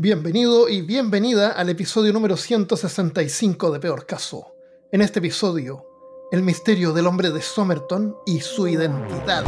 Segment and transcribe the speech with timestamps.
[0.00, 4.54] Bienvenido y bienvenida al episodio número 165 de Peor Caso.
[4.92, 5.84] En este episodio,
[6.30, 9.44] el misterio del hombre de Somerton y su identidad.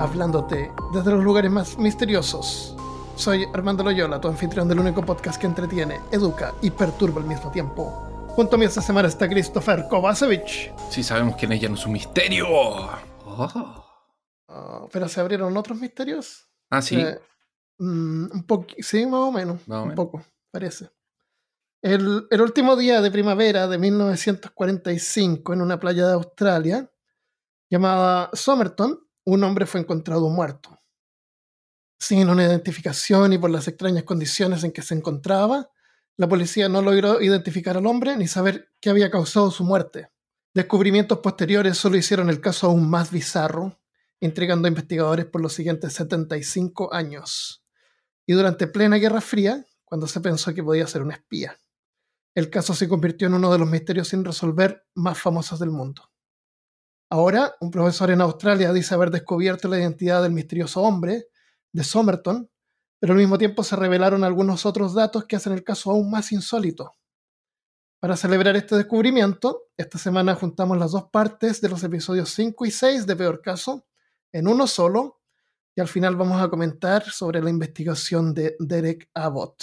[0.00, 2.76] Hablándote desde los lugares más misteriosos.
[3.16, 7.50] Soy Armando Loyola, tu anfitrión del único podcast que entretiene, educa y perturba al mismo
[7.50, 7.90] tiempo.
[8.36, 10.72] Junto a mí esta semana está Christopher Kovacevic.
[10.90, 12.46] Sí, sabemos quién es, ya no es un misterio.
[12.48, 13.82] Oh.
[14.92, 16.45] Pero se abrieron otros misterios.
[16.70, 16.96] Ah, sí.
[17.00, 17.18] Eh,
[17.78, 19.66] mm, un poco, sí, más o menos.
[19.68, 19.96] Más o un menos.
[19.96, 20.90] poco, parece.
[21.82, 26.90] El, el último día de primavera de 1945, en una playa de Australia,
[27.70, 30.80] llamada Somerton, un hombre fue encontrado muerto.
[31.98, 35.70] Sin una identificación y por las extrañas condiciones en que se encontraba,
[36.16, 40.10] la policía no logró identificar al hombre ni saber qué había causado su muerte.
[40.54, 43.78] Descubrimientos posteriores solo hicieron el caso aún más bizarro,
[44.20, 47.64] intrigando a investigadores por los siguientes 75 años.
[48.26, 51.56] Y durante plena Guerra Fría, cuando se pensó que podía ser un espía.
[52.34, 56.10] El caso se convirtió en uno de los misterios sin resolver más famosos del mundo.
[57.08, 61.28] Ahora, un profesor en Australia dice haber descubierto la identidad del misterioso hombre,
[61.72, 62.50] de Somerton,
[62.98, 66.32] pero al mismo tiempo se revelaron algunos otros datos que hacen el caso aún más
[66.32, 66.92] insólito.
[68.00, 72.70] Para celebrar este descubrimiento, esta semana juntamos las dos partes de los episodios 5 y
[72.70, 73.86] 6 de Peor Caso
[74.32, 75.20] en uno solo,
[75.74, 79.62] y al final vamos a comentar sobre la investigación de Derek Abbott,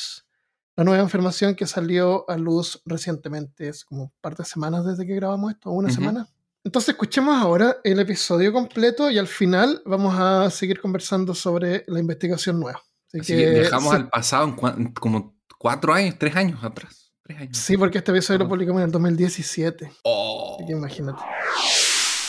[0.75, 5.05] la nueva información que salió a luz recientemente, es como un par de semanas desde
[5.05, 5.95] que grabamos esto, una Ujú.
[5.95, 6.27] semana.
[6.63, 11.99] Entonces escuchemos ahora el episodio completo y al final vamos a seguir conversando sobre la
[11.99, 12.81] investigación nueva.
[13.09, 17.11] Así, Así que viajamos sí, al pasado en cua- como cuatro años, tres años atrás.
[17.21, 17.57] Tres años.
[17.57, 19.91] sí, porque este episodio lo publicamos en el 2017.
[20.03, 20.55] Oh.
[20.57, 21.21] Así que imagínate.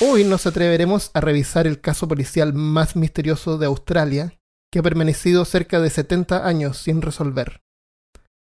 [0.00, 4.37] Hoy nos atreveremos a revisar el caso policial más misterioso de Australia,
[4.72, 7.62] que ha permanecido cerca de 70 años sin resolver.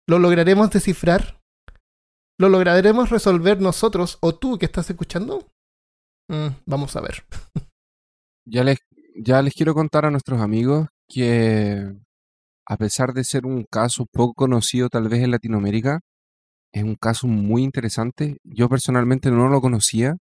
[0.07, 1.39] ¿Lo lograremos descifrar?
[2.39, 5.47] ¿Lo lograremos resolver nosotros o tú que estás escuchando?
[6.29, 7.23] Mm, vamos a ver.
[8.47, 8.77] Ya les,
[9.15, 11.95] ya les quiero contar a nuestros amigos que
[12.67, 15.99] a pesar de ser un caso poco conocido tal vez en Latinoamérica,
[16.71, 18.37] es un caso muy interesante.
[18.43, 20.17] Yo personalmente no lo conocía,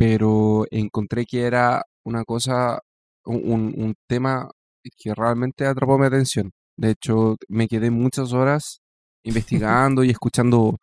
[0.00, 2.80] pero encontré que era una cosa,
[3.26, 4.50] un, un- tema
[4.96, 6.50] que realmente atrapó mi atención.
[6.78, 8.80] De hecho, me quedé muchas horas
[9.24, 10.78] investigando y escuchando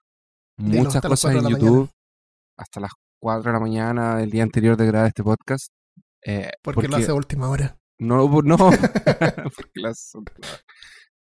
[0.57, 1.59] muchas cosas en la mañana.
[1.59, 1.89] YouTube
[2.59, 5.69] hasta las 4 de la mañana del día anterior de grabar este podcast.
[6.23, 7.75] eh, Porque, lo hace a última hora.
[8.00, 10.63] no, por- no, porque las son claras.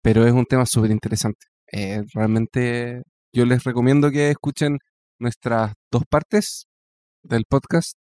[0.03, 1.47] Pero es un tema súper interesante.
[1.73, 3.03] Eh, realmente
[3.35, 4.77] yo les recomiendo que escuchen
[5.19, 6.67] nuestras dos partes
[7.23, 7.93] del podcast.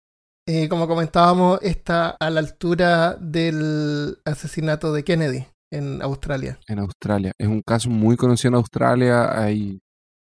[0.48, 6.60] Eh, como comentábamos, está a la altura del asesinato de Kennedy en Australia.
[6.68, 7.32] en Australia.
[7.38, 9.40] Es un caso muy conocido en Australia.
[9.40, 9.80] Hay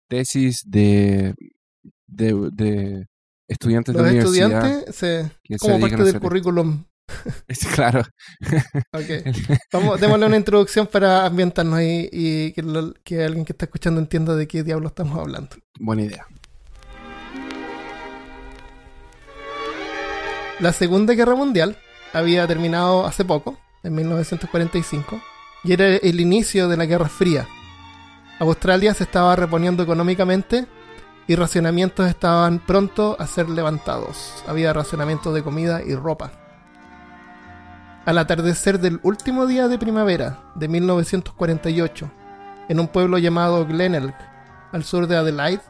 [0.08, 1.34] tesis de,
[2.06, 3.06] de, de
[3.48, 4.50] estudiantes Los de universidad.
[4.66, 6.84] estudiantes, se, que como parte del currículum
[7.74, 8.02] claro.
[8.92, 9.24] Ok.
[9.72, 13.98] Vamos, démosle una introducción para ambientarnos y, y que, lo- que alguien que está escuchando
[14.00, 15.56] entienda de qué diablo estamos hablando.
[15.80, 16.26] Buena idea.
[20.60, 21.76] La Segunda Guerra Mundial
[22.12, 25.20] había terminado hace poco, en 1945,
[25.62, 27.46] y era el inicio de la Guerra Fría.
[28.40, 30.66] Australia se estaba reponiendo económicamente
[31.28, 34.42] y racionamientos estaban pronto a ser levantados.
[34.48, 36.32] Había racionamiento de comida y ropa.
[38.04, 42.10] Al atardecer del último día de primavera de 1948,
[42.68, 44.14] en un pueblo llamado Glenelg,
[44.72, 45.62] al sur de Adelaide,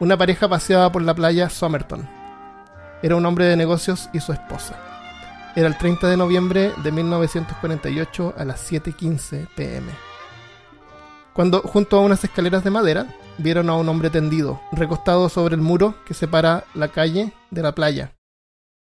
[0.00, 2.15] una pareja paseaba por la playa Somerton.
[3.02, 4.76] Era un hombre de negocios y su esposa.
[5.54, 9.90] Era el 30 de noviembre de 1948 a las 7.15 pm.
[11.32, 13.06] Cuando, junto a unas escaleras de madera,
[13.38, 17.72] vieron a un hombre tendido, recostado sobre el muro que separa la calle de la
[17.74, 18.12] playa.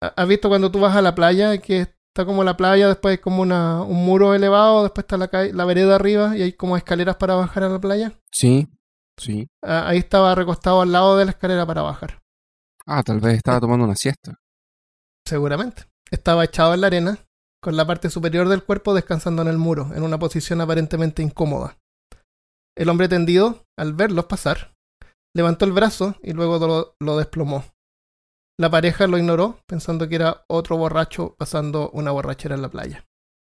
[0.03, 3.13] ¿Ha- ¿Has visto cuando tú vas a la playa que está como la playa, después
[3.13, 6.53] hay como una, un muro elevado, después está la, calle- la vereda arriba y hay
[6.53, 8.13] como escaleras para bajar a la playa?
[8.33, 8.69] Sí,
[9.17, 9.47] sí.
[9.63, 12.19] Ah, Ahí estaba recostado al lado de la escalera para bajar.
[12.93, 14.35] Ah, tal vez estaba tomando una siesta.
[15.25, 15.85] Seguramente.
[16.11, 17.19] Estaba echado en la arena
[17.63, 21.79] con la parte superior del cuerpo descansando en el muro, en una posición aparentemente incómoda.
[22.77, 24.75] El hombre tendido, al verlos pasar,
[25.37, 27.65] levantó el brazo y luego lo, lo desplomó.
[28.59, 33.07] La pareja lo ignoró, pensando que era otro borracho pasando una borrachera en la playa.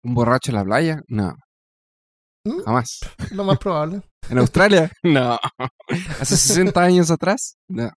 [0.04, 1.02] ¿Un borracho en la playa?
[1.08, 1.36] No.
[2.46, 2.62] ¿Mm?
[2.66, 3.00] Jamás.
[3.32, 4.04] Lo más probable.
[4.30, 4.92] ¿En Australia?
[5.04, 5.40] No.
[6.22, 7.58] ¿Hace 60 años atrás?
[7.68, 7.90] No.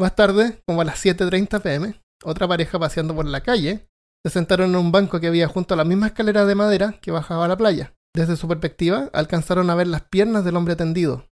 [0.00, 3.88] Más tarde, como a las 7.30 pm, otra pareja paseando por la calle
[4.24, 7.10] se sentaron en un banco que había junto a la misma escalera de madera que
[7.10, 7.94] bajaba a la playa.
[8.14, 11.26] Desde su perspectiva, alcanzaron a ver las piernas del hombre tendido.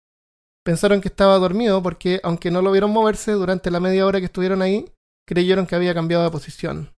[0.64, 4.26] Pensaron que estaba dormido porque, aunque no lo vieron moverse durante la media hora que
[4.26, 4.93] estuvieron ahí,
[5.26, 6.94] creyeron que había cambiado de posición.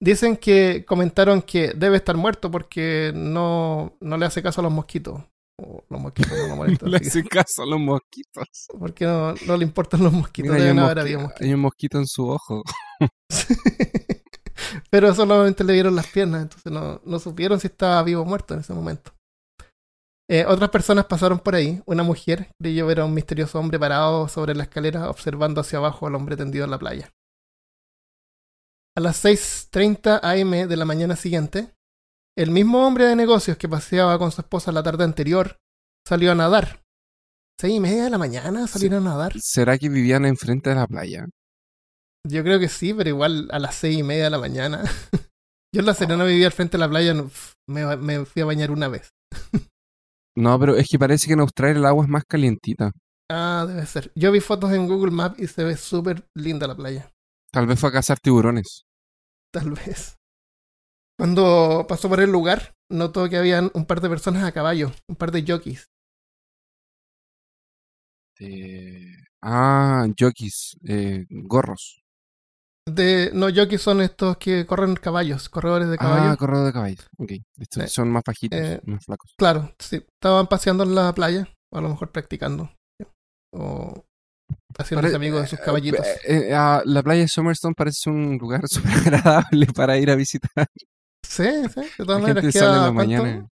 [0.00, 4.72] Dicen que comentaron que debe estar muerto porque no, no le hace caso a los
[4.72, 5.22] mosquitos.
[5.88, 6.90] Los mosquitos no lo molestan.
[6.90, 8.46] Le así que- hace caso a los mosquitos.
[8.78, 10.52] porque no, no le importan los mosquitos.
[10.52, 11.46] Mira, hay, un haber mosqui- habido mosquitos.
[11.46, 12.62] hay un mosquito en su ojo.
[14.90, 18.54] Pero solamente le vieron las piernas, entonces no, no supieron si estaba vivo o muerto
[18.54, 19.12] en ese momento.
[20.28, 21.82] Eh, otras personas pasaron por ahí.
[21.86, 26.06] Una mujer creyó ver a un misterioso hombre parado sobre la escalera observando hacia abajo
[26.06, 27.10] al hombre tendido en la playa.
[28.96, 31.72] A las 6.30 am de la mañana siguiente,
[32.36, 35.56] el mismo hombre de negocios que paseaba con su esposa la tarde anterior
[36.06, 36.82] salió a nadar.
[37.60, 39.38] ¿Seis y media de la mañana salir a nadar?
[39.38, 41.26] ¿Será que vivían enfrente de la playa?
[42.26, 44.82] Yo creo que sí, pero igual a las seis y media de la mañana.
[45.74, 47.14] Yo en La Serena vivía al frente de la playa,
[47.68, 49.10] me, me fui a bañar una vez.
[50.36, 52.92] No, pero es que parece que en Australia el agua es más calientita.
[53.30, 54.12] Ah, debe ser.
[54.14, 57.10] Yo vi fotos en Google Maps y se ve súper linda la playa.
[57.52, 58.84] Tal vez fue a cazar tiburones.
[59.52, 60.19] Tal vez.
[61.20, 65.16] Cuando pasó por el lugar, notó que habían un par de personas a caballo, un
[65.16, 65.84] par de jockeys.
[68.38, 69.04] Eh,
[69.42, 72.00] Ah, jockeys, eh, gorros.
[72.86, 76.36] De, no, jockeys son estos que corren caballos, corredores de Ah, caballos.
[76.38, 77.08] corredor de caballos.
[77.18, 77.32] Ok.
[77.58, 77.88] Estos Sí.
[77.90, 79.34] son más bajitos, Eh, más flacos.
[79.36, 79.96] Claro, sí.
[80.14, 82.70] Estaban paseando en la playa, o a lo mejor practicando.
[83.52, 84.06] O
[84.78, 86.06] haciéndose amigos de sus caballitos.
[86.06, 90.14] Eh, eh, ah, la playa de Summerstone parece un lugar súper agradable para ir a
[90.16, 90.66] visitar.
[91.30, 93.48] Sí, sí, de todas maneras gente queda, sale en la mañana.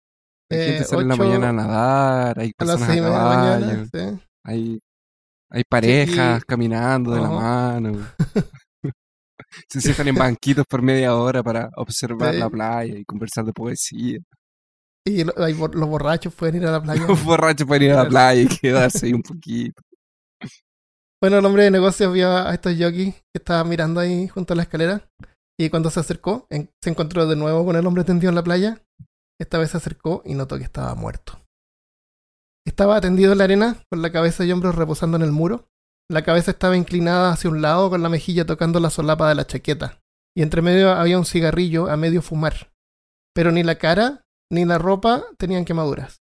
[0.50, 3.00] La Eh, gente sale en la mañana a nadar, hay A las personas seis y
[3.00, 4.28] a media de la mañana, sí.
[4.46, 4.80] hay,
[5.52, 8.08] hay parejas caminando de la mano.
[9.70, 12.40] Se sientan en banquitos por media hora para observar Sí.
[12.40, 14.20] la playa y conversar de poesía.
[15.06, 17.06] Y lo- hay los borrachos pueden ir a la playa.
[17.08, 19.81] Los borrachos pueden ir a la playa y quedarse ahí un poquito.
[21.22, 24.58] Bueno, el hombre de negocios vio a estos jockeys que estaban mirando ahí junto a
[24.58, 25.02] la escalera.
[25.59, 28.81] Y cuando se acercó, se encontró de nuevo con el hombre tendido en la playa.
[29.39, 31.39] Esta vez se acercó y notó que estaba muerto.
[32.65, 35.67] Estaba tendido en la arena, con la cabeza y hombros reposando en el muro.
[36.09, 39.47] La cabeza estaba inclinada hacia un lado, con la mejilla tocando la solapa de la
[39.47, 40.01] chaqueta.
[40.35, 42.71] Y entre medio había un cigarrillo a medio fumar.
[43.33, 46.21] Pero ni la cara ni la ropa tenían quemaduras.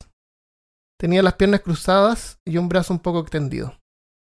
[1.00, 3.80] Tenía las piernas cruzadas y un brazo un poco extendido.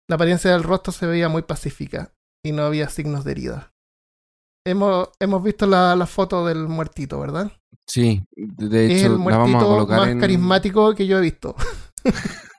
[0.09, 2.13] La apariencia del rostro se veía muy pacífica
[2.43, 3.70] y no había signos de herida.
[4.65, 7.51] Hemos, hemos visto la, la foto del muertito, ¿verdad?
[7.87, 10.19] Sí, de de es hecho el la vamos a muertito colocar más en...
[10.19, 11.55] carismático que yo he visto.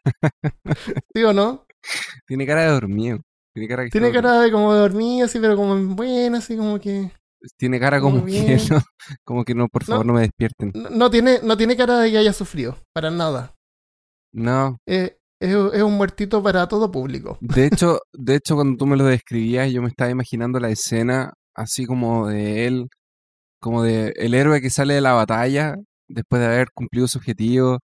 [1.15, 1.65] ¿Sí o no?
[2.27, 3.21] Tiene cara de dormido.
[3.55, 4.23] Tiene cara, que está Tiene dormido.
[4.23, 7.11] cara de como de dormir, así, pero como en buena, así como que.
[7.57, 8.81] Tiene cara como que no,
[9.25, 10.73] como que no, por favor, no, me despierten.
[10.75, 13.55] No, no tiene, no tiene cara de que haya sufrido, para nada.
[14.35, 17.37] No, Eh, es, es un muertito para todo público.
[17.41, 21.33] de hecho, de hecho cuando tú me lo describías, yo me estaba imaginando la escena
[21.55, 22.89] así como de él,
[23.61, 25.77] como de el héroe que sale de la batalla
[26.09, 27.79] después de haber cumplido su objetivo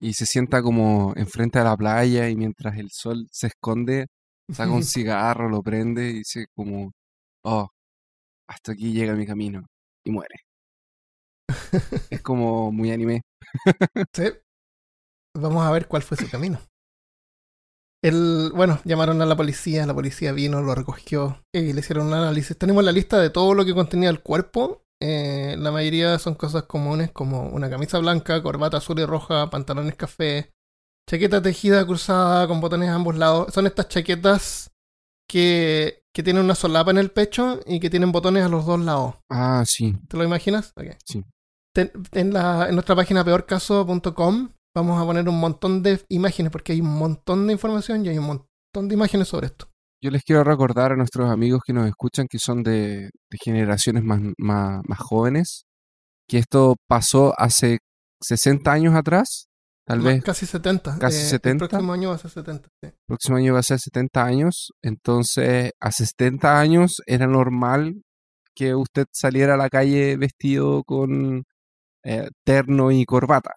[0.00, 4.06] y se sienta como enfrente de la playa y mientras el sol se esconde,
[4.52, 6.92] saca un cigarro, lo prende y dice como,
[7.44, 7.68] oh,
[8.48, 9.66] hasta aquí llega mi camino
[10.04, 10.36] y muere.
[12.10, 13.22] Es como muy anime.
[14.12, 14.24] Sí.
[15.36, 16.60] Vamos a ver cuál fue su camino.
[18.04, 22.12] El, bueno, llamaron a la policía, la policía vino, lo recogió y le hicieron un
[22.14, 22.56] análisis.
[22.58, 24.82] Tenemos la lista de todo lo que contenía el cuerpo.
[25.00, 29.96] Eh, la mayoría son cosas comunes como una camisa blanca, corbata azul y roja, pantalones
[29.96, 30.52] café,
[31.08, 33.54] chaqueta tejida cruzada con botones a ambos lados.
[33.54, 34.70] Son estas chaquetas
[35.26, 38.80] que, que tienen una solapa en el pecho y que tienen botones a los dos
[38.80, 39.14] lados.
[39.30, 39.96] Ah, sí.
[40.08, 40.72] ¿Te lo imaginas?
[40.76, 40.88] Ok.
[41.06, 41.24] Sí.
[41.74, 46.72] Ten- en, la, en nuestra página peorcaso.com vamos a poner un montón de imágenes porque
[46.72, 49.68] hay un montón de información y hay un montón de imágenes sobre esto.
[50.02, 54.02] Yo les quiero recordar a nuestros amigos que nos escuchan que son de, de generaciones
[54.04, 55.64] más, más, más jóvenes,
[56.28, 57.78] que esto pasó hace
[58.20, 59.46] 60 años atrás,
[59.86, 60.98] tal Ma- vez Casi 70.
[60.98, 61.64] casi eh, 70.
[61.64, 62.68] El próximo año va a ser 70.
[62.82, 62.86] sí.
[62.88, 68.02] el próximo año va a ser 70 años, entonces hace 70 años era normal
[68.54, 71.44] que usted saliera a la calle vestido con
[72.04, 73.52] eh, terno y corbata.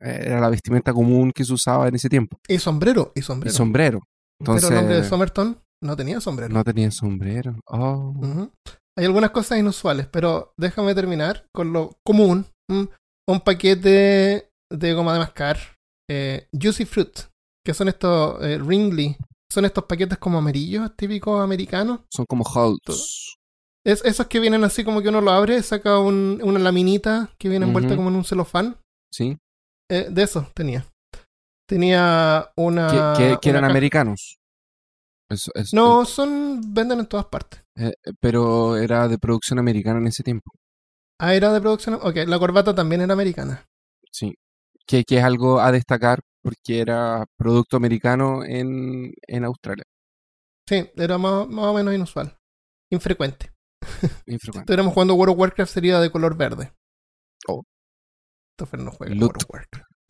[0.00, 2.38] Era la vestimenta común que se usaba en ese tiempo.
[2.48, 3.54] Y sombrero, y Y sombrero.
[3.54, 4.00] sombrero.
[4.40, 6.52] Entonces, Pero el hombre de Somerton no tenía sombrero.
[6.54, 7.56] no tenía sombrero.
[7.66, 8.48] Oh.
[8.96, 12.46] Hay algunas cosas inusuales, pero déjame terminar con lo común.
[12.70, 12.84] Mm,
[13.26, 15.58] Un paquete de goma de mascar,
[16.10, 17.20] eh, Juicy Fruit,
[17.64, 19.16] que son estos eh, Ringly,
[19.50, 22.00] son estos paquetes como amarillos, típicos americanos.
[22.10, 23.34] Son como halts.
[23.86, 27.48] Es, esos que vienen así como que uno lo abre, saca un- una laminita que
[27.48, 28.76] viene envuelta como en un celofán.
[29.12, 29.36] ¿Sí?
[29.94, 30.84] Eh, de esos tenía.
[31.68, 33.14] Tenía una.
[33.16, 34.36] que, que- que una eran caja- americanos.
[35.30, 36.60] Eso- eso- No, son.
[36.74, 37.62] venden en todas partes.
[37.76, 40.52] eh, eh, pero era de producción americana en ese tiempo.
[41.20, 41.94] Ah, era de producción.
[42.02, 43.64] Ok, la corbata también era americana.
[44.12, 44.34] Sí.
[44.86, 49.84] Que, que es algo a destacar porque era producto americano en, en Australia.
[50.68, 52.36] Sí, era más, más o menos inusual.
[52.92, 53.50] Infrecuente.
[53.82, 53.88] Si
[54.26, 54.58] Infrecuente.
[54.60, 56.72] estuviéramos jugando World of Warcraft sería de color verde.
[57.48, 57.62] Oh.
[58.56, 59.36] Christopher no juega Loot.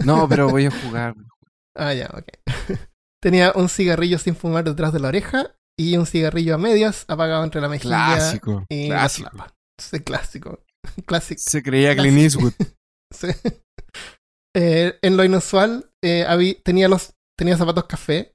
[0.05, 1.15] No, pero voy a jugar.
[1.77, 2.29] Ah, ya, ok.
[3.23, 7.43] Tenía un cigarrillo sin fumar detrás de la oreja y un cigarrillo a medias apagado
[7.43, 8.67] entre la mejilla Clásico.
[8.69, 9.31] y la clásico.
[9.81, 10.65] Sí, clásico.
[11.07, 11.41] Clásico.
[11.43, 12.53] Se creía Clint Eastwood.
[13.13, 13.29] Sí.
[14.57, 18.35] Eh, en lo inusual, eh, tenía, los, tenía zapatos café.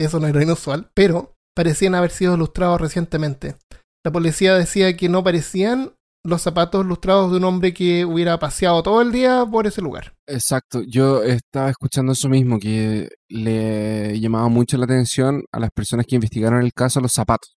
[0.00, 3.56] Eso no era inusual, pero parecían haber sido lustrados recientemente.
[4.04, 8.82] La policía decía que no parecían los zapatos lustrados de un hombre que hubiera paseado
[8.82, 10.12] todo el día por ese lugar.
[10.26, 10.82] Exacto.
[10.82, 16.16] Yo estaba escuchando eso mismo, que le llamaba mucho la atención a las personas que
[16.16, 17.54] investigaron el caso los zapatos.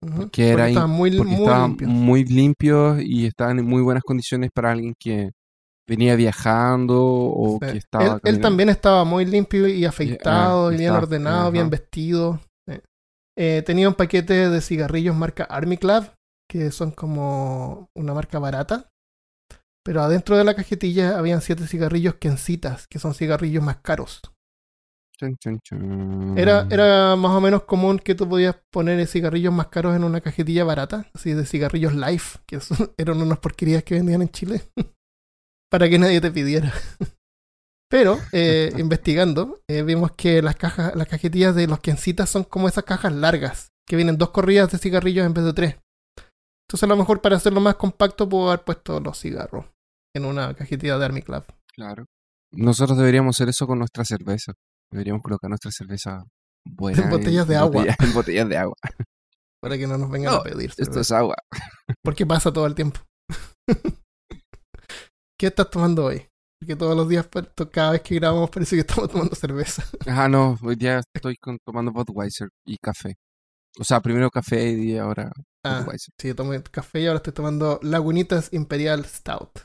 [0.00, 0.30] Ujú.
[0.30, 1.90] Que era Porque in- estaban muy, Porque muy estaban limpios.
[1.90, 5.30] muy limpios y estaban en muy buenas condiciones para alguien que
[5.88, 7.72] venía viajando o Sí.
[7.72, 12.40] que estaba él, también estaba muy limpio y afeitado, ah, y bien ordenado, bien vestido.
[13.36, 16.04] Eh, tenía un paquete de cigarrillos marca Army Club,
[16.52, 18.90] que son como una marca barata.
[19.82, 24.20] Pero adentro de la cajetilla habían siete cigarrillos Kencitas, que son cigarrillos más caros.
[25.18, 26.38] Chun, chun, chun.
[26.38, 30.20] Era, era más o menos común que tú podías poner cigarrillos más caros en una
[30.20, 34.62] cajetilla barata, así de cigarrillos Life, que son- eran unas porquerías que vendían en Chile,
[35.70, 36.70] para que nadie te pidiera.
[37.90, 42.68] Pero, eh, investigando, eh, vimos que las cajas, las cajetillas de los Kencitas son como
[42.68, 45.76] esas cajas largas, que vienen dos corridas de cigarrillos en vez de tres.
[46.72, 49.66] Entonces, a lo mejor para hacerlo más compacto, puedo haber puesto los cigarros
[50.16, 51.44] en una cajetilla de Army Club.
[51.74, 52.06] Claro.
[52.50, 54.54] Nosotros deberíamos hacer eso con nuestra cerveza.
[54.90, 56.24] Deberíamos colocar nuestra cerveza
[56.66, 57.84] buena En botellas de agua.
[57.98, 58.74] en botellas de agua.
[59.62, 60.70] Para que no nos vengan No, a pedir.
[60.70, 61.00] Esto cerveza.
[61.00, 61.36] es agua.
[62.02, 63.00] Porque pasa todo el tiempo.
[65.38, 66.26] ¿Qué estás tomando hoy?
[66.58, 69.84] Porque todos los días, pues, cada vez que grabamos, parece que estamos tomando cerveza.
[70.06, 73.16] Ah, no, hoy día estoy con- tomando Budweiser y café.
[73.78, 75.32] O sea, primero café y ahora
[75.64, 75.86] Ah,
[76.18, 79.60] sí, tomé café y ahora estoy tomando Lagunitas Imperial Stout.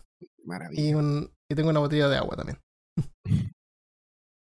[0.45, 0.81] Maravilla.
[0.81, 2.59] Y, un, y tengo una botella de agua también.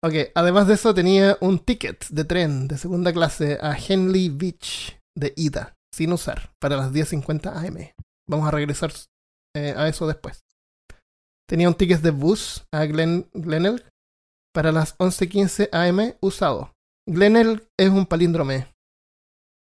[0.03, 4.99] ok, además de eso, tenía un ticket de tren de segunda clase a Henley Beach
[5.17, 7.89] de ida, sin usar, para las 10.50 am.
[8.29, 8.93] Vamos a regresar
[9.55, 10.43] eh, a eso después.
[11.49, 13.83] Tenía un ticket de bus a Glen, Glenelg
[14.53, 16.71] para las 11.15 am usado.
[17.09, 18.67] Glenelg es un palíndrome.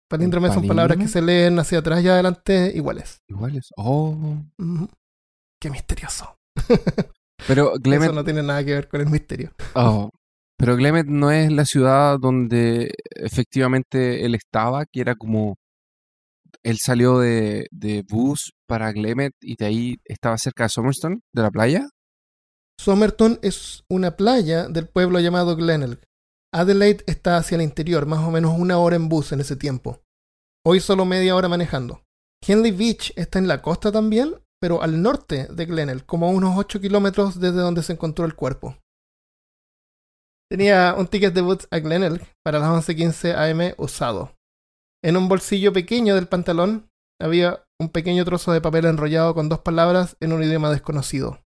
[0.08, 3.22] Palíndromes son palabras que se leen hacia atrás y adelante iguales.
[3.28, 3.70] Iguales.
[3.76, 4.36] Oh.
[5.60, 6.36] Qué misterioso.
[7.46, 9.52] Pero Glemet, Eso no tiene nada que ver con el misterio.
[9.74, 10.10] oh.
[10.58, 15.56] Pero Glemet no es la ciudad donde efectivamente él estaba, que era como
[16.62, 21.42] él salió de, de bus para Glemet y de ahí estaba cerca de Somerstone, de
[21.42, 21.88] la playa.
[22.80, 26.00] Somerton es una playa del pueblo llamado Glenelg.
[26.52, 30.02] Adelaide está hacia el interior, más o menos una hora en bus en ese tiempo.
[30.64, 32.02] Hoy solo media hora manejando.
[32.46, 36.56] Henley Beach está en la costa también, pero al norte de Glenelg, como a unos
[36.56, 38.76] 8 kilómetros desde donde se encontró el cuerpo.
[40.50, 44.36] Tenía un ticket de bus a Glenelg para las 11.15 am usado.
[45.04, 46.88] En un bolsillo pequeño del pantalón
[47.20, 51.42] había un pequeño trozo de papel enrollado con dos palabras en un idioma desconocido.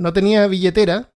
[0.00, 1.12] No tenía billetera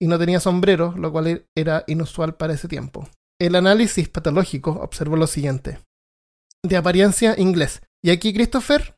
[0.00, 3.08] y no tenía sombrero, lo cual era inusual para ese tiempo.
[3.40, 5.78] El análisis patológico observó lo siguiente.
[6.64, 7.82] De apariencia inglés.
[8.02, 8.96] Y aquí, Christopher,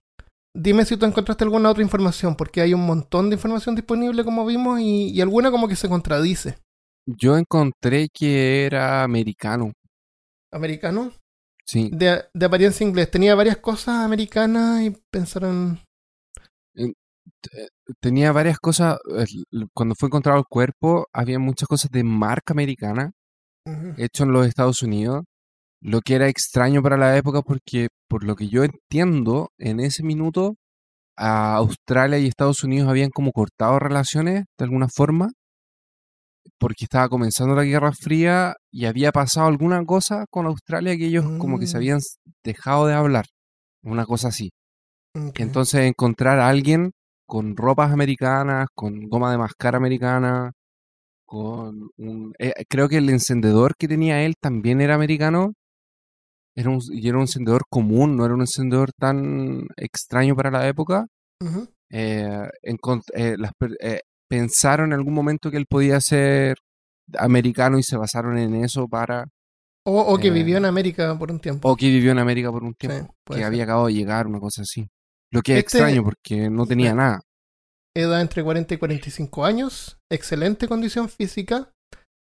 [0.55, 4.47] dime si tú encontraste alguna otra información, porque hay un montón de información disponible, como
[4.47, 6.59] vimos, y, y alguna como que se contradice.
[7.07, 9.73] Yo encontré que era americano.
[10.53, 11.13] ¿Americano?
[11.67, 11.91] Sí.
[11.93, 13.11] De, de apariencia inglés.
[13.11, 15.81] Tenía varias cosas americanas y pensaron...
[18.01, 18.99] Tenía varias cosas.
[19.17, 19.25] eh,
[19.75, 23.13] Cuando fue encontrado el cuerpo, había muchas cosas de marca americana,
[23.67, 23.95] Ujú.
[23.97, 25.25] hecho en los Estados Unidos.
[25.83, 30.03] Lo que era extraño para la época porque, por lo que yo entiendo, en ese
[30.03, 30.57] minuto
[31.17, 35.31] a Australia y Estados Unidos habían como cortado relaciones de alguna forma
[36.59, 41.25] porque estaba comenzando la Guerra Fría y había pasado alguna cosa con Australia que ellos
[41.39, 41.79] como que se Mm.
[41.79, 41.99] habían
[42.45, 43.25] dejado de hablar,
[43.83, 44.51] una cosa así.
[45.15, 45.41] Ok.
[45.41, 46.93] Entonces encontrar a alguien
[47.31, 50.51] con ropas americanas, con goma de mascar americana,
[51.25, 52.35] con un...
[52.41, 55.53] eh, creo que el encendedor que tenía él también era americano.
[56.57, 60.67] Era un, y era un encendedor común, no era un encendedor tan extraño para la
[60.67, 61.07] época.
[61.89, 62.49] Eh,
[63.15, 63.53] eh, las
[64.29, 66.57] pensaron en algún momento que él podía ser
[67.17, 69.29] americano y se basaron en eso para...
[69.85, 71.71] O, o que vivió en América por un tiempo.
[71.71, 73.45] O que vivió en América por un tiempo, que ser.
[73.45, 74.89] había acabado de llegar, una cosa así.
[75.33, 76.97] Lo que es Este- extraño porque no tenía Sí.
[76.97, 77.21] nada.
[77.97, 79.99] Edad entre 40 y 45 años.
[80.11, 81.73] Excelente condición física.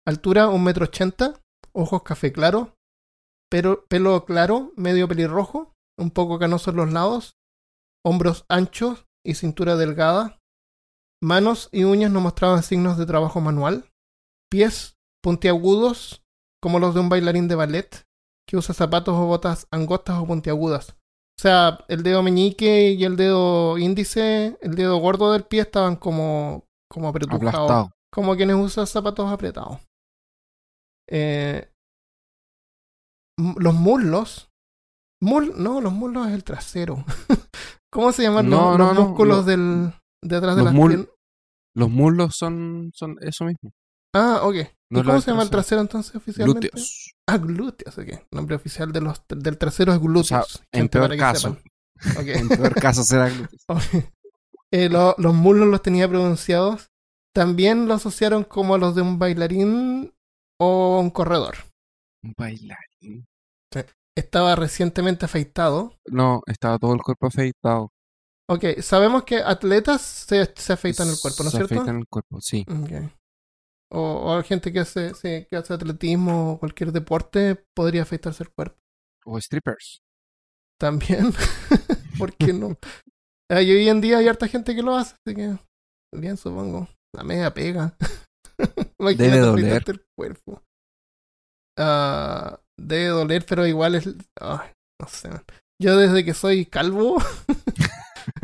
[0.06, 1.36] Altura 1,80 m.
[1.74, 2.74] Ojos café claro.
[3.50, 5.74] Pero, pelo claro, medio pelirrojo.
[6.00, 7.36] Un poco canoso en los lados.
[8.06, 10.40] Hombros anchos y cintura delgada.
[11.22, 13.90] Manos y uñas no mostraban signos de trabajo manual.
[14.52, 16.24] Pies puntiagudos,
[16.62, 18.06] como los de un bailarín de ballet,
[18.48, 20.96] que usa zapatos o botas angostas o puntiagudas.
[21.40, 25.96] O sea, el dedo meñique y el dedo índice, el dedo gordo del pie estaban
[25.96, 27.90] como, como apretujados.
[28.12, 29.80] Como quienes usan zapatos apretados.
[31.10, 31.70] Eh,
[33.38, 34.50] los muslos.
[35.22, 37.06] Mul no, los muslos es el trasero.
[37.92, 40.88] ¿Cómo se llaman los- No, los, no, músculos lo- del, de atrás de las mul-
[40.90, 41.08] piernas?
[41.76, 43.72] Los muslos son, son eso mismo.
[44.16, 44.56] Ah, ok.
[44.90, 45.82] No ¿Y es lo cómo se llama el trasero.
[45.82, 46.70] entonces oficialmente?
[46.70, 47.14] Glúteos.
[47.28, 48.08] Ah, glúteos, ok.
[48.08, 50.64] El nombre oficial de los, del trasero es O sea, glúteos.
[50.72, 51.58] en peor caso.
[52.28, 53.60] En peor caso será glúteos.
[54.70, 56.90] Eh, lo- los muslos los tenía pronunciados.
[57.34, 60.14] También lo asociaron como a los de un bailarín
[60.60, 61.56] o un corredor.
[62.22, 63.26] Un bailarín.
[64.18, 65.94] Estaba recientemente afeitado.
[66.08, 67.92] No, estaba todo el cuerpo afeitado.
[68.50, 71.76] Ok, sabemos que atletas se, se afeitan el cuerpo, ¿no es Se cierto?
[71.76, 72.66] afeitan el cuerpo, sí.
[72.68, 73.10] Ok.
[73.92, 78.52] O, o gente que hace, sí, que hace atletismo o cualquier deporte podría afeitarse el
[78.52, 78.78] cuerpo.
[79.26, 80.02] O strippers.
[80.80, 81.32] También.
[82.18, 82.78] ¿Por qué no?
[83.50, 85.58] Y hoy en día hay harta gente que lo hace, así que
[86.14, 86.88] bien supongo.
[87.16, 87.96] La media pega.
[89.00, 89.84] Debe doler.
[89.88, 90.64] el cuerpo.
[91.78, 94.08] Ah, debe doler, pero igual es.
[94.08, 95.30] no sé.
[95.80, 97.18] Yo desde que soy calvo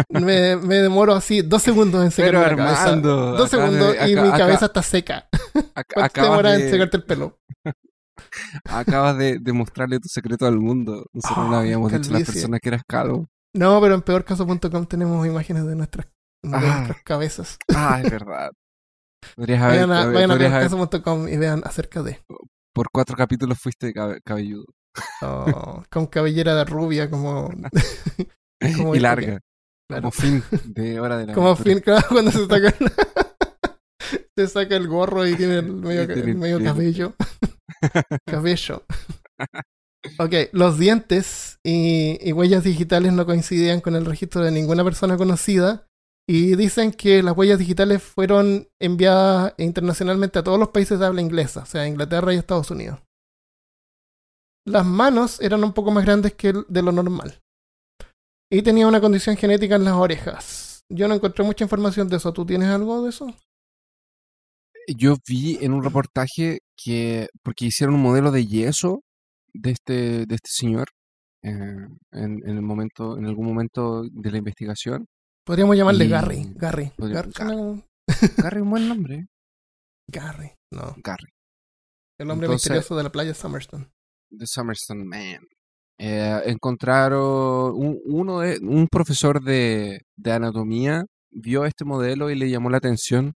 [0.09, 2.95] me, me demoro así dos segundos en secarme Pero la cabeza.
[2.97, 5.27] Dos de- segundos y mi cabeza está seca.
[5.75, 7.39] Ac- ¿Cuánto te acabas demora en secarte el pelo?
[8.65, 11.05] acabas de, de mostrarle tu secreto al mundo.
[11.13, 13.27] Nosotros no Ay, habíamos dicho a las personas que eras calvo.
[13.55, 16.07] No, pero en peorcaso.com tenemos imágenes de nuestras,
[16.43, 16.59] de Ah.
[16.59, 17.57] nuestras cabezas.
[17.75, 18.51] Ah, es verdad.
[19.35, 22.19] Podrías haber, Vayan a, haber- vayan a podrías haber- peorcaso.com y vean acerca de.
[22.73, 24.65] por cuatro capítulos fuiste cabe- cabelludo.
[25.21, 27.49] oh, con cabellera de rubia, como.
[28.77, 29.39] como y larga.
[30.01, 30.01] Claro.
[30.01, 32.91] Como fin de hora de la Como fin, claro, cuando se saca el,
[34.37, 37.13] se saca el gorro y tiene el medio, el cabello.
[38.25, 38.83] cabello.
[40.19, 45.15] Ok, los dientes y, y huellas digitales no coincidían con el registro de ninguna persona
[45.17, 45.87] conocida
[46.27, 51.21] y dicen que las huellas digitales fueron enviadas internacionalmente a todos los países de habla
[51.21, 52.99] inglesa, o sea, Inglaterra y Estados Unidos.
[54.65, 57.41] Las manos eran un poco más grandes que el- de lo normal.
[58.53, 60.83] Y tenía una condición genética en las orejas.
[60.89, 62.31] Yo no encontré mucha información de eso.
[62.33, 63.35] ¿Tú tienes algo de eso?
[64.95, 69.01] Yo vi en un reportaje que, porque hicieron un modelo de yeso
[69.53, 70.87] de este, de este señor
[71.43, 75.07] eh, en, en el momento, en algún momento de la investigación.
[75.45, 76.53] Podríamos llamarle Y- Garry.
[76.55, 76.91] Garry.
[76.95, 77.83] Podría- Gar- suena como-
[78.37, 79.15] Gary, un buen nombre.
[79.15, 79.25] ¿eh?
[80.11, 80.51] Garry.
[80.71, 80.93] No.
[81.03, 81.25] Gary.
[82.19, 83.89] El hombre Entonces- misterioso de la playa Summerston.
[84.37, 85.47] The Summerstone Man.
[86.05, 92.49] Eh, encontraron un, uno de, un profesor de, de anatomía vio este modelo y le
[92.49, 93.33] llamó la atención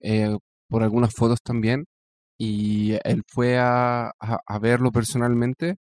[0.00, 0.36] eh,
[0.68, 1.84] por algunas fotos también
[2.38, 5.76] y él fue a, a- verlo personalmente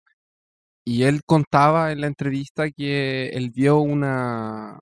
[0.85, 4.79] y él contaba en la entrevista que él vio una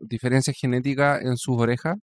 [0.00, 1.96] diferencia genética en sus orejas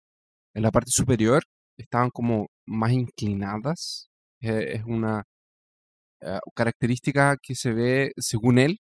[0.56, 1.44] en la parte superior
[1.78, 4.08] estaban como más inclinadas
[4.42, 5.24] Eh, es una
[6.22, 8.78] eh, característica que se ve según él,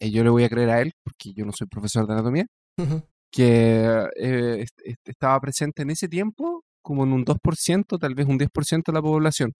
[0.00, 2.46] y yo le voy a creer a él, porque yo no soy profesor de anatomía,
[2.78, 3.02] Ujú.
[3.32, 8.26] que eh, est- est- estaba presente en ese tiempo como en un 2%, tal vez
[8.26, 9.52] un 10% de la población.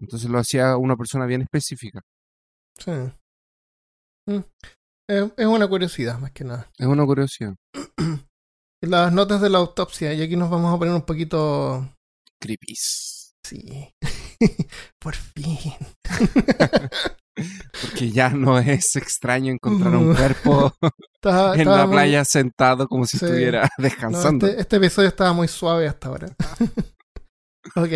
[0.00, 2.00] Entonces lo hacía una persona bien específica.
[2.78, 2.90] Sí.
[4.26, 4.40] Mm.
[5.08, 6.70] Es, es una curiosidad, más que nada.
[6.78, 7.54] Es una curiosidad.
[8.82, 11.88] Las notas de la autopsia, y aquí nos vamos a poner un poquito.
[12.40, 13.34] Creepies.
[13.44, 13.92] Sí.
[15.00, 15.58] Por fin.
[17.82, 20.72] Porque ya no es extraño encontrar un cuerpo
[21.54, 23.24] en la muy- playa sentado como si Sí.
[23.24, 24.46] estuviera no, descansando.
[24.46, 26.28] este, este episodio estaba muy suave hasta ahora.
[27.76, 27.90] ok.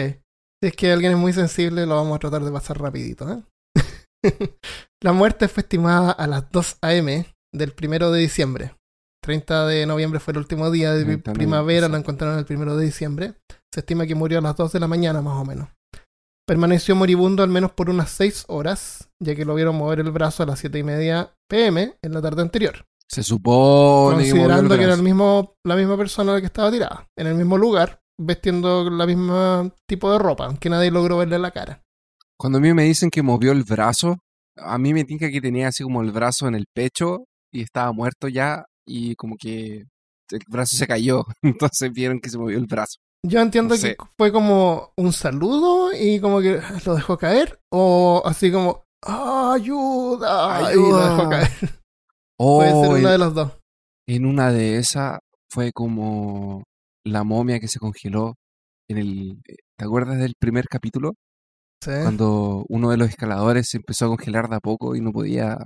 [0.63, 3.31] Si es que alguien es muy sensible, lo vamos a tratar de pasar rapidito.
[3.31, 3.43] ¿eh?
[5.03, 7.27] la muerte fue estimada a las 2 a.m.
[7.53, 8.75] del primero de diciembre.
[9.23, 12.77] 30 de noviembre fue el último día de 30 de primavera, lo encontraron el primero
[12.77, 13.35] de diciembre.
[13.73, 15.69] Se estima que murió a las 2 de la mañana más o menos.
[16.47, 20.45] Permaneció moribundo al menos por unas 6 horas, ya que lo vieron mover el brazo
[20.45, 22.87] a las 7 y media pm en la tarde anterior.
[23.09, 27.27] Se supone considerando que era el mismo, la misma persona la que estaba tirada, en
[27.27, 31.83] el mismo lugar, vestiendo la misma tipo de ropa, aunque nadie logró verle la cara.
[32.39, 34.19] Cuando a mí me dicen que movió el brazo,
[34.57, 37.93] a mí me tinca que tenía así como el brazo en el pecho y estaba
[37.93, 39.85] muerto ya y como que
[40.31, 41.25] el brazo se cayó.
[41.43, 42.99] Entonces vieron que se movió el brazo.
[43.25, 43.97] Yo entiendo No sé.
[43.97, 49.53] que fue como un saludo y como que lo dejó caer, o así como "Ah,
[49.55, 51.29] ayuda, y lo dejó Ayuda.
[51.31, 51.49] caer.
[52.39, 53.53] Oh, Puede ser en- una de las dos.
[54.07, 56.65] en una de esas fue como
[57.07, 58.35] la momia que se congeló
[58.91, 59.41] en el...
[59.79, 61.15] ¿Te acuerdas del primer capítulo?
[61.83, 65.13] Sí, Cuando uno de los escaladores se empezó a congelar de a poco y no
[65.13, 65.57] podía...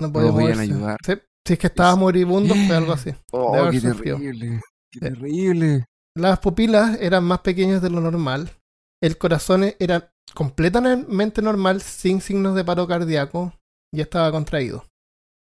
[0.00, 0.98] no podía podían ayudar.
[1.04, 3.10] Sí, si es que estaba Es- moribundo, fue algo así.
[3.32, 4.60] ¡Oh, qué terrible!
[4.92, 5.86] ¡Qué terrible!
[6.16, 8.50] Las pupilas eran más pequeñas de lo normal.
[9.02, 13.52] El corazón era completamente normal, sin signos de paro cardíaco,
[13.92, 14.86] y estaba contraído.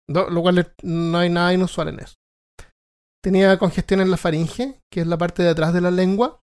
[0.09, 2.14] Do- Lo cual no hay nada inusual en eso.
[3.22, 6.40] Tenía congestión en la faringe, que es la parte de atrás de la lengua,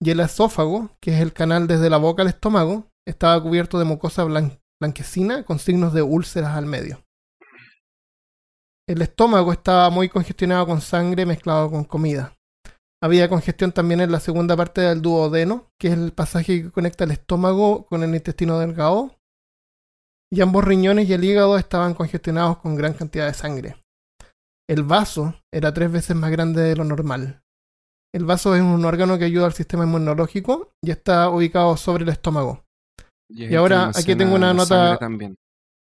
[0.00, 3.84] y el esófago, que es el canal desde la boca al estómago, estaba cubierto de
[3.86, 7.02] mucosa blan- blanquecina con signos de úlceras al medio.
[8.86, 12.34] El estómago estaba muy congestionado con sangre mezclado con comida.
[13.02, 17.04] Había congestión también en la segunda parte del duodeno, que es el pasaje que conecta
[17.04, 19.16] el estómago con el intestino delgado.
[20.32, 23.76] Y ambos riñones y el hígado estaban congestionados con gran cantidad de sangre.
[24.68, 27.42] El vaso era tres veces más grande de lo normal.
[28.14, 32.10] El vaso es un órgano que ayuda al sistema inmunológico y está ubicado sobre el
[32.10, 32.62] estómago.
[33.30, 35.34] es Y ahora aquí tengo una nota- También.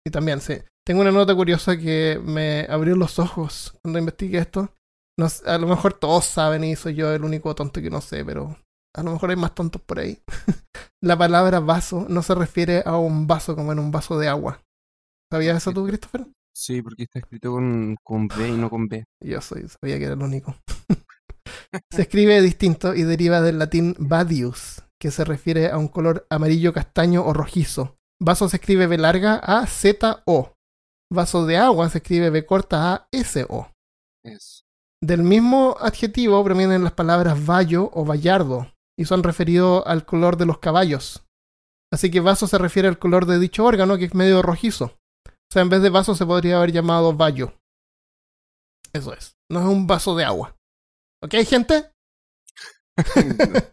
[0.07, 0.55] Y también, sí.
[0.87, 4.73] Tengo una nota curiosa que me abrió los ojos cuando investigué esto.
[5.21, 8.25] No a lo mejor todos saben y soy yo el único tonto que no sé,
[8.25, 8.57] pero
[8.97, 10.19] a lo mejor hay más tontos por ahí.
[11.03, 14.63] La palabra vaso no se refiere a un vaso como en un vaso de agua.
[15.31, 16.27] ¿Sabías eso tú, Christopher?
[16.57, 19.05] Sí, porque está escrito con, con B y no con B.
[19.23, 20.57] Yo soy, sabía que era el único.
[21.91, 26.73] se escribe distinto y deriva del latín vadius, que se refiere a un color amarillo
[26.73, 27.99] castaño o rojizo.
[28.19, 30.55] Vaso se escribe B larga A Z O.
[31.13, 33.71] Vaso de agua se escribe B corta A S O.
[34.25, 34.65] Es.
[35.03, 40.45] Del mismo adjetivo provienen las palabras vallo o vallardo y son referidos al color de
[40.45, 41.25] los caballos.
[41.93, 44.99] Así que vaso se refiere al color de dicho órgano que es medio rojizo.
[45.27, 47.55] O sea, en vez de vaso se podría haber llamado vallo.
[48.93, 49.37] Eso es.
[49.51, 50.55] No es un vaso de agua.
[51.23, 51.91] ¿Ok, gente?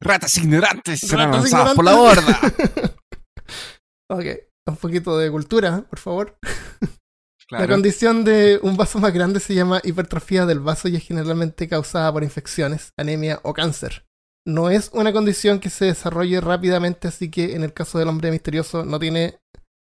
[0.00, 2.40] Ratas ignorantes serán Ratas lanzadas por la borda.
[4.10, 4.24] ok,
[4.68, 6.38] un poquito de cultura, por favor.
[7.50, 11.68] La condición de un vaso más grande se llama hipertrofia del vaso y es generalmente
[11.68, 14.06] causada por infecciones, anemia o cáncer.
[14.46, 18.30] No es una condición que se desarrolle rápidamente, así que en el caso del hombre
[18.30, 19.38] misterioso no tiene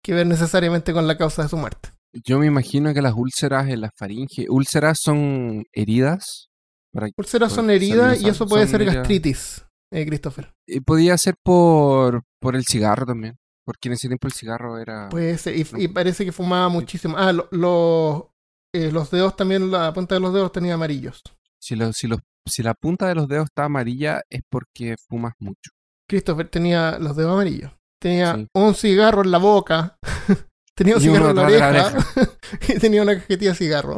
[0.03, 1.89] que ver necesariamente con la causa de su muerte.
[2.25, 6.49] Yo me imagino que las úlceras en la faringe, úlceras son heridas.
[6.91, 8.97] Para, Úlceras son heridas y eso puede ser heridas.
[8.97, 10.53] gastritis, eh, Christopher.
[10.67, 13.37] y podía ser por, por el cigarro también.
[13.65, 15.07] Porque en ese tiempo el cigarro era...
[15.09, 17.15] Puede ser, y, y parece que fumaba muchísimo.
[17.17, 18.33] Ah, lo- lo-
[18.75, 21.21] eh, los dedos también, la punta de los dedos tenía amarillos.
[21.61, 25.33] si, lo- si, los- si la punta de los dedos está amarilla es porque fumas
[25.39, 25.71] mucho.
[26.09, 27.71] Christopher tenía los dedos amarillos.
[28.01, 28.47] Tenía Sí.
[28.53, 29.97] un cigarro en la boca.
[30.75, 31.93] tenía un Y cigarro en la oreja.
[32.67, 33.97] y tenía una cajetilla de cigarro.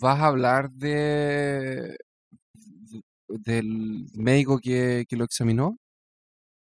[0.00, 1.96] ¿Vas a hablar de
[3.28, 5.76] del médico que, que lo examinó?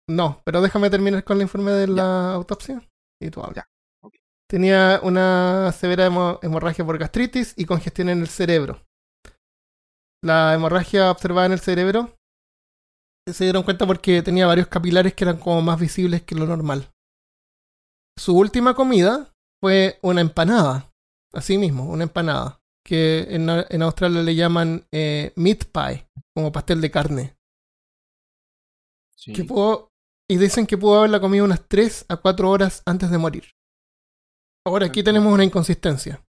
[0.09, 2.81] No, pero déjame terminar con el informe de la autopsia.
[3.21, 3.65] Y tú hablas.
[4.49, 8.81] Tenía una severa hemo- hemorragia por gastritis y congestión en el cerebro.
[10.23, 12.15] La hemorragia observada en el cerebro
[13.27, 16.91] se dieron cuenta porque tenía varios capilares que eran como más visibles que lo normal.
[18.17, 20.91] Su última comida fue una empanada.
[21.31, 22.59] Así mismo, una empanada.
[22.83, 27.37] Que en, en Australia le llaman eh, meat pie, como pastel de carne.
[29.15, 29.33] Sí.
[29.33, 29.88] Que pudo,
[30.29, 33.45] y dicen que pudo haberla comido unas 3 a 4 horas antes de morir.
[34.65, 36.23] Ahora aquí tenemos una inconsistencia.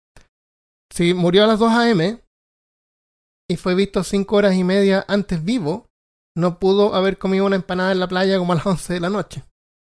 [0.93, 2.23] Si murió a las 2 a.m.
[3.51, 5.87] y fue visto 5 horas y media antes vivo,
[6.37, 9.09] no pudo haber comido una empanada en la playa como a las 11 de la
[9.11, 9.45] noche.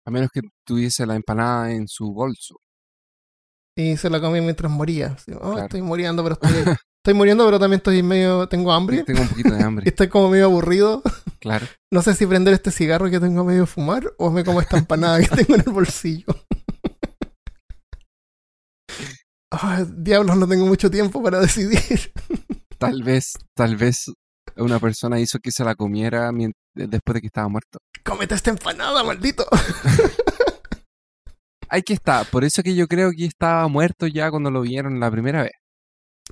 [0.06, 2.56] A menos que tuviese la empanada en su bolso.
[3.76, 5.16] Y se la comí mientras moría.
[5.34, 5.58] "Oh, Claro.
[5.64, 6.48] Estoy muriendo, pero estoy,
[7.02, 9.04] estoy muriendo, pero también estoy medio, tengo hambre.
[9.04, 11.02] Tengo un poquito de Y hambre, estoy como medio aburrido.
[11.40, 11.66] claro.
[11.90, 15.20] No sé si prender este cigarro que tengo medio fumar o me como esta empanada
[15.20, 16.26] que tengo en el bolsillo.
[19.50, 22.12] Ay, diablos, no tengo mucho tiempo para decidir.
[22.78, 24.12] Tal vez, tal vez
[24.56, 26.30] una persona hizo que se la comiera
[26.74, 27.78] después de que estaba muerto.
[28.04, 29.46] Cómete esta empanada, maldito.
[31.70, 32.24] Ahí que está.
[32.24, 35.52] Por eso que yo creo que estaba muerto ya cuando lo vieron la primera vez.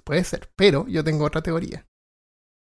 [0.05, 1.87] Puede ser, pero yo tengo otra teoría.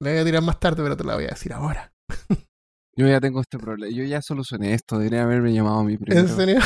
[0.02, 1.94] La voy a tirar más tarde, pero te la voy a decir ahora.
[2.98, 3.96] Yo ya tengo este problema.
[3.96, 4.98] Yo ya solucioné esto.
[4.98, 6.22] Debería haberme llamado a mí primero.
[6.22, 6.60] ¿En serio?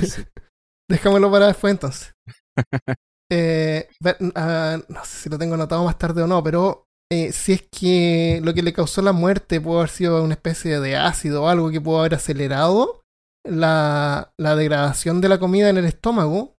[0.00, 0.22] Sí.
[0.88, 2.12] Déjamelo para después entonces.
[3.34, 3.88] Eh,
[4.34, 7.62] ah, no sé si lo tengo anotado más tarde o no, pero eh, si es
[7.62, 11.48] que lo que le causó la muerte pudo haber sido una especie de ácido o
[11.48, 13.00] algo que pudo haber acelerado
[13.42, 16.56] la, la degradación de la comida en el estómago,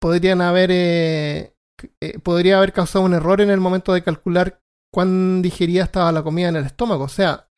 [0.00, 1.51] podrían haber eh,
[2.00, 4.60] eh, podría haber causado un error en el momento de calcular
[4.92, 7.04] cuán digerida estaba la comida en el estómago.
[7.04, 7.48] O sea,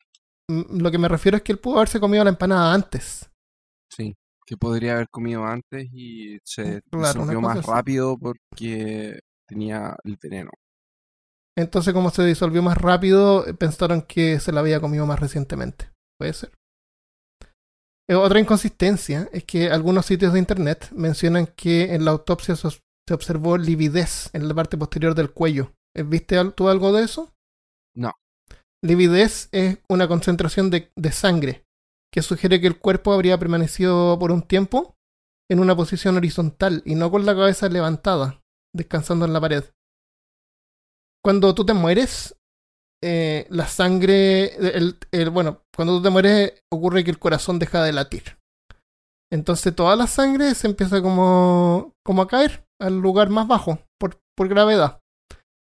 [0.49, 3.29] mm, lo que me refiero es que él pudo haberse comido la empanada antes.
[3.91, 7.71] Sí, que podría haber comido antes y se Claro, disolvió cosa más así.
[7.71, 10.49] rápido porque tenía el veneno.
[11.57, 15.89] Entonces, como se disolvió más rápido, eh, pensaron que se la había comido más recientemente.
[16.19, 16.51] Puede ser.
[18.09, 22.67] Eh, Otra inconsistencia es que algunos sitios de internet mencionan que en la autopsia se,
[22.67, 25.73] os- se observó lividez en la parte posterior del cuello.
[25.95, 27.31] Eh, ¿Viste tú algo de eso?
[27.95, 28.13] No.
[28.83, 31.65] Lividez es una concentración de, de sangre
[32.13, 34.95] que sugiere que el cuerpo habría permanecido por un tiempo
[35.49, 38.41] en una posición horizontal y no con la cabeza levantada,
[38.73, 39.63] descansando en la pared.
[41.23, 42.35] Cuando tú te mueres,
[43.03, 47.83] eh, la sangre, el, el- bueno, cuando tú te mueres ocurre que el corazón deja
[47.83, 48.37] de latir.
[49.31, 54.19] Entonces toda la sangre se empieza como, como a caer al lugar más bajo por,
[54.35, 54.99] por gravedad.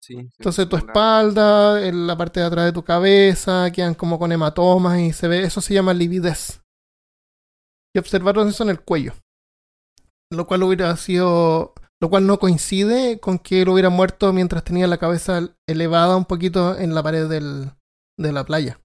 [0.04, 4.19] Sí, sí, Entonces tu espalda, en la parte de atrás de tu cabeza, quedan como
[4.19, 6.62] con hematomas y se ve, eso se llama lividez.
[7.95, 9.13] Y observaron eso en el cuello.
[10.32, 14.88] Lo cual hubiera sido, lo cual no coincide con que él hubiera muerto mientras tenía
[14.88, 17.71] la cabeza elevada un poquito en la pared del,
[18.19, 18.82] de la playa.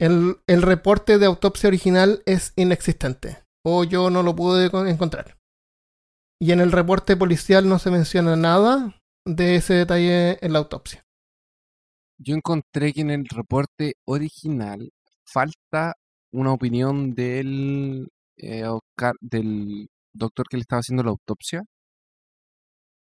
[0.00, 5.36] El, el reporte de autopsia original es inexistente, o yo no lo pude con- encontrar.
[6.40, 8.94] Y en el reporte policial no se menciona nada
[9.26, 11.02] de ese detalle en la autopsia.
[12.18, 14.90] Yo encontré que en el reporte original
[15.24, 15.94] falta
[16.32, 18.64] una opinión del, eh,
[19.20, 21.62] del doctor que le estaba haciendo la autopsia.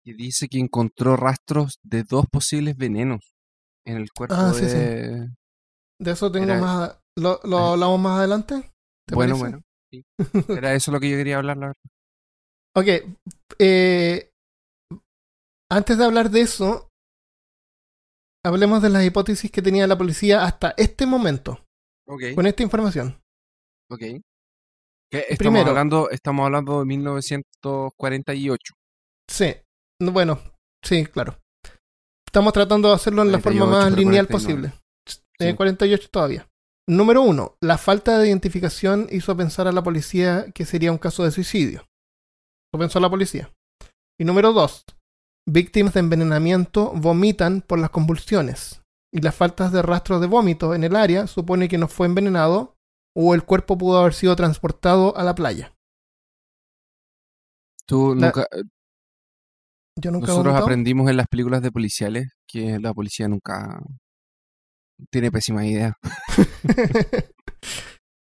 [0.05, 3.33] Y dice que encontró rastros de dos posibles venenos
[3.85, 4.77] en el cuerpo Ah, sí, sí.
[4.77, 5.29] de...
[5.99, 6.99] De eso tengo Era- más.
[7.17, 8.55] ¿Lo, lo eh, hablamos más adelante?
[9.07, 9.57] ¿Te Bueno, parece?
[9.57, 9.61] bueno.
[9.91, 10.03] sí.
[10.57, 11.81] Era eso lo que yo quería hablar, la verdad.
[12.75, 12.87] Ok.
[13.59, 14.29] eh,
[15.71, 16.89] antes de hablar de eso,
[18.45, 21.63] hablemos de las hipótesis que tenía la policía hasta este momento,
[22.07, 23.19] Ok, con esta información.
[23.91, 24.01] ok.
[25.11, 28.73] Estamos Primero- hablando, estamos hablando de 1948.
[29.29, 29.55] Sí.
[30.01, 30.39] no, Bueno,
[30.83, 31.39] sí, claro.
[32.27, 34.71] Estamos tratando de hacerlo en la forma 48, más lineal 49.
[34.71, 34.73] posible.
[35.39, 35.55] Eh, Sí.
[35.55, 36.47] 48 todavía.
[36.89, 41.23] Número uno, la falta de identificación hizo pensar a la policía que sería un caso
[41.23, 41.85] de suicidio.
[42.73, 43.53] Lo pensó la policía.
[44.19, 44.83] Y número dos,
[45.47, 48.81] víctimas de envenenamiento vomitan por las convulsiones.
[49.13, 52.75] Y las faltas de rastros de vómito en el área supone que no fue envenenado
[53.15, 55.75] o el cuerpo pudo haber sido transportado a la playa.
[57.85, 58.47] Tú La- nunca,
[60.01, 63.79] Yo nunca Nosotros aprendimos en las películas de policiales que la policía nunca
[65.11, 65.95] tiene pésima idea.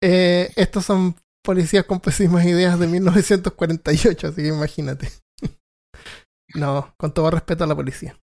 [0.03, 5.09] Eh, estos son policías con pésimas ideas de 1948, así que imagínate.
[6.55, 8.19] no, con todo respeto a la policía.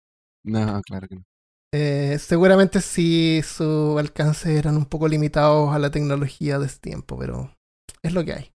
[0.43, 1.23] No, claro que no.
[1.73, 7.17] Eh, seguramente sí su alcance eran un poco limitados a la tecnología de ese tiempo,
[7.17, 7.53] pero
[8.01, 8.51] es lo que hay.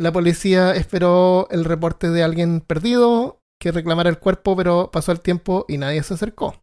[0.00, 5.20] La policía esperó el reporte de alguien perdido que reclamara el cuerpo, pero pasó el
[5.20, 6.62] tiempo y nadie se acercó.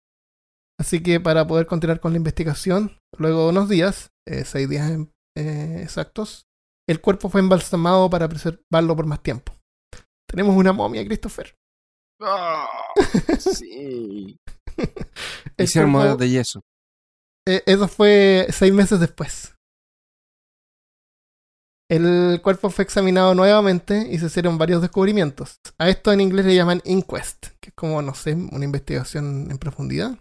[0.79, 4.91] Así que para poder continuar con la investigación, luego de unos días, eh, seis días
[5.38, 6.47] eh, exactos,
[6.88, 9.54] el cuerpo fue embalsamado para preservarlo por más tiempo.
[10.28, 11.56] Tenemos una momia, Christopher.
[13.39, 14.39] sí.
[15.58, 16.62] El Hicieron modelos de yeso.
[17.48, 19.56] Eh, eso fue seis meses después.
[21.88, 25.60] El cuerpo fue examinado nuevamente y se hicieron varios descubrimientos.
[25.78, 29.58] A esto en inglés le llaman inquest, que es como, no sé, una investigación en
[29.60, 30.17] profundidad.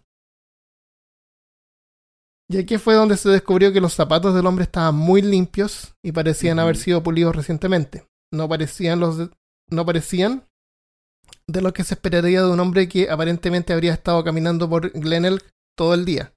[2.50, 6.12] Y aquí fue donde se descubrió que los zapatos del hombre estaban muy limpios y
[6.12, 8.06] parecían haber sido pulidos recientemente.
[8.32, 9.30] No parecían los de,
[9.70, 10.46] no parecían
[11.46, 15.42] de lo que se esperaría de un hombre que aparentemente habría estado caminando por Glenelg
[15.76, 16.34] todo el día.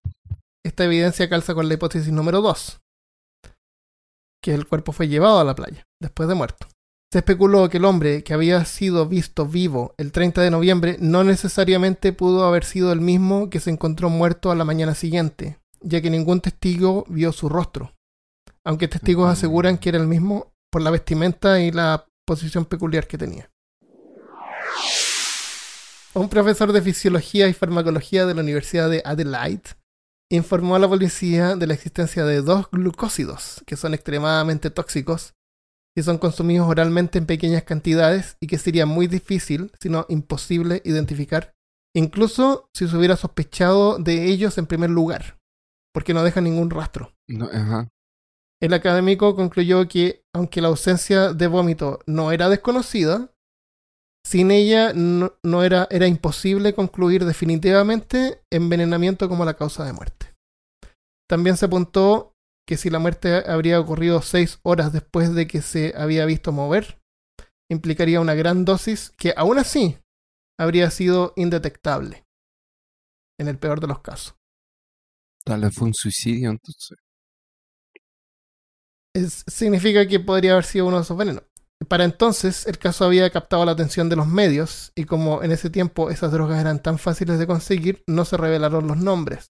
[0.66, 2.80] Esta evidencia calza con la hipótesis número 2,
[4.42, 6.68] que el cuerpo fue llevado a la playa después de muerto.
[7.12, 11.24] Se especuló que el hombre que había sido visto vivo el 30 de noviembre no
[11.24, 16.02] necesariamente pudo haber sido el mismo que se encontró muerto a la mañana siguiente, ya
[16.02, 17.94] que ningún testigo vio su rostro,
[18.64, 19.32] aunque testigos Mm.
[19.32, 23.50] aseguran que era el mismo por la vestimenta y la posición peculiar que tenía.
[26.14, 29.76] Un profesor de fisiología y farmacología de la Universidad de Adelaide
[30.32, 35.36] informó a la policía de la existencia de dos glucósidos que son extremadamente tóxicos
[35.96, 40.82] y son consumidos oralmente en pequeñas cantidades y que sería muy difícil, si no imposible,
[40.86, 41.54] identificar,
[41.96, 45.37] incluso si se hubiera sospechado de ellos en primer lugar,
[45.98, 47.12] porque no dejan ningún rastro.
[47.28, 47.90] No, ajá.
[48.62, 53.34] El académico concluyó que, aunque la ausencia de vómito no era desconocida,
[54.24, 60.36] sin ella no, no era, era imposible concluir definitivamente envenenamiento como la causa de muerte.
[61.28, 62.36] También se apuntó
[62.68, 67.02] que si la muerte habría ocurrido seis horas después de que se había visto mover,
[67.72, 69.98] implicaría una gran dosis que aún así
[70.60, 72.24] habría sido indetectable,
[73.40, 74.38] en el peor de los casos.
[75.48, 76.98] Tal vez fue un suicidio, entonces.
[79.16, 81.44] es- significa que podría haber sido uno de esos venenos.
[81.88, 85.70] Para entonces, el caso había captado la atención de los medios, y como en ese
[85.70, 89.48] tiempo esas drogas eran tan fáciles de conseguir, no se revelaron los nombres.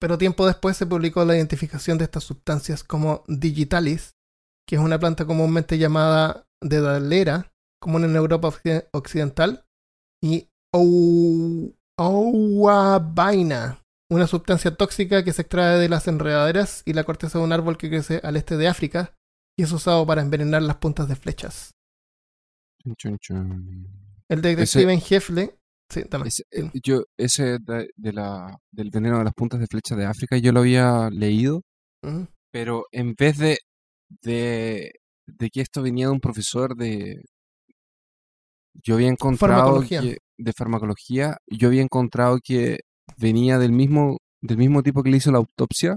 [0.00, 4.14] Pero tiempo después se publicó la identificación de estas sustancias como digitalis,
[4.68, 9.64] que es una planta comúnmente llamada dedalera, común en Europa occ- occidental,
[10.22, 13.81] y ou- ouabaina,
[14.12, 17.78] una sustancia tóxica que se extrae de las enredaderas y la corteza de un árbol
[17.78, 19.14] que crece al este de África
[19.56, 21.72] y es usado para envenenar las puntas de flechas.
[22.82, 23.86] Chun, chun, chun.
[24.28, 26.28] El detective en Jeffle, sí, también.
[26.28, 30.04] Ese, eh, yo, ese de, de la, del veneno de las puntas de flecha de
[30.04, 31.62] África, yo lo había leído,
[32.50, 33.58] pero en vez de,
[34.22, 34.92] de,
[35.26, 37.24] de que esto venía de un profesor de...
[38.82, 40.00] Yo había encontrado Farmacología.
[40.00, 42.80] que, de farmacología, yo había encontrado que
[43.18, 45.96] venía del mismo, del mismo tipo que le hizo la autopsia,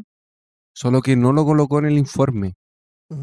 [0.73, 2.53] solo que no lo colocó en el informe,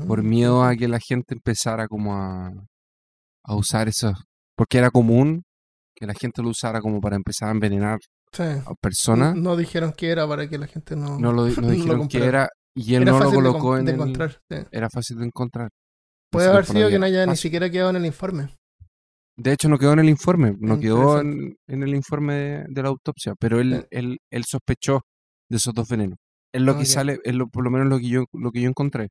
[0.07, 0.29] por Ujú.
[0.29, 2.51] miedo a que la gente empezara como a,
[3.45, 4.13] a usar eso,
[4.57, 5.43] porque era común
[5.95, 7.99] que la gente lo usara como para empezar a envenenar
[8.33, 8.45] Sí.
[8.45, 9.35] a personas.
[9.37, 12.49] No dijeron que era para que la gente no, No lo, no dijeron que era
[12.75, 14.39] y él Era no lo de colocó com- en de el- encontrar.
[14.51, 14.57] sí.
[14.71, 15.69] era fácil de encontrar.
[16.31, 18.49] Puede haber sido que no haya ni siquiera quedado en el informe.
[19.43, 22.89] De hecho, no quedó en el informe, no quedó en, el informe de, de la
[22.91, 23.87] autopsia, pero él, Sí.
[23.91, 25.01] él, él sospechó
[25.51, 26.19] de esos dos venenos.
[26.55, 28.61] Es lo Ah, que sale, es lo, por lo menos lo que yo, lo que
[28.61, 29.09] yo encontré.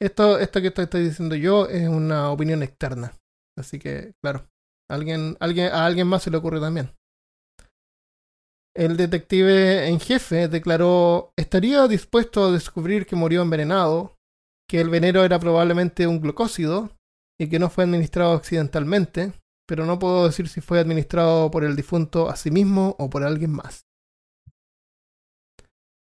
[0.00, 3.12] Esto, esto que estoy, estoy diciendo yo es una opinión externa.
[3.58, 4.46] Así que, claro,
[4.90, 6.92] alguien, alguien, a alguien más se le ocurre también.
[8.74, 14.14] El detective en jefe declaró, estaría dispuesto a descubrir que murió envenenado,
[14.68, 16.90] que el veneno era probablemente un glucósido
[17.38, 19.32] y que no fue administrado accidentalmente,
[19.70, 23.22] pero no puedo decir si fue administrado por el difunto a sí mismo o por
[23.22, 23.86] alguien más.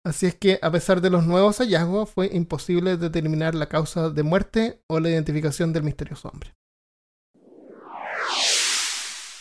[0.05, 4.23] Así es que, a pesar de los nuevos hallazgos, fue imposible determinar la causa de
[4.23, 6.55] muerte o la identificación del misterioso hombre.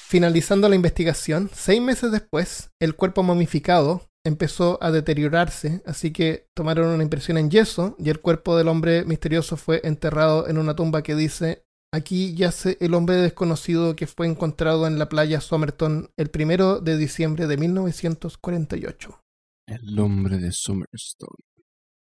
[0.08, 6.88] Finalizando la investigación, seis meses después, el cuerpo momificado empezó a deteriorarse, así que tomaron
[6.88, 11.04] una impresión en yeso y el cuerpo del hombre misterioso fue enterrado en una tumba
[11.04, 16.30] que dice, aquí yace el hombre desconocido que fue encontrado en la playa Somerton el
[16.30, 19.20] primero de diciembre de 1948.
[19.66, 21.38] El hombre de Summerstone.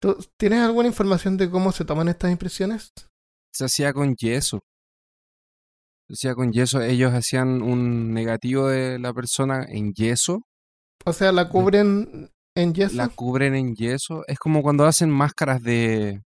[0.01, 2.91] ¿Tú tienes alguna información de cómo se toman estas impresiones?
[3.53, 4.61] Se hacía con yeso.
[6.07, 6.81] Se hacía con yeso.
[6.81, 10.41] Ellos hacían un negativo de la persona en yeso,
[11.05, 14.23] O sea, la cubren en yeso la cubren en yeso.
[14.27, 16.21] Es como cuando hacen máscaras de...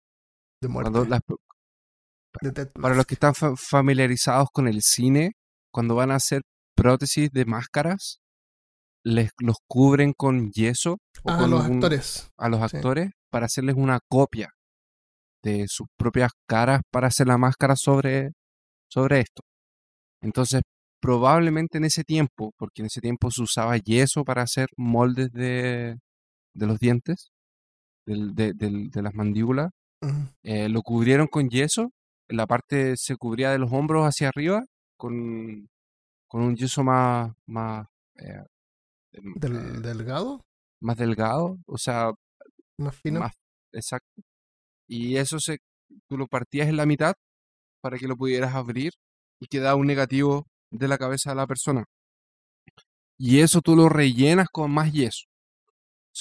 [0.61, 0.91] de muerte.
[0.91, 1.21] cuando las-
[2.81, 5.33] para los que están fa- familiarizados con el cine,
[5.71, 6.41] cuando van a hacer
[6.75, 8.19] prótesis de máscaras,
[9.05, 10.93] les los cubren con yeso
[11.23, 12.29] o Ah, con los un- actores.
[12.37, 12.77] a los sí.
[12.77, 14.49] actores para hacerles una copia
[15.43, 18.31] de sus propias caras para hacer la máscara sobre,
[18.89, 19.41] sobre esto.
[20.21, 20.61] Entonces,
[21.01, 25.97] probablemente en ese tiempo, porque en ese tiempo se usaba yeso para hacer moldes de,
[26.55, 27.31] de los dientes,
[28.05, 29.69] del- de, del- de las mandíbulas,
[30.43, 31.91] eh, lo cubrieron con yeso,
[32.33, 34.63] la parte se cubría de los hombros hacia arriba
[34.97, 35.67] con,
[36.27, 38.43] con un yeso más, más, eh,
[39.13, 40.41] em, Del, eh, delgado.
[40.81, 42.11] más delgado, o sea,
[42.77, 43.19] Más fino.
[43.19, 43.33] más
[43.73, 44.21] exacto.
[44.87, 45.57] Y eso se,
[46.09, 47.13] tú lo partías en la mitad
[47.81, 48.91] para que lo pudieras abrir
[49.39, 51.83] y quedaba un negativo de la cabeza de la persona.
[53.17, 55.25] Y eso tú lo rellenas con más yeso.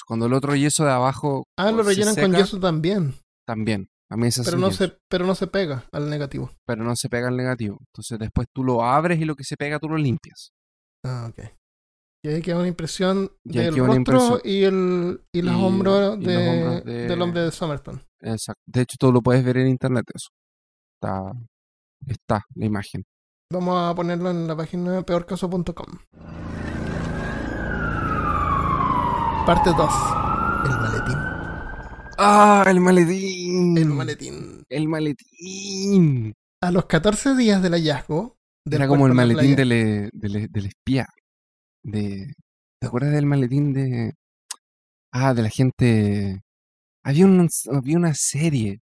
[0.07, 3.13] Cuando el otro yeso de abajo Ah, lo rellenan con yeso también.
[3.45, 3.87] también.
[4.31, 6.51] Se hace Pero no, se, pero no se pega al negativo.
[6.65, 7.77] pero no se pega el negativo.
[7.79, 10.51] Entonces después tú lo abres y lo que se pega tú lo limpias.
[11.05, 11.45] Ah, ok.
[12.25, 14.41] Y ahí queda una impresión Y del rostro impresión.
[14.45, 18.01] y, el, y los Y- hombros, de, los hombros de- del hombre de Somerton.
[18.21, 18.61] Exacto.
[18.65, 20.29] De hecho, tú lo puedes ver en internet eso.
[21.01, 21.33] Está,
[22.07, 23.03] está la imagen.
[23.51, 25.87] Vamos a ponerlo en la página peorcaso.com.
[29.45, 29.93] Parte 2.
[30.65, 31.32] El maletín.
[32.17, 32.63] ¡Ah!
[32.67, 33.77] ¡El maletín!
[33.77, 34.63] El maletín.
[34.69, 36.33] ¡El maletín!
[36.61, 38.37] A los 14 días del hallazgo.
[38.65, 41.07] del Era como el la maletín del, del, del espía.
[41.83, 42.33] De,
[42.79, 44.13] ¿Te acuerdas del maletín de.
[45.11, 46.41] Ah, de la gente.
[47.03, 48.79] Había, un, había una serie.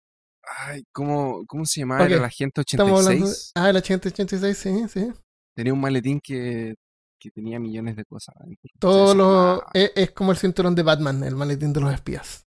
[0.65, 2.03] Ay, ¿cómo, ¿cómo se llamaba?
[2.03, 3.51] Ok, Era la gente Estamos hablando de- 86.
[3.55, 5.11] Ah, el 86, sí, sí.
[5.55, 6.75] Tenía un maletín que,
[7.19, 8.35] que tenía millones de cosas.
[8.79, 12.43] Todo lo, llamaba- es, es como el cinturón de Batman, el maletín de los espías.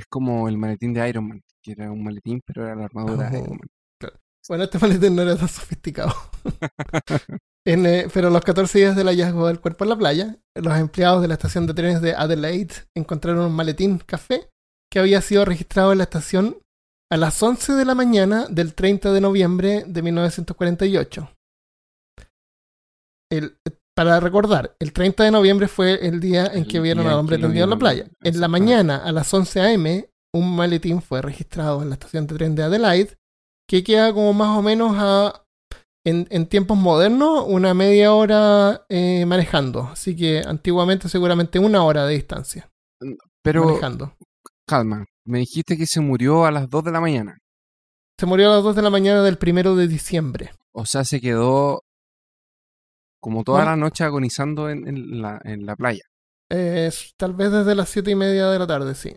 [0.00, 3.28] Es como el maletín de Iron Man, que era un maletín, pero era la armadura
[3.28, 3.42] de Oh.
[3.44, 3.68] Iron Man.
[4.48, 6.12] Bueno, este maletín no era tan sofisticado.
[7.66, 10.78] En, eh, pero a los 14 días del hallazgo del cuerpo en la playa, los
[10.78, 14.48] empleados de la estación de trenes de Adelaide encontraron un maletín café
[14.90, 16.56] que había sido registrado en la estación
[17.12, 21.30] a las 11 de la mañana del 30 de noviembre de 1948.
[23.30, 23.58] El-
[24.04, 27.36] para recordar, el 30 de noviembre fue el día en El que vieron al hombre
[27.36, 28.06] tendido en la playa.
[28.22, 32.34] En la mañana, a las 11 a.m., un maletín fue registrado en la estación de
[32.34, 33.18] tren de Adelaide,
[33.68, 35.44] que queda como más o menos a,
[36.02, 39.82] en, en tiempos modernos, una media hora eh, manejando.
[39.92, 42.70] Así que antiguamente seguramente una hora de distancia
[43.42, 44.14] Pero, manejando.
[44.66, 47.36] calma, me dijiste que se murió a las 2 de la mañana.
[48.18, 50.52] Se murió a las 2 de la mañana del primero de diciembre.
[50.72, 51.82] O sea, se quedó
[53.20, 53.70] como toda Bueno.
[53.72, 56.02] la noche agonizando en, en la, en la playa.
[56.50, 59.16] Eh, tal vez desde las siete y media de la tarde, sí.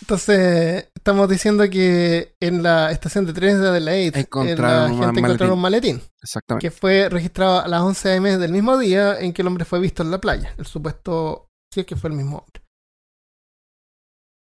[0.00, 5.20] Entonces, estamos diciendo que en la estación de trenes de Adelaide, Encontraron la un gente
[5.20, 5.52] encontró maletín.
[5.52, 6.66] un maletín Exactamente.
[6.66, 9.78] que fue registrado a las 11 am del mismo día en que el hombre fue
[9.78, 10.54] visto en la playa.
[10.58, 12.62] El supuesto, sí es que fue el mismo hombre.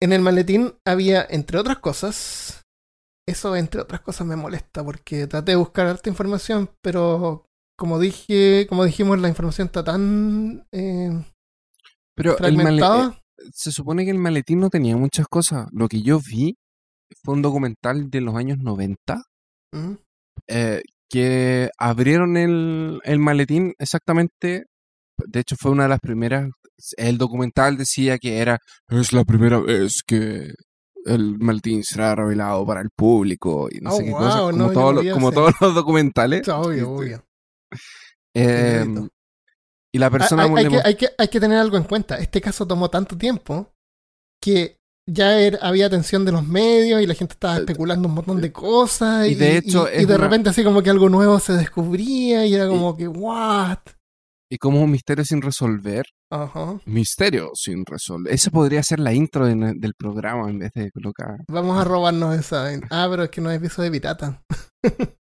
[0.02, 2.65] En el maletín había, entre otras cosas,
[3.28, 7.44] eso entre otras cosas me molesta porque traté de buscar harta información, pero
[7.78, 11.10] como dije, como dijimos, la información está tan eh,
[12.14, 13.20] Pero el male- fragmentada.
[13.38, 15.66] eh, se supone que el maletín no tenía muchas cosas.
[15.72, 16.56] Lo que yo vi
[17.22, 19.22] fue un documental de los años 90
[19.74, 19.94] Mm.
[20.48, 24.64] eh, que abrieron el, el maletín exactamente.
[25.26, 26.48] De hecho, fue una de las primeras.
[26.96, 28.58] El documental decía que era.
[28.88, 30.52] Es la primera vez que
[31.06, 34.38] el maletín será revelado para el público y no Oh, sé qué wow, cosa.
[34.40, 35.34] Como, no, todos los- vi como ese.
[35.36, 36.40] todos los documentales.
[36.40, 37.24] Está obvio, obvio.
[38.34, 38.84] eh,
[39.94, 42.18] y la persona hay, hay que, hay, que, hay que tener algo en cuenta.
[42.18, 43.72] Este caso tomó tanto tiempo
[44.42, 44.76] que
[45.08, 48.52] ya era- había atención de los medios y la gente estaba especulando un montón de
[48.52, 49.24] cosas.
[49.26, 52.44] Eh, y de hecho y, de una- repente así como que algo nuevo se descubría
[52.44, 53.78] y era como que, ¿what?
[54.50, 56.06] Y como un misterio sin resolver.
[56.30, 56.78] Ajá.
[56.86, 58.32] Misterio sin resolver.
[58.32, 61.38] Esa podría ser la intro de- del programa en vez de colocar.
[61.48, 62.68] Vamos a robarnos esa.
[62.90, 64.42] Ah, pero es que no es episodio de pirata.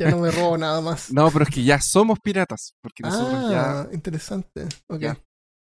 [0.00, 1.12] ya no me robo nada más.
[1.12, 2.74] No, pero es que ya somos piratas.
[2.82, 3.80] Porque nosotros ya.
[3.82, 4.66] Ah, interesante.
[4.88, 5.00] Ok.
[5.00, 5.18] Ya.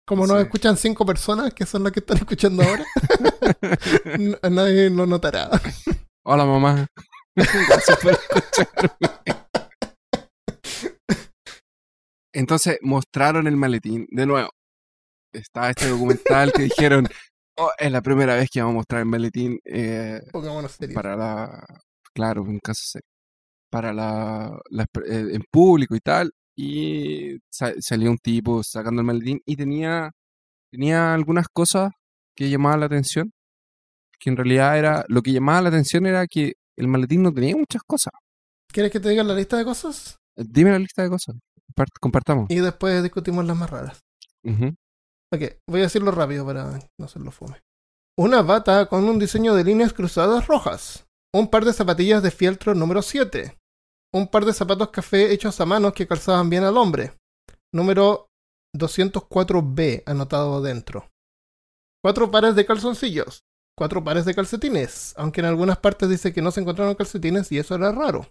[0.05, 0.43] Como nos Sí.
[0.43, 2.85] escuchan cinco personas, que son las que están escuchando ahora,
[4.51, 5.49] nadie lo notará.
[6.25, 6.85] Hola, mamá.
[7.35, 9.42] Gracias por escucharme.
[12.33, 14.49] Entonces mostraron el maletín de nuevo.
[15.33, 17.07] Estaba este documental que dijeron:
[17.57, 20.95] "Oh, es la primera vez que vamos a mostrar el maletín eh, Pongámonos serios.
[20.95, 21.65] para la.
[22.13, 23.07] Claro, en caso serio.
[23.71, 26.31] Para la, la- eh, en público y tal.
[26.55, 30.11] Y sa- salió un tipo sacando el maletín y tenía,
[30.71, 31.89] tenía algunas cosas
[32.35, 33.31] que llamaban la atención.
[34.19, 35.05] Que en realidad era.
[35.07, 38.13] Lo que llamaba la atención era que el maletín no tenía muchas cosas.
[38.71, 40.17] ¿Quieres que te diga la lista de cosas?
[40.37, 41.35] Eh, Dime la lista de cosas.
[41.99, 42.49] Compartamos.
[42.49, 44.03] Y después discutimos las más raras.
[44.43, 44.75] Ujú.
[45.33, 47.61] Ok, voy a decirlo rápido para no hacerlo fome.
[48.17, 51.07] Una bata con un diseño de líneas cruzadas rojas.
[51.33, 53.57] Un par de zapatillas de fieltro número 7.
[54.13, 57.13] Un par de zapatos café hechos a mano que calzaban bien al hombre.
[57.73, 58.27] Número
[58.77, 61.09] 204B anotado dentro.
[62.03, 63.43] Cuatro pares de calzoncillos.
[63.75, 65.15] Cuatro pares de calcetines.
[65.17, 68.27] Aunque en algunas partes dice que no se encontraron calcetines y eso era raro.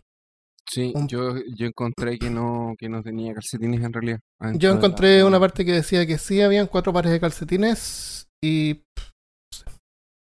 [0.68, 4.20] Sí, Un- yo, yo encontré que no, que no tenía calcetines en realidad.
[4.54, 8.74] Yo la- encontré una parte que decía que sí habían cuatro pares de calcetines y
[8.74, 9.64] pff,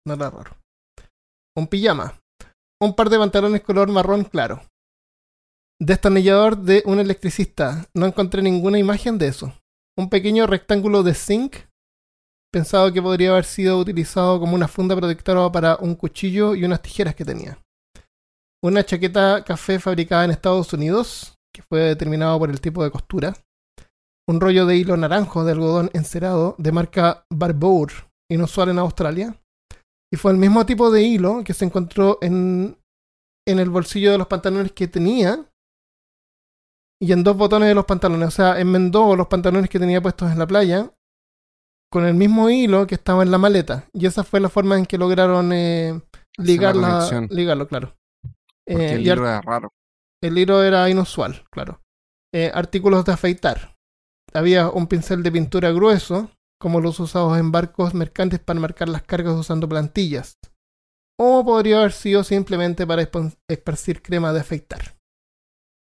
[0.06, 0.56] no era raro.
[1.56, 2.18] Un pijama,
[2.80, 4.62] un par de pantalones color marrón claro.
[5.80, 7.86] Destornillador de un electricista.
[7.94, 9.52] No encontré ninguna imagen de eso.
[9.98, 11.56] Un pequeño rectángulo de zinc
[12.52, 16.82] pensado que podría haber sido utilizado como una funda protectora para un cuchillo y unas
[16.82, 17.58] tijeras que tenía.
[18.64, 23.34] Una chaqueta café fabricada en Estados Unidos, que fue determinado por el tipo de costura
[24.28, 27.90] un rollo de hilo naranjo de algodón encerado de marca Barbour,
[28.30, 29.34] inusual en Australia.
[30.12, 32.78] Y fue el mismo tipo de hilo que se encontró en,
[33.46, 35.44] en el bolsillo de los pantalones que tenía
[37.00, 38.28] y en dos botones de los pantalones.
[38.28, 40.88] O sea, enmendó los pantalones que tenía puestos en la playa
[41.90, 43.88] con el mismo hilo que estaba en la maleta.
[43.92, 46.00] Y esa fue la forma en que lograron eh,
[46.38, 47.26] ligar la- conexión.
[47.30, 47.96] ligarlo, claro.
[48.66, 49.72] Porque Eh, el libro era raro.
[50.22, 51.80] el hilo era inusual, claro.
[52.34, 53.74] Eh, artículos de afeitar.
[54.32, 59.02] Había un pincel de pintura grueso, como los usados en barcos mercantes para marcar las
[59.02, 60.34] cargas usando plantillas.
[61.20, 63.08] O podría haber sido simplemente para
[63.48, 64.96] esparcir crema de afeitar.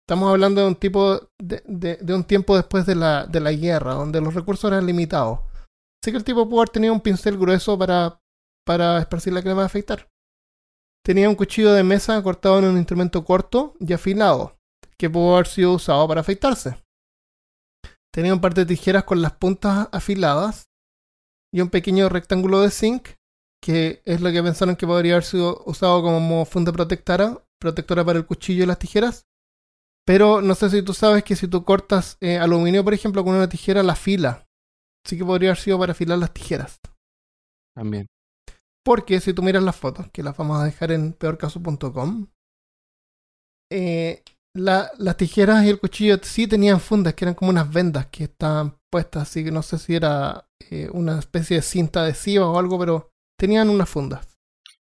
[0.06, 3.52] Estamos hablando de un tipo de, de- de un tiempo después de la, de la
[3.52, 5.40] guerra, donde los recursos eran limitados.
[6.02, 8.20] Así que el tipo pudo haber tenido un pincel grueso para,
[8.66, 10.08] para esparcir la crema de afeitar.
[11.04, 14.56] Tenía un cuchillo de mesa cortado en un instrumento corto y afilado,
[14.96, 16.76] que pudo haber sido usado para afeitarse.
[18.12, 20.68] Tenía un par de tijeras con las puntas afiladas
[21.52, 23.08] y un pequeño rectángulo de zinc,
[23.60, 28.18] que es lo que pensaron que podría haber sido usado como funda protectora, protectora para
[28.18, 29.26] el cuchillo y las tijeras.
[30.04, 33.34] Pero no sé si tú sabes que si tú cortas eh, aluminio, por ejemplo, con
[33.34, 34.46] una tijera, la fila.
[35.04, 36.80] Así que podría haber sido para afilar las tijeras.
[37.74, 38.06] También.
[38.84, 42.26] Porque si tú miras las fotos, que las vamos a dejar en peorcaso.com,
[43.70, 44.22] eh,
[44.54, 48.24] la- las tijeras y el cuchillo sí tenían fundas, que eran como unas vendas que
[48.24, 52.58] estaban puestas, así que no sé si era eh, una especie de cinta adhesiva o
[52.58, 54.26] algo, pero tenían unas fundas.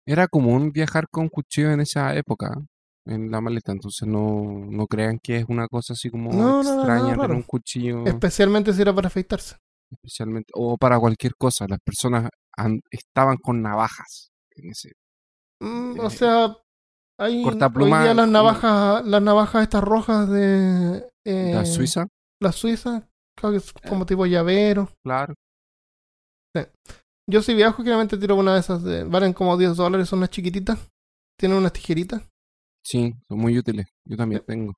[0.06, 2.54] Era común viajar con cuchillo en esa época
[3.06, 6.76] en la maleta, entonces no, no crean que es una cosa así como No, no,
[6.76, 9.56] no, extraña tener un cuchillo Especialmente si era para afeitarse.
[9.92, 11.66] especialmente o para cualquier cosa.
[11.68, 14.94] Las personas an- estaban con navajas en ese.
[15.62, 16.58] Mm, o Eh, sea,
[17.20, 22.08] hay cortapluma hoy día las y- navajas, las navajas estas rojas de eh, La Suiza,
[22.42, 24.90] la Suiza, creo que es como tipo llavero.
[25.04, 25.34] claro.
[27.28, 28.84] Yo si viajo, generalmente tiro una de esas.
[28.84, 30.88] De, valen como 10 dólares, son unas chiquititas.
[31.40, 32.22] Tienen unas tijeritas.
[32.86, 33.88] Sí, son muy útiles.
[34.08, 34.74] Yo también tengo.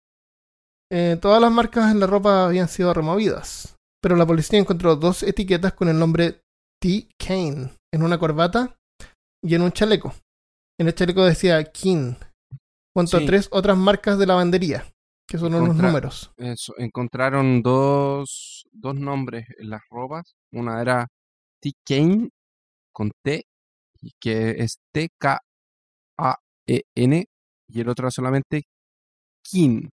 [0.90, 3.76] Eh, todas las marcas en la ropa habían sido removidas.
[4.02, 6.40] Pero la policía encontró dos etiquetas con el nombre
[6.82, 7.08] T.
[7.18, 8.76] Kane en una corbata
[9.44, 10.14] y en un chaleco.
[10.80, 12.14] En el chaleco decía King,
[12.96, 13.24] junto Sí.
[13.24, 14.86] a tres otras marcas de lavandería,
[15.28, 16.32] que son unos números.
[16.38, 20.36] Eso, encontraron dos, dos nombres en las ropas.
[20.54, 21.08] Una era
[21.62, 21.72] T.
[21.86, 22.30] Kane
[22.94, 23.44] con T,
[24.22, 24.78] que es
[26.18, 27.26] T-K-A-E-N,
[27.70, 28.64] y el otro solamente
[29.44, 29.90] Kin,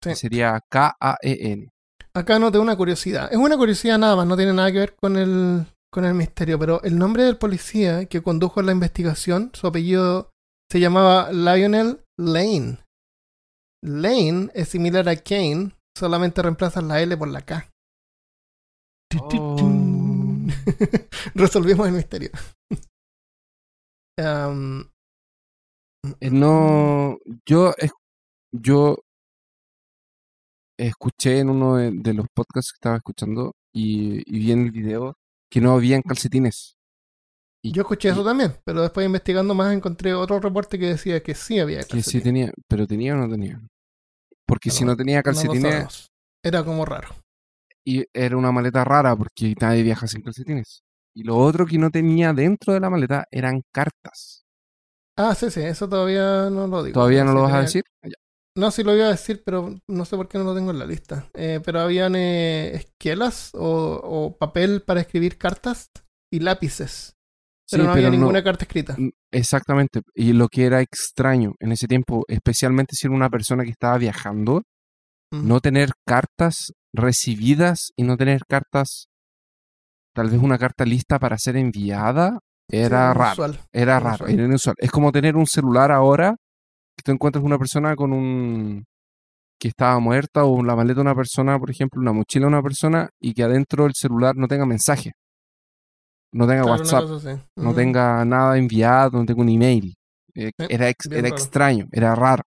[0.00, 1.68] que sería K-A-E-N.
[2.14, 3.32] Acá noté una curiosidad.
[3.32, 6.58] Es una curiosidad nada más, no tiene nada que ver con el, con el misterio,
[6.58, 10.30] pero el nombre del policía que condujo la investigación, su apellido
[10.70, 12.78] se llamaba Lionel Lane.
[13.84, 17.70] Lane es similar a Kane, solamente reemplazas la L por la K.
[19.20, 19.56] Oh.
[21.34, 22.30] Resolvimos el misterio.
[24.18, 24.84] Eh,
[26.30, 27.74] No, yo,
[28.50, 28.96] yo
[30.78, 34.70] escuché en uno de, de los podcasts que estaba escuchando y, y vi en el
[34.70, 35.14] video
[35.52, 36.78] que no habían calcetines.
[37.62, 41.34] Y yo escuché eso también, pero después investigando más encontré otro reporte que decía que
[41.34, 42.24] sí había que sí calcetines.
[42.24, 43.60] tenía, pero tenía o no tenía.
[44.46, 46.08] Porque si no tenía calcetines.
[46.42, 47.08] Era como raro.
[47.84, 50.82] y era una maleta rara porque nadie viaja sin calcetines.
[51.14, 54.44] Y lo otro que no tenía dentro de la maleta eran cartas.
[55.16, 56.94] Ah, sí, sí, eso todavía no lo digo.
[56.94, 57.84] ¿Todavía no Sí lo vas a decir?
[58.02, 58.21] Ya.
[58.54, 60.78] No, sí lo iba a decir, pero no sé por qué no lo tengo en
[60.78, 61.26] la lista.
[61.34, 65.90] Eh, pero habían eh, esquelas o, o papel para escribir cartas
[66.30, 67.14] y lápices.
[67.70, 68.96] Pero Sí, no había pero no- ninguna carta escrita.
[69.30, 70.02] Exactamente.
[70.14, 73.96] Y lo que era extraño en ese tiempo, especialmente si era una persona que estaba
[73.96, 74.62] viajando,
[75.30, 79.06] no tener cartas recibidas y no tener cartas,
[80.14, 82.38] tal vez una carta lista para ser enviada,
[82.68, 83.24] Sí, era raro.
[83.46, 83.58] inusual.
[83.72, 84.18] Era inusual.
[84.18, 84.74] raro, era inusual.
[84.78, 86.36] Es como tener un celular ahora,
[87.02, 88.84] que tú encuentras una persona con un
[89.60, 92.62] que estaba muerta o la maleta de una persona, por ejemplo, una mochila de una
[92.62, 95.12] persona y que adentro del celular no tenga mensaje,
[96.32, 97.04] no tenga Claro, WhatsApp,
[97.56, 99.94] no tenga nada enviado, no tenga un email.
[100.34, 102.42] Eh, Sí, era ex- era extraño, era raro.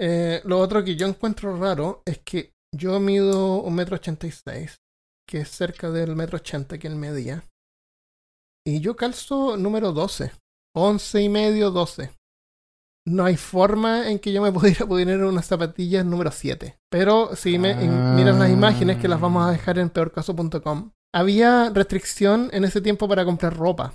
[0.00, 4.30] Eh, lo otro que yo encuentro raro es que yo mido un metro ochenta y
[4.30, 4.76] seis,
[5.26, 7.42] que es cerca del metro ochenta que él medía.
[8.66, 10.30] Y yo calzo número 12.
[10.76, 12.10] Once y medio, 12.
[13.08, 16.78] No hay forma en que yo me pudiera poner unas zapatillas número 7.
[16.90, 18.12] Pero si me Ah.
[18.16, 23.08] miras las imágenes que las vamos a dejar en peorcaso.com, había restricción en ese tiempo
[23.08, 23.94] para comprar ropa.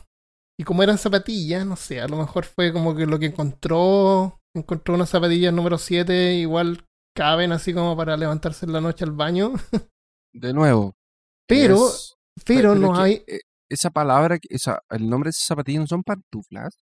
[0.60, 4.40] Y como eran zapatillas, no sé, a lo mejor fue como que lo que encontró,
[4.56, 6.86] encontró unas zapatillas número 7, igual
[7.16, 9.54] caben así como para levantarse en la noche al baño.
[10.34, 10.94] De nuevo.
[11.48, 15.88] Pero, es- pero no hay eh, Esa palabra, esa, el nombre de esas zapatillas no
[15.88, 16.76] son pantuflas.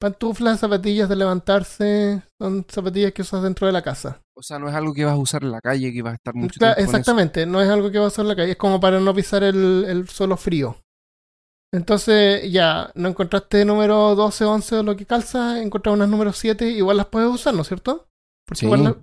[0.00, 4.20] Pantuflas, zapatillas de levantarse, son zapatillas que usas dentro de la casa.
[4.36, 6.16] O sea, no es algo que vas a usar en la calle, que vas a
[6.16, 6.90] estar mucho Cla- tiempo con eso.
[6.90, 9.14] exactamente, no es algo que va a usar en la calle, es como para no
[9.14, 10.76] pisar el, el suelo frío.
[11.72, 16.70] Entonces, ya, no encontraste número 12, 11 o lo que calza, encontraste unas número 7,
[16.70, 18.06] igual las puedes usar, ¿no es cierto?
[18.46, 18.66] Porque Sí.
[18.66, 18.96] igual la-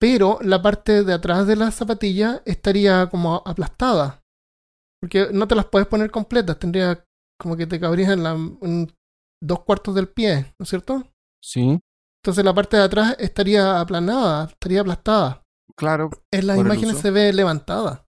[0.00, 4.20] Pero la parte de atrás de la zapatilla estaría como aplastada.
[5.00, 7.04] Porque no te las puedes poner completas, tendría
[7.38, 8.92] como que te cabrías en, la, en
[9.42, 11.02] dos cuartos del pie, ¿no es cierto?
[11.42, 11.78] Sí,
[12.22, 15.42] Entonces la parte de atrás estaría aplanada, estaría aplastada.
[15.76, 16.10] claro.
[16.30, 18.06] En las imágenes se ve levantada.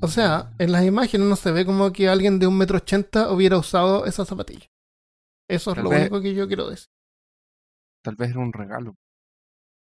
[0.00, 3.32] O sea, en las imágenes no se ve como que alguien de un metro ochenta
[3.32, 4.66] hubiera usado esa zapatilla.
[5.48, 6.88] Eso es Tal lo vez- único que yo quiero decir.
[8.04, 8.94] Tal vez era un regalo.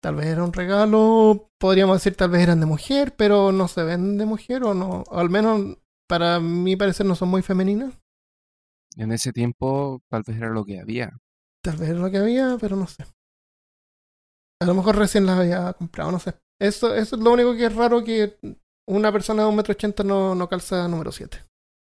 [0.01, 3.83] Tal vez era un regalo, podríamos decir tal vez eran de mujer, pero no se
[3.83, 5.03] ven de mujer o no.
[5.09, 5.77] O al menos
[6.09, 7.93] para mi parecer no son muy femeninas.
[8.97, 11.11] En ese tiempo, tal vez era lo que había.
[11.61, 13.03] Tal vez era lo que había, pero no sé.
[14.61, 16.35] A lo mejor recién las había comprado, no sé.
[16.59, 18.37] Eso, eso es lo único que es raro que
[18.87, 21.39] una persona de un metro ochenta no, no calza número 7.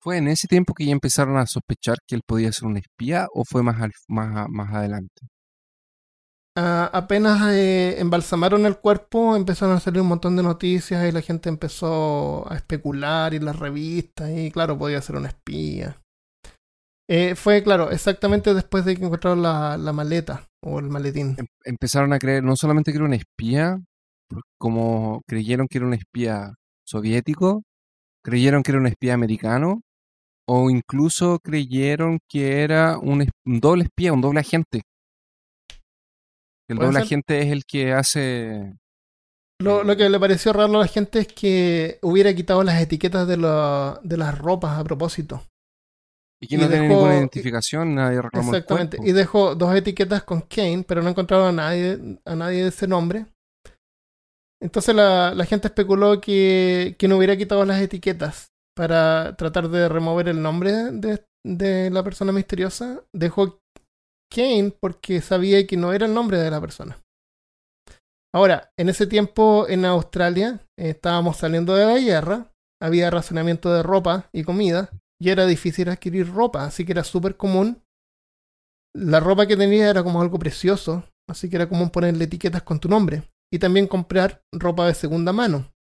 [0.02, 3.28] ¿Fue en ese tiempo que ya empezaron a sospechar que él podía ser un espía
[3.34, 5.28] o fue más, al- más, más adelante?
[6.56, 11.22] Ah, apenas eh, embalsamaron el cuerpo, empezaron a salir un montón de noticias y la
[11.22, 16.02] gente empezó a especular y las revistas y claro, podía ser un espía.
[17.12, 21.36] Eh, fue, claro, exactamente después de que encontraron la, la maleta o el maletín.
[21.39, 23.80] Em- empezaron a creer no solamente que era un espía,
[24.60, 26.53] como creyeron que era un espía
[26.86, 27.64] soviético,
[28.24, 29.82] creyeron que era un espía americano,
[30.47, 34.84] o incluso creyeron que era un, doble espía, un doble agente.
[36.70, 37.01] El doble ser.
[37.03, 38.76] agente es el que hace...
[39.62, 43.28] Lo, lo que le pareció raro a la gente es que hubiera quitado las etiquetas
[43.28, 45.43] de, la- de las ropas a propósito.
[46.41, 48.97] Y que no tiene dejó- ninguna identificación, nadie reclamó Exactamente.
[49.03, 52.87] Y dejó dos etiquetas con Kane, pero no encontraron a nadie, a nadie de ese
[52.87, 53.25] nombre.
[54.61, 59.87] Entonces la, la gente especuló que, que no hubiera quitado las etiquetas para tratar de
[59.89, 63.01] remover el nombre de, de la persona misteriosa.
[63.13, 63.59] Dejó
[64.33, 66.97] Kane porque sabía que no era el nombre de la persona.
[68.33, 73.81] Ahora, en ese tiempo en Australia eh, estábamos saliendo de la guerra, había racionamiento de
[73.81, 74.89] ropa y comida,
[75.22, 77.84] y era difícil adquirir ropa, así que era súper común.
[78.95, 82.80] La ropa que tenía era como algo precioso, así que era común ponerle etiquetas con
[82.80, 83.24] tu nombre.
[83.51, 85.72] Y también comprar ropa de segunda mano.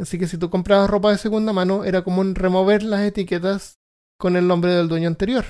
[0.00, 3.78] Así que si tú comprabas ropa de segunda mano, era común remover las etiquetas
[4.18, 5.44] con el nombre del dueño anterior.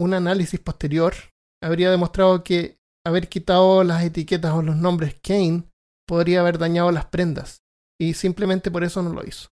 [0.00, 1.14] Un análisis posterior
[1.62, 5.64] habría demostrado que haber quitado las etiquetas o los nombres Kane
[6.06, 7.62] podría haber dañado las prendas.
[8.00, 9.51] Y simplemente por eso no lo hizo.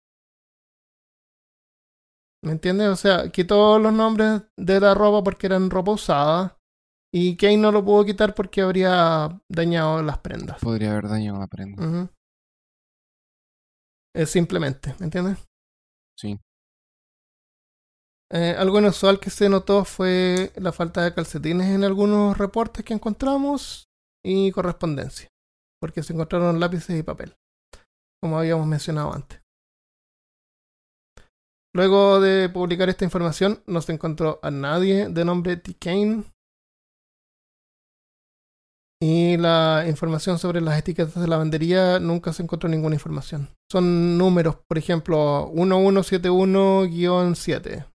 [2.42, 2.88] ¿Me entiendes?
[2.88, 6.56] O sea, quitó los nombres de la ropa porque eran ropa usada.
[7.12, 10.60] Y Kane no lo pudo quitar porque habría dañado las prendas.
[10.60, 12.10] Podría haber dañado la prenda.
[14.14, 15.38] Es simplemente, ¿me entiendes?
[16.16, 16.38] Sí.
[18.32, 22.94] Eh, algo inusual que se notó fue la falta de calcetines en algunos reportes que
[22.94, 23.88] encontramos
[24.24, 25.28] y correspondencia,
[25.80, 27.34] porque se encontraron lápices y papel,
[28.22, 29.40] como habíamos mencionado antes.
[31.72, 35.74] Luego de publicar esta información, no se encontró a nadie de nombre T.
[35.74, 36.24] Kane.
[39.02, 43.48] Y la información sobre las etiquetas de lavandería nunca se encontró ninguna información.
[43.70, 47.86] Son números, por ejemplo, 1171-7,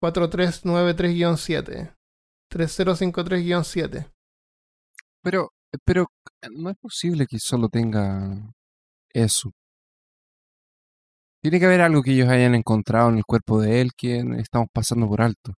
[0.00, 1.92] 4393-7,
[2.52, 4.12] 3053-7.
[5.22, 5.50] Pero,
[5.84, 6.06] pero
[6.52, 8.54] no es posible que solo tenga
[9.12, 9.50] eso.
[11.46, 14.66] Tiene que haber algo que ellos hayan encontrado en el cuerpo de él que estamos
[14.72, 15.52] pasando por alto.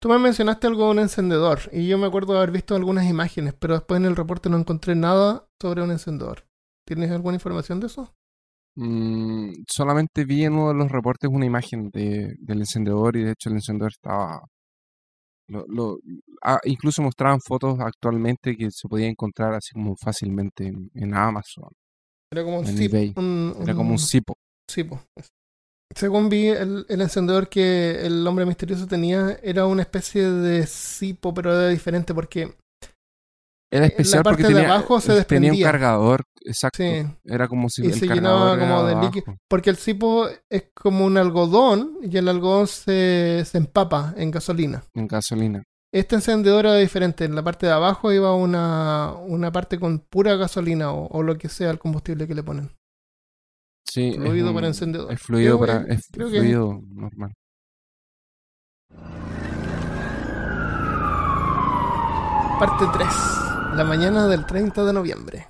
[0.00, 3.04] Tú me mencionaste algo de un encendedor y yo me acuerdo de haber visto algunas
[3.04, 6.46] imágenes, pero después en el reporte no encontré nada sobre un encendedor.
[6.86, 8.14] ¿Tienes alguna información de eso?
[8.76, 13.32] Mm, solamente vi en uno de los reportes una imagen de, del encendedor y de
[13.32, 14.40] hecho el encendedor estaba
[15.48, 15.98] Lo, lo-
[16.42, 21.68] ah, incluso mostraban fotos actualmente que se podía encontrar así como fácilmente en, en Amazon.
[22.32, 24.34] Era como un En un- Era como un cipo.
[24.68, 25.02] Cipo.
[25.94, 31.32] Según vi, el, el encendedor que el hombre misterioso tenía era una especie de cipo,
[31.34, 32.54] pero era diferente porque
[33.72, 35.64] Era la especial porque parte de tenía, abajo se tenía un desprendía.
[35.72, 36.84] cargador, exacto.
[36.84, 37.06] Sí.
[37.24, 39.36] Era como si Y el se llenaba como de líquido.
[39.48, 44.84] Porque el cipo es como un algodón y el algodón se, se empapa en gasolina.
[44.94, 45.62] en gasolina.
[45.92, 47.24] Este encendedor era diferente.
[47.24, 51.38] En la parte de abajo iba una, una parte con pura gasolina o, o lo
[51.38, 52.70] que sea el combustible que le ponen.
[53.90, 55.12] Sí, es Fluido para encendedor.
[55.12, 57.32] Es fluido para que- es creo que- fluido normal.
[62.58, 63.08] Parte 3.
[63.76, 65.48] La mañana del 30 de noviembre.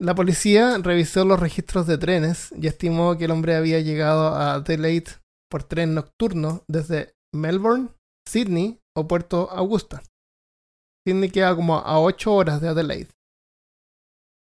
[0.00, 4.54] La policía revisó los registros de trenes y estimó que el hombre había llegado a
[4.54, 5.12] Adelaide
[5.48, 7.88] por tren nocturno desde Melbourne,
[8.28, 10.02] Sydney o Puerto Augusta.
[11.06, 13.10] Sydney queda como a 8 horas de Adelaide.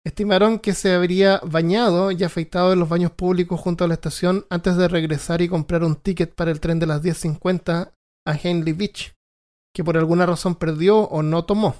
[0.03, 4.45] Estimaron que se habría bañado y afeitado en los baños públicos junto a la estación
[4.49, 7.93] antes de regresar y comprar un ticket para el tren de las 10.50
[8.25, 9.13] a Henley Beach,
[9.75, 11.75] que por alguna razón perdió o no tomó.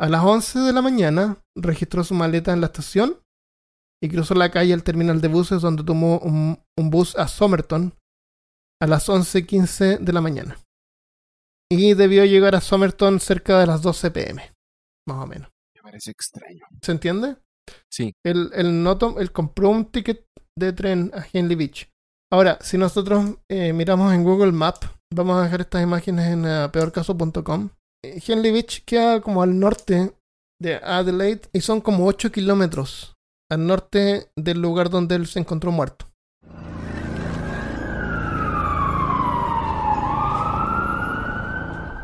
[0.00, 3.20] A las 11 de la mañana registró su maleta en la estación
[4.02, 7.94] y cruzó la calle al terminal de buses donde tomó un, un bus a Somerton
[8.80, 10.58] a las 11.15 de la mañana.
[11.70, 14.52] Y debió llegar a Somerton cerca de las 12 pm,
[15.06, 15.53] más o menos.
[15.84, 16.64] Parece extraño.
[16.82, 17.36] ¿Se entiende?
[17.92, 20.24] Sí, Él, él no tom- él compró un ticket
[20.58, 21.90] de tren a Henley Beach.
[22.32, 26.68] Ahora, si nosotros eh, miramos en Google Maps, vamos a dejar estas imágenes en eh,
[26.72, 27.68] peorcaso.com.
[28.04, 30.14] Eh, Henley Beach queda como al norte
[30.58, 33.12] de Adelaide y son como 8 kilómetros
[33.52, 36.06] al norte del lugar donde él se encontró muerto.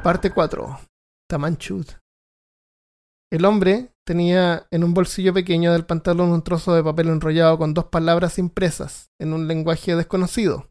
[0.03, 0.79] Parte 4.
[1.29, 1.87] Tamanchud.
[3.33, 7.75] El hombre tenía en un bolsillo pequeño del pantalón un trozo de papel enrollado con
[7.75, 10.71] dos palabras impresas en un lenguaje desconocido.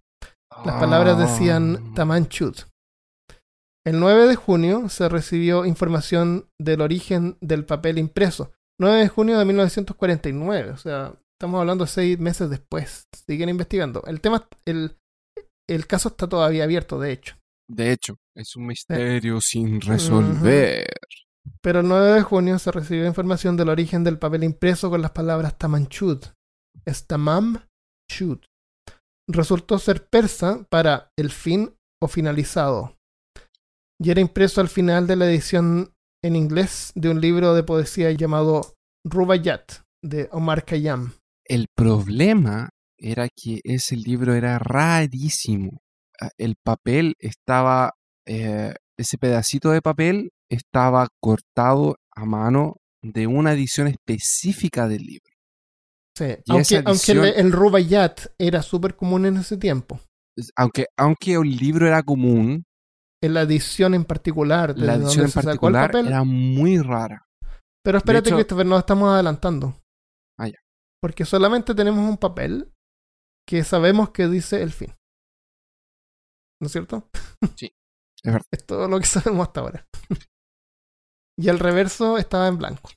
[0.66, 1.94] Las palabras decían Ah.
[1.96, 2.56] Tamanchud.
[3.86, 8.52] El 9 de junio se recibió información del origen del papel impreso.
[8.80, 13.08] 9 de junio de 1949, o sea, estamos hablando seis meses después.
[13.26, 14.04] Siguen investigando.
[14.06, 14.98] El tema, el,
[15.70, 17.36] el caso está todavía abierto, de hecho.
[17.70, 20.88] De hecho, es un misterio sin resolver.
[21.62, 25.12] Pero el 9 de junio se recibió información del origen del papel impreso con las
[25.12, 26.24] palabras Tamanchud.
[26.86, 27.66] Es Tamam
[28.10, 28.40] Chud.
[29.28, 32.98] Resultó ser persa para el fin o finalizado.
[34.02, 35.94] Y era impreso al final de la edición
[36.24, 38.74] en inglés de un libro de poesía llamado
[39.06, 41.14] Rubaiyat de Omar Khayyam.
[41.46, 45.82] El problema era que ese libro era rarísimo.
[46.20, 47.94] Ah, El papel estaba,
[48.26, 55.34] eh, ese pedacito de papel estaba cortado a mano de una edición específica del libro.
[56.18, 56.52] Sí, Y
[56.86, 60.00] Aunque, el, el Rubaiyat era súper común en ese tiempo.
[60.58, 62.66] Aunque, aunque el libro era común,
[63.22, 67.26] En la edición en particular, la edición en particular era muy rara.
[67.84, 69.80] Pero espérate, hecho- Christopher, nos estamos adelantando.
[70.38, 70.58] Ah, ya.
[71.02, 72.74] Porque solamente tenemos un papel
[73.48, 74.94] que sabemos que dice el fin.
[76.62, 77.10] ¿No es cierto?
[77.56, 77.72] Sí,
[78.24, 78.46] es verdad.
[78.52, 79.88] Es todo lo que sabemos hasta ahora.
[81.40, 82.90] y el reverso estaba en blanco.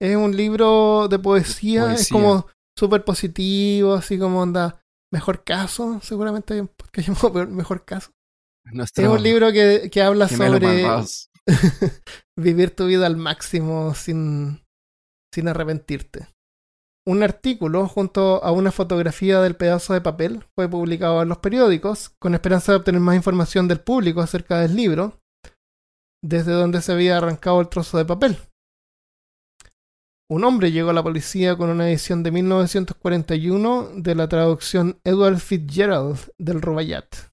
[0.00, 2.46] Es un libro de poesía, es como
[2.78, 4.80] súper positivo, así como onda.
[5.12, 8.10] Mejor caso, seguramente hay un podcast llamado Peor- Mejor Caso.
[9.02, 10.26] Es un libro que, que habla
[10.58, 10.68] sobre
[12.38, 14.64] vivir tu vida al máximo sin,
[15.34, 16.28] sin arrepentirte.
[17.06, 22.10] Un artículo junto a una fotografía del pedazo de papel fue publicado en los periódicos
[22.20, 25.20] con esperanza de obtener más información del público acerca del libro,
[26.22, 28.38] desde donde se había arrancado el trozo de papel.
[30.30, 35.38] Un hombre llegó a la policía con una edición de 1941 de la traducción Edward
[35.38, 37.32] Fitzgerald del Rubaiyat.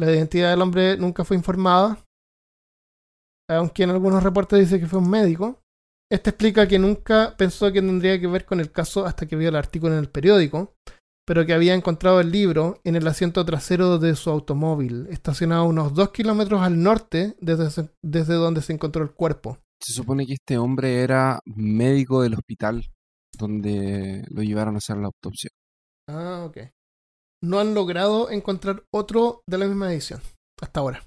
[0.00, 2.04] La identidad del hombre nunca fue informada,
[3.48, 5.60] aunque en algunos reportes dice que fue un médico.
[6.10, 9.48] Este explica que nunca pensó que tendría que ver con el caso hasta que vio
[9.48, 10.74] el artículo en el periódico,
[11.24, 15.68] pero que había encontrado el libro en el asiento trasero de su automóvil, estacionado a
[15.68, 19.58] unos dos kilómetros al norte desde, desde donde se encontró el cuerpo.
[19.80, 22.90] Se supone que este hombre era médico del hospital
[23.38, 25.50] donde lo llevaron a hacer la autopsia.
[26.08, 26.58] Ah, ok.
[27.42, 30.20] No han logrado encontrar otro de la misma edición
[30.60, 31.02] hasta ahora.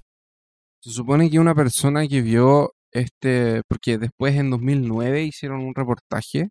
[0.82, 6.50] Se supone que una persona que vio este, porque después en 2009 hicieron un reportaje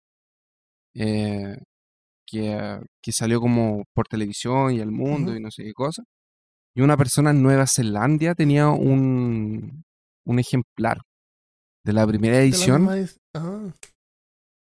[0.95, 1.57] eh,
[2.27, 6.03] que, que salió como por televisión y al mundo y no sé qué cosa.
[6.75, 9.83] Y una persona en Nueva Zelanda tenía un,
[10.25, 10.99] un ejemplar
[11.85, 12.85] de la primera la edición
[13.33, 13.71] Ah,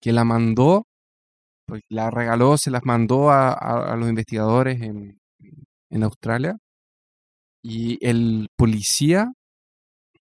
[0.01, 0.85] que la mandó,
[1.67, 5.19] pues la regaló, se las mandó a, a- a los investigadores en,
[5.91, 6.57] en Australia.
[7.63, 9.33] Y el policía,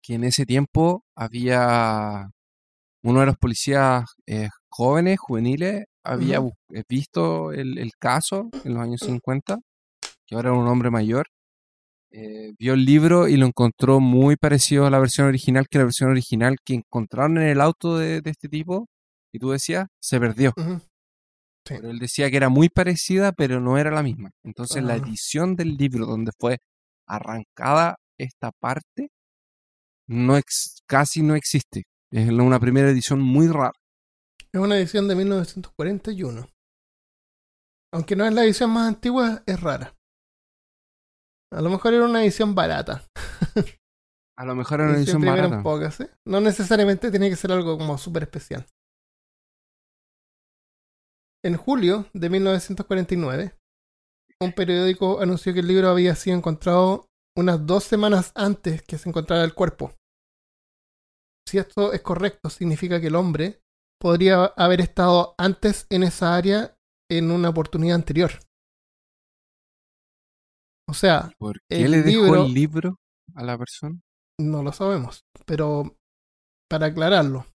[0.03, 2.29] que en ese tiempo había
[3.03, 6.39] uno de los policías eh, jóvenes, juveniles, había
[6.73, 9.59] eh, visto el, el caso en los años 50,
[10.27, 11.27] que ahora era un hombre mayor.
[12.11, 15.83] eh, vio el libro y lo encontró muy parecido a la versión original, que la
[15.85, 18.87] versión original que encontraron en el auto de, de este tipo,
[19.33, 20.53] y tú decías, se perdió.
[20.57, 21.75] Sí.
[21.75, 24.31] Pero él decía que era muy parecida, pero no era la misma.
[24.43, 24.97] Entonces la Ah.
[24.97, 26.57] edición del libro donde fue
[27.07, 29.09] arrancada esta parte
[30.07, 31.83] no ex- casi no existe.
[32.11, 33.71] Es una primera edición muy rara.
[34.51, 36.49] Es una edición de 1941.
[37.93, 39.95] Aunque no es la edición más antigua, es rara.
[41.51, 43.05] A lo mejor era una edición barata.
[44.37, 45.61] A lo mejor era una edición barata.
[45.61, 46.09] pocas, ¿eh?
[46.25, 48.65] No necesariamente tiene que ser algo como súper especial.
[51.43, 53.55] En julio de 1949,
[54.41, 59.09] un periódico anunció que el libro había sido encontrado unas dos semanas antes que se
[59.09, 59.93] encontrara el cuerpo.
[61.47, 63.61] Si esto es correcto, significa que el hombre
[63.99, 66.77] podría haber estado antes en esa área
[67.09, 68.31] en una oportunidad anterior.
[70.87, 72.95] O sea, ¿Por qué el le dejó libro- el libro
[73.35, 73.99] a la persona?
[74.39, 75.95] No lo sabemos, pero
[76.69, 77.45] para aclararlo,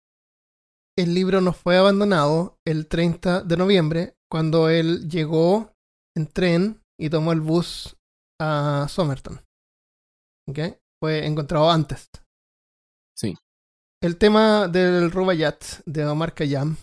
[0.96, 5.72] el libro no fue abandonado el 30 de noviembre cuando él llegó
[6.16, 7.96] en tren y tomó el bus
[8.40, 9.40] a Somerton.
[10.48, 10.58] ¿Ok?
[11.02, 12.08] Fue encontrado antes.
[13.16, 13.34] Sí.
[14.04, 16.76] El tema del Rubayat de Omar Khayyam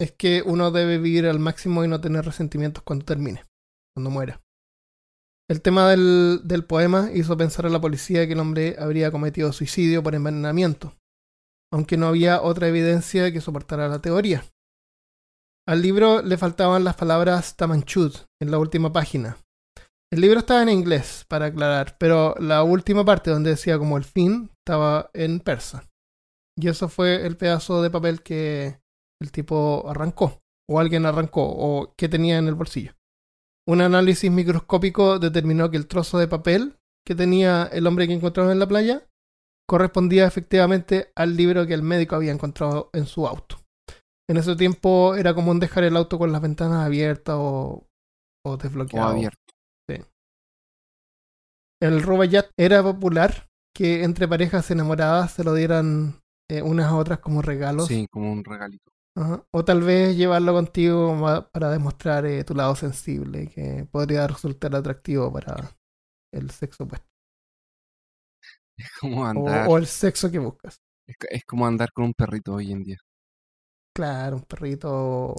[0.00, 3.44] es que uno debe vivir al máximo y no tener resentimientos cuando termine,
[3.94, 4.40] cuando muera.
[5.50, 9.52] El tema del, del poema hizo pensar a la policía que el hombre habría cometido
[9.52, 10.96] suicidio por envenenamiento,
[11.70, 14.46] aunque no había otra evidencia que soportara la teoría.
[15.68, 19.36] Al libro le faltaban las palabras Tamanchud en la última página.
[20.10, 24.04] El libro estaba en inglés, para aclarar, pero la última parte donde decía como el
[24.04, 25.84] fin estaba en persa.
[26.56, 28.80] Y eso fue el pedazo de papel que
[29.20, 32.92] el tipo arrancó, o alguien arrancó, o que tenía en el bolsillo.
[33.68, 38.50] Un análisis microscópico determinó que el trozo de papel que tenía el hombre que encontraron
[38.50, 39.06] en la playa
[39.68, 43.58] correspondía efectivamente al libro que el médico había encontrado en su auto.
[44.28, 47.86] En ese tiempo era común dejar el auto con las ventanas abiertas o,
[48.46, 48.58] o
[49.00, 49.47] abierto.
[51.80, 56.20] El Rubayat era popular que entre parejas enamoradas se lo dieran
[56.50, 57.86] eh, unas a otras como regalos.
[57.86, 58.90] Sí, como un regalito.
[59.16, 59.44] Ajá.
[59.52, 61.16] O tal vez llevarlo contigo
[61.52, 65.76] para demostrar eh, tu lado sensible, que podría resultar atractivo para
[66.32, 67.06] el sexo opuesto.
[68.76, 70.80] Es como andar, o el sexo que buscas.
[71.06, 72.98] es, es como andar con un perrito hoy en día.
[73.94, 75.34] Claro, un perrito.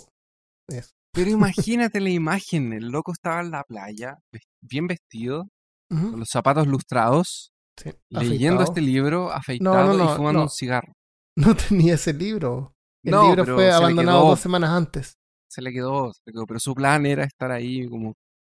[0.67, 0.91] Eso.
[1.13, 4.19] Pero imagínate la imagen, el loco estaba en la playa,
[4.61, 5.49] bien vestido,
[5.89, 10.93] Con los zapatos lustrados, Sí, leyendo este libro, afeitado no, y fumando un cigarro.
[11.37, 12.73] No tenía ese libro.
[13.03, 15.15] El libro fue abandonado quedó- dos semanas antes.
[15.49, 18.13] Se le quedó, se le quedó, pero su plan era estar ahí como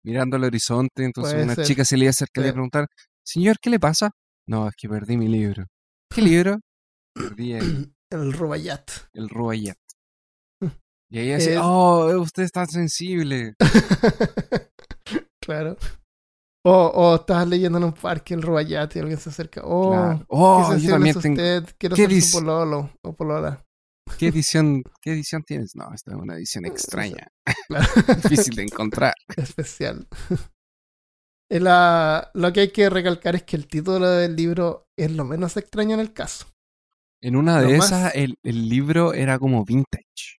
[0.06, 1.66] mirando el horizonte, entonces Puede una ser.
[1.66, 2.54] chica se le iba a acercar y le Sí.
[2.54, 2.88] preguntar,
[3.24, 4.12] señor, ¿qué le pasa?
[4.48, 5.66] No, es que perdí mi libro.
[6.10, 6.58] ¿Qué libro?
[7.14, 8.90] Perdí el, El Rubayat.
[9.14, 9.78] el Rubayat.
[11.12, 13.56] Y ella dice, Es- oh, usted es tan sensible.
[15.42, 15.78] claro.
[16.70, 19.62] O, o estás leyendo en un parque el Rubayat y alguien se acerca.
[19.64, 20.20] Oh, Claro.
[20.20, 21.34] qué Oh, yo también es tengo.
[21.36, 21.76] usted.
[21.78, 23.66] Quiero ¿Qué ser su pololo o polola.
[24.18, 25.76] ¿Qué edición, ¿Qué edición tienes?
[25.76, 27.28] No, esta es una edición extraña,
[27.68, 27.88] Claro.
[28.24, 29.14] difícil de encontrar.
[29.38, 30.08] Especial.
[31.52, 35.58] La- lo que hay que recalcar es que el título del libro es lo menos
[35.58, 36.46] extraño en el caso.
[37.22, 40.38] En una Lo de más- esas, el, el libro era como vintage.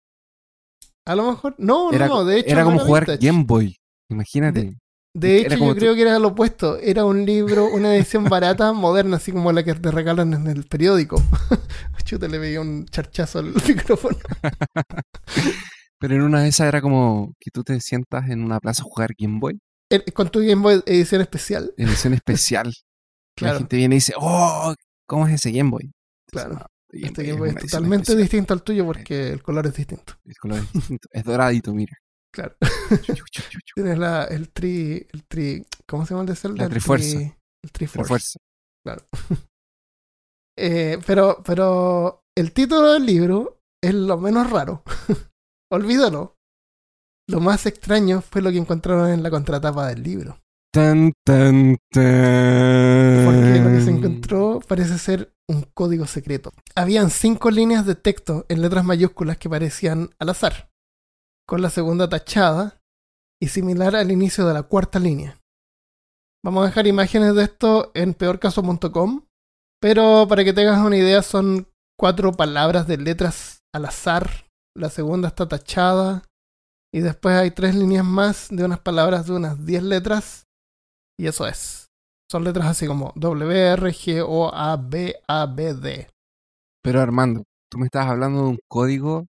[1.07, 1.55] A lo mejor.
[1.59, 2.25] No, Era, no, no.
[2.25, 3.27] De hecho, era no como jugar vintage.
[3.27, 3.77] Game Boy.
[4.11, 4.61] Imagínate.
[4.63, 4.77] De
[5.15, 6.79] era hecho, yo creo que era lo opuesto.
[6.79, 10.65] Era un libro, una edición barata, moderna, así como la que te regalan en el
[10.65, 11.23] periódico.
[12.05, 14.17] Chuta, le veía un charchazo al micrófono.
[15.99, 18.85] Pero en una de esas era como que tú te sientas en una plaza a
[18.87, 19.59] jugar Game Boy.
[19.91, 21.73] Eh, Con tu Game Boy edición especial.
[21.77, 22.69] Edición especial.
[22.69, 23.59] Y La Claro.
[23.59, 24.75] gente viene y dice, oh,
[25.07, 25.91] ¿cómo es ese Game Boy?
[26.29, 26.67] Entonces, Claro.
[26.91, 28.23] el Este Game Boy es totalmente especial.
[28.23, 30.15] distinto al tuyo porque el color es distinto.
[30.25, 31.09] El color es distinto.
[31.13, 31.97] Es doradito, mira.
[32.33, 32.57] Claro.
[33.75, 36.59] Tienes la, el tri, el tri, ¿cómo se llama el de Zelda?
[36.59, 37.19] La El Trifuerza.
[37.19, 38.03] tri- el Triforce.
[38.03, 38.39] Refuerza.
[38.85, 39.03] Claro.
[40.59, 44.83] Eh, pero, pero el título del libro es lo menos raro.
[45.73, 46.37] Olvídalo.
[47.31, 50.39] Lo más extraño fue lo que encontraron en la contratapa del libro.
[50.75, 53.25] Tan, tan, tan.
[53.25, 56.53] Porque lo que se encontró parece ser un código secreto.
[56.75, 60.70] Habían cinco líneas de texto en letras mayúsculas que parecían al azar,
[61.51, 62.81] con la segunda tachada
[63.43, 65.41] y similar al inicio de la cuarta línea.
[66.45, 69.27] Vamos a dejar imágenes de esto en peorcaso.com,
[69.81, 71.67] pero para que tengas una idea son
[71.99, 74.31] cuatro palabras de letras al azar,
[74.77, 76.23] la segunda está tachada
[76.95, 80.45] y después hay tres líneas más de unas palabras de unas diez letras
[81.19, 81.89] y eso es.
[82.31, 86.09] Son letras así como W, R, G, O, A, B, A, B, D.
[86.81, 89.27] Pero Armando, tú me estás hablando de un código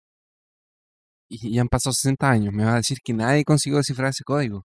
[1.28, 2.54] y ya han pasado 60 años.
[2.54, 4.64] Me vas a decir que nadie consiguió descifrar ese código.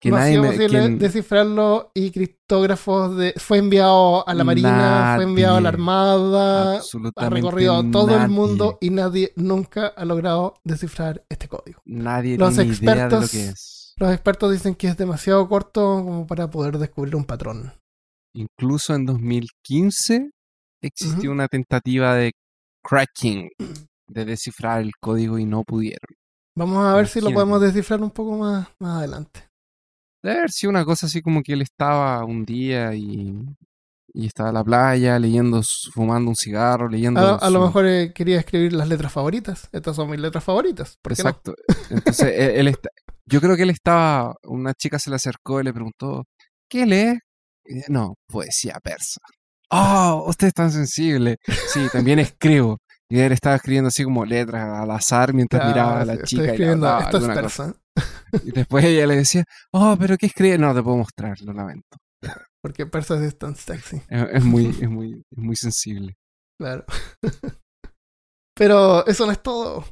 [0.00, 3.32] Que no ha nadie sido me- posible descifrarlo y criptógrafos de...
[3.38, 5.68] Fue enviado a la Marina, fue enviado a la.
[5.70, 6.82] Armada,
[7.16, 11.80] ha recorrido todo el mundo y nadie nunca ha logrado descifrar este código.
[11.86, 13.94] Nadie Los tiene idea de lo expertos- que es.
[13.96, 17.72] Los expertos dicen que es demasiado corto como para poder descubrir un patrón.
[18.34, 20.30] Incluso en 2015
[20.82, 22.32] existió una tentativa de
[22.84, 23.48] cracking,
[24.06, 26.14] de descifrar el código y no pudieron.
[26.56, 29.48] Vamos a ver si lo podemos descifrar un poco más, más adelante.
[30.22, 33.34] Debe haber sido una cosa así como que él estaba un día y,
[34.12, 35.60] y estaba en la playa leyendo,
[35.92, 37.20] fumando un cigarro, leyendo.
[37.20, 39.68] A, a lo mejor eh, quería escribir las letras favoritas.
[39.72, 40.96] Estas son mis letras favoritas.
[41.02, 41.28] ¿Por qué no?
[41.30, 41.54] Exacto.
[41.90, 42.90] Entonces, él, él está-
[43.26, 46.24] yo creo que él estaba, una chica se le acercó y le preguntó,
[46.70, 47.18] ¿qué lee?
[47.66, 49.20] Y dice, no, poesía persa.
[49.70, 51.38] Oh, usted es tan sensible.
[51.72, 52.78] Sí, también escribo.
[53.10, 56.20] Y él estaba escribiendo así como letras al azar mientras Ah, miraba a la sí,
[56.22, 57.74] estoy chica y escribiendo, hablaba esto es persa.
[58.44, 60.58] Y después ella le decía, oh, pero ¿qué escribe?
[60.58, 61.96] No, te puedo mostrar, lo lamento.
[62.62, 64.02] Porque persa es tan sexy.
[64.08, 66.16] Es, es muy, es muy, es muy sensible.
[66.58, 66.84] Claro.
[68.56, 69.84] Pero eso no es todo.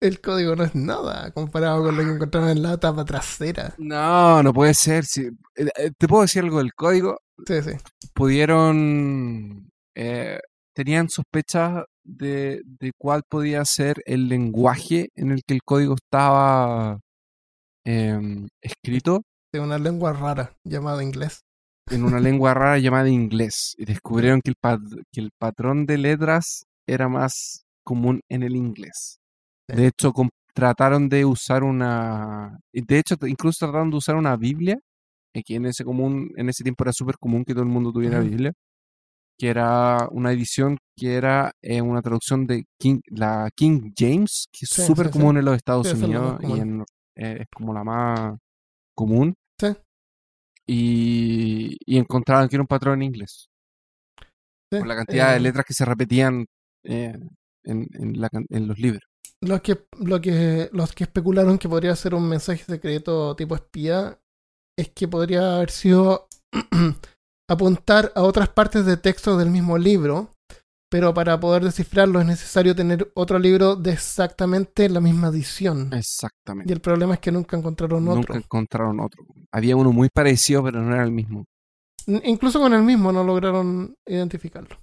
[0.00, 3.74] El código no es nada comparado con lo que encontraron en la tapa trasera.
[3.78, 5.04] No, no puede ser.
[5.04, 7.20] si- eh, eh, ¿Te puedo decir algo del código?
[7.46, 7.70] Sí, sí.
[8.14, 10.40] pudieron, eh,
[10.78, 17.00] tenían sospechas de, de cuál podía ser el lenguaje en el que el código estaba
[17.84, 19.22] em, escrito
[19.52, 21.40] De una lengua rara llamada inglés.
[21.90, 23.74] en una lengua rara llamada inglés.
[23.76, 28.54] Y descubrieron que el, pat- que el patrón de letras era más común en el
[28.54, 29.18] inglés.
[29.68, 29.76] Sí.
[29.76, 30.12] De hecho,
[30.54, 32.56] trataron de usar una...
[32.72, 34.78] De hecho, incluso trataron de usar una Biblia,
[35.34, 37.90] eh, que en ese, común, en ese tiempo era súper común que todo el mundo
[37.90, 38.28] tuviera Ujú.
[38.28, 38.52] Biblia,
[39.38, 44.64] que era una edición que era eh, una traducción de King, la King James, que
[44.64, 45.18] es Sí, súper sí, sí.
[45.18, 46.80] común en los Estados es Unidos y en,
[47.16, 48.36] eh, es como la más
[48.94, 49.34] común.
[49.60, 49.68] Sí.
[50.66, 53.48] Y, y encontraron que era un patrón en inglés
[54.70, 56.44] Sí, por la cantidad de eh, letras que se repetían
[56.84, 57.30] en,
[57.64, 59.02] en la can- en los libros.
[59.40, 64.20] Los que, lo que, los que especularon que podría ser un mensaje secreto tipo espía
[64.76, 66.28] es que podría haber sido
[67.48, 70.34] apuntar a otras partes de texto del mismo libro,
[70.90, 75.90] pero para poder descifrarlo es necesario tener otro libro de exactamente la misma edición.
[75.92, 76.72] Y Exactamente.
[76.72, 78.34] el problema es que nunca encontraron Nunca otro.
[78.36, 79.24] encontraron otro.
[79.52, 81.44] Había uno muy parecido, pero no era el mismo.
[82.06, 84.76] N- Incluso con el mismo no lograron identificarlo.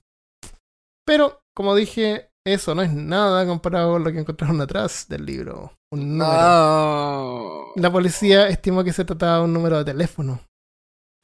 [1.06, 5.72] Pero, como dije, eso no es nada comparado con lo que encontraron atrás del libro.
[5.92, 6.32] Un número.
[6.32, 7.66] No.
[7.76, 10.40] La policía estimó que se trataba de un número de teléfono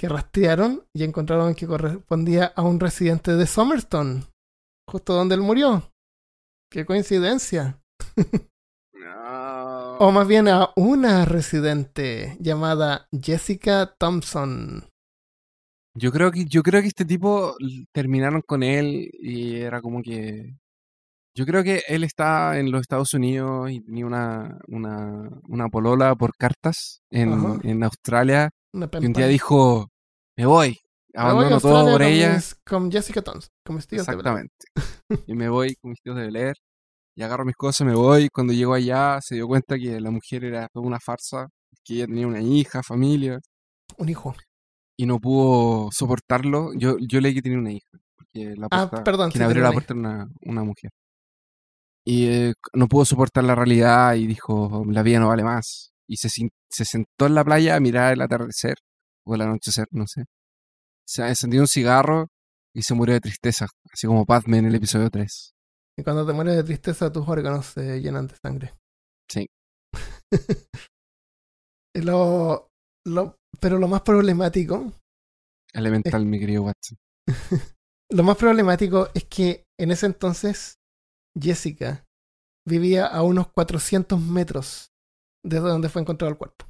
[0.02, 4.24] que rastrearon y encontraron que correspondía a un residente de Somerstone,
[4.90, 5.92] justo donde él murió.
[6.72, 7.80] ¡Qué coincidencia!
[8.94, 9.98] No.
[9.98, 14.90] O más bien a una residente llamada Jessica Thompson.
[15.96, 17.56] Yo creo que yo creo que este tipo
[17.92, 20.56] terminaron con él y era como que
[21.36, 26.16] yo creo que él está en los Estados Unidos y tenía una una, una polola
[26.16, 29.91] por cartas en, en Australia y un día dijo
[30.42, 30.70] me voy
[31.14, 34.12] Me voy abandono todo por con ella mis- con Jessica Thompson, con mis tíos de
[34.14, 34.66] exactamente
[35.28, 36.56] y me voy con mis tíos de Bel Air
[37.16, 40.44] y agarro mis cosas me voy cuando llego allá se dio cuenta que la mujer
[40.46, 41.48] era toda una farsa
[41.84, 43.40] que ella tenía una hija familia
[43.98, 44.36] Un hijo.
[44.98, 46.72] y no pudo soportarlo.
[46.76, 47.88] Yo, yo leí que tenía una hija.
[48.16, 50.92] Porque la Ah, puerta, perdón, quien sí, abrió la una puerta era una, una mujer.
[52.06, 55.92] Y eh, no pudo soportar la realidad y dijo, la vida no vale más.
[56.08, 58.76] Y se, se sentó en la playa a mirar el atardecer
[59.26, 60.26] o el anochecer, no sé.
[61.06, 62.28] Se encendió un cigarro
[62.74, 65.54] y se murió de tristeza, así como Batman en el episodio 3.
[65.98, 68.74] Y cuando te mueres de tristeza, tus órganos se llenan de sangre.
[69.30, 69.48] Sí.
[71.94, 72.70] Lo,
[73.06, 74.94] lo, pero lo más problemático,
[75.74, 76.98] Elemental, mi querido Watson.
[78.12, 80.80] lo más problemático es que en ese entonces
[81.40, 82.06] Jessica
[82.68, 84.92] vivía a unos 400 metros
[85.44, 86.66] desde donde fue encontrado el cuerpo.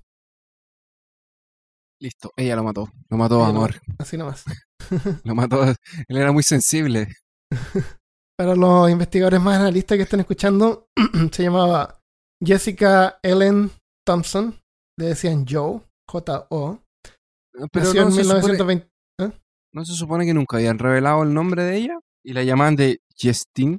[2.01, 2.91] Listo, ella lo mató.
[3.09, 3.75] Lo mató Ella amor.
[3.99, 4.43] Así nomás.
[5.23, 5.63] Lo mató.
[5.63, 7.07] Él era muy sensible.
[8.37, 10.87] Para los investigadores más analistas que están escuchando,
[11.31, 11.99] se llamaba
[12.43, 13.69] Jessica Ellen
[14.03, 14.59] Thompson.
[14.97, 16.81] Le decían Joe, J-O.
[17.71, 18.89] Pero Nació no en se, supone, 1920.
[19.73, 21.99] ¿no se supone que nunca habían revelado el nombre de ella?
[22.25, 23.77] Y la llamaban de Justine.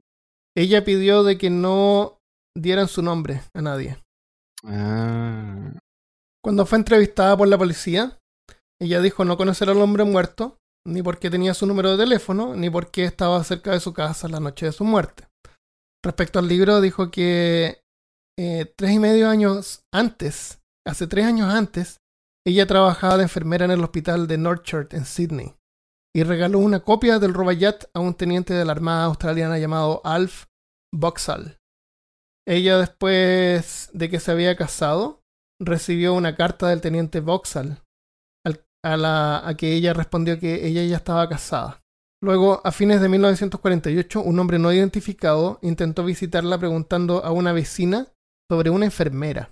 [0.56, 2.20] Ella pidió de que no
[2.56, 3.98] dieran su nombre a nadie.
[4.64, 5.72] Ah.
[6.44, 8.18] Cuando fue entrevistada por la policía,
[8.80, 12.68] ella dijo no conocer al hombre muerto, ni porque tenía su número de teléfono, ni
[12.68, 15.28] porque estaba cerca de su casa la noche de su muerte.
[16.04, 17.82] Respecto al libro, dijo que
[18.36, 21.98] eh, tres y medio años antes, hace tres años antes,
[22.44, 25.54] ella trabajaba de enfermera en el hospital de Northchurch en Sydney
[26.14, 30.46] y regaló una copia del Robayat a un teniente de la Armada Australiana llamado Alf
[30.92, 31.58] Boxall.
[32.46, 35.21] Ella, después de que se había casado,
[35.64, 37.22] recibió una carta del teniente
[38.44, 41.82] al- a, la, a que ella respondió que ella ya estaba casada.
[42.22, 48.06] Luego, a fines de 1948, un hombre no identificado intentó visitarla preguntando a una vecina
[48.50, 49.50] sobre una enfermera.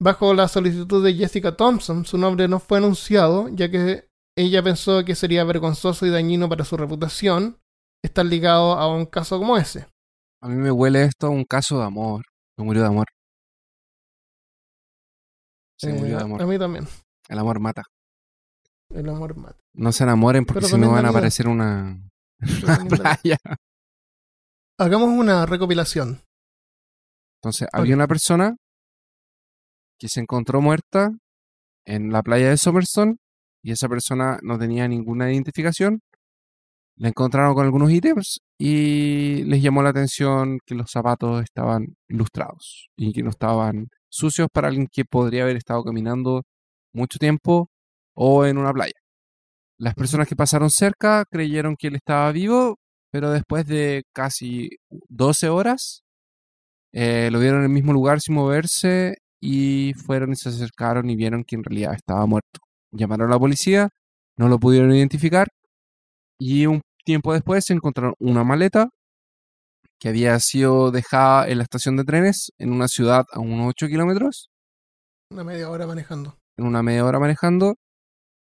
[0.00, 5.04] Bajo la solicitud de Jessica Thompson, su nombre no fue anunciado, ya que ella pensó
[5.04, 7.58] que sería vergonzoso y dañino para su reputación
[8.04, 9.86] estar ligado a un caso como ese.
[10.42, 12.24] A mí me huele esto a un caso de amor.
[12.56, 13.06] Se murió de amor.
[15.82, 16.42] Se Eh, murió de a- amor.
[16.42, 16.86] A mí también.
[17.28, 17.82] El amor mata.
[18.90, 19.58] El amor mata.
[19.74, 21.98] No se enamoren porque si no van a aparecer una,
[22.38, 22.78] una
[23.18, 23.38] playa.
[24.78, 26.20] Hagamos una recopilación.
[27.40, 28.56] Entonces, había una persona
[29.98, 31.10] que se encontró muerta
[31.84, 33.16] en la playa de Somerson
[33.64, 36.00] y esa persona no tenía ninguna identificación.
[36.96, 42.88] La encontraron con algunos ítems y les llamó la atención que los zapatos estaban lustrados
[42.96, 46.42] y que no estaban sucios para alguien que podría haber estado caminando
[46.92, 47.68] mucho tiempo
[48.14, 48.92] o en una playa.
[49.78, 52.76] Las personas que pasaron cerca creyeron que él estaba vivo,
[53.10, 54.70] pero después de casi
[55.08, 56.02] 12 horas
[56.92, 61.16] eh, lo vieron en el mismo lugar sin moverse y fueron y se acercaron y
[61.16, 62.60] vieron que en realidad estaba muerto.
[62.92, 63.88] Llamaron a la policía,
[64.36, 65.48] no lo pudieron identificar
[66.38, 68.90] y un tiempo después encontraron una maleta
[70.02, 73.86] que había sido dejada en la estación de trenes en una ciudad a unos 8
[73.86, 74.50] kilómetros,
[75.30, 76.36] Una media hora manejando.
[76.58, 77.76] en una media hora manejando.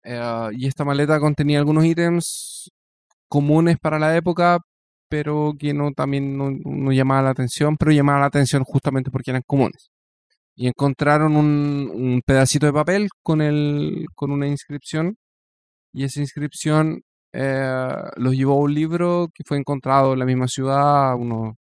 [0.03, 2.69] eh, y esta maleta contenía algunos ítems
[3.27, 4.59] comunes para la época,
[5.09, 9.31] pero que no también no, no llamaba la atención, pero llamaba la atención justamente porque
[9.31, 9.89] eran comunes.
[10.55, 15.17] Y encontraron un, un pedacito de papel con, el, con una inscripción,
[15.93, 17.01] y esa inscripción
[17.33, 21.55] eh, los llevó a un libro que fue encontrado en la misma ciudad, unos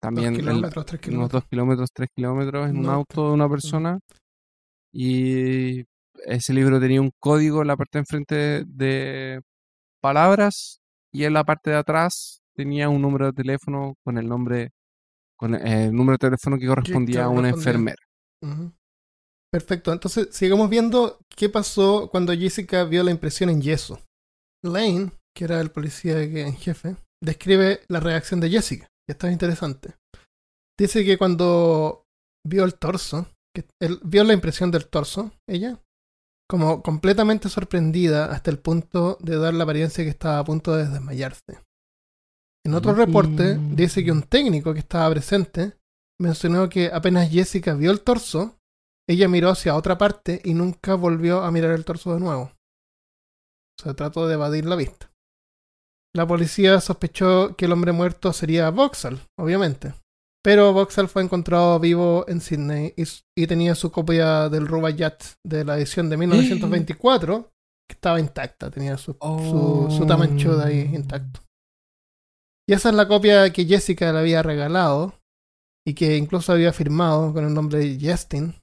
[0.00, 1.32] también Dos kilómetros, tres unos kilómetros.
[1.42, 3.98] dos kilómetros, tres kilómetros en un auto de una persona.
[4.92, 5.84] Y
[6.26, 9.40] ese libro tenía un código en la parte de enfrente de
[10.00, 14.70] palabras y en la parte de atrás tenía un número de teléfono con el nombre,
[15.36, 17.96] con el número de teléfono que correspondía a una enfermera.
[19.50, 19.92] Perfecto.
[19.92, 24.00] Entonces, sigamos viendo qué pasó cuando Jessica vio la impresión en yeso.
[24.64, 28.88] Lane, que era el policía en jefe, describe la reacción de Jessica.
[29.08, 29.94] Y esto es interesante.
[30.78, 32.04] Dice que cuando
[32.46, 35.78] vio el torso, que él vio la impresión del torso, ella,
[36.48, 40.88] como completamente sorprendida hasta el punto de dar la apariencia que estaba a punto de
[40.88, 41.60] desmayarse.
[42.66, 45.76] En otro reporte dice que un técnico que estaba presente
[46.18, 48.56] mencionó que apenas Jessica vio el torso,
[49.08, 52.52] ella miró hacia otra parte y nunca volvió a mirar el torso de nuevo.
[53.80, 55.10] Se trató de evadir la vista.
[56.14, 59.94] La policía sospechó que el hombre muerto sería Vauxhall, obviamente.
[60.44, 65.76] Pero Vauxhall fue encontrado vivo en Sydney y, tenía su copia del Rubaiyat de la
[65.76, 67.50] edición de 1924,
[67.88, 71.40] que estaba intacta, tenía su, su, su tamancho de ahí intacto.
[72.68, 75.14] Y esa es la copia que Jessica le había regalado
[75.86, 78.54] y que incluso había firmado con el nombre de Justin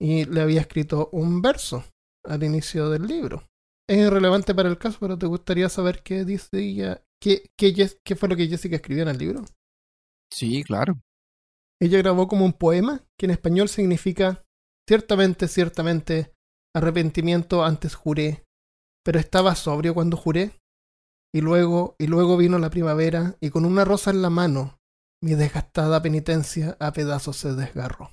[0.00, 1.84] y le había escrito un verso
[2.24, 3.44] al inicio del libro.
[3.88, 7.04] Es irrelevante para el caso, pero ¿te gustaría saber qué dice ella?
[7.22, 7.72] ¿Qué, qué,
[8.04, 9.44] qué fue lo que Jessica escribió en el libro?
[10.32, 11.00] Sí, claro.
[11.80, 14.44] Ella grabó como un poema que en español significa
[14.88, 16.32] ciertamente, ciertamente,
[16.74, 18.44] arrepentimiento antes juré,
[19.04, 20.58] pero estaba sobrio cuando juré.
[21.32, 24.78] Y luego, y luego vino la primavera y con una rosa en la mano,
[25.22, 28.10] mi desgastada penitencia a pedazos se desgarró.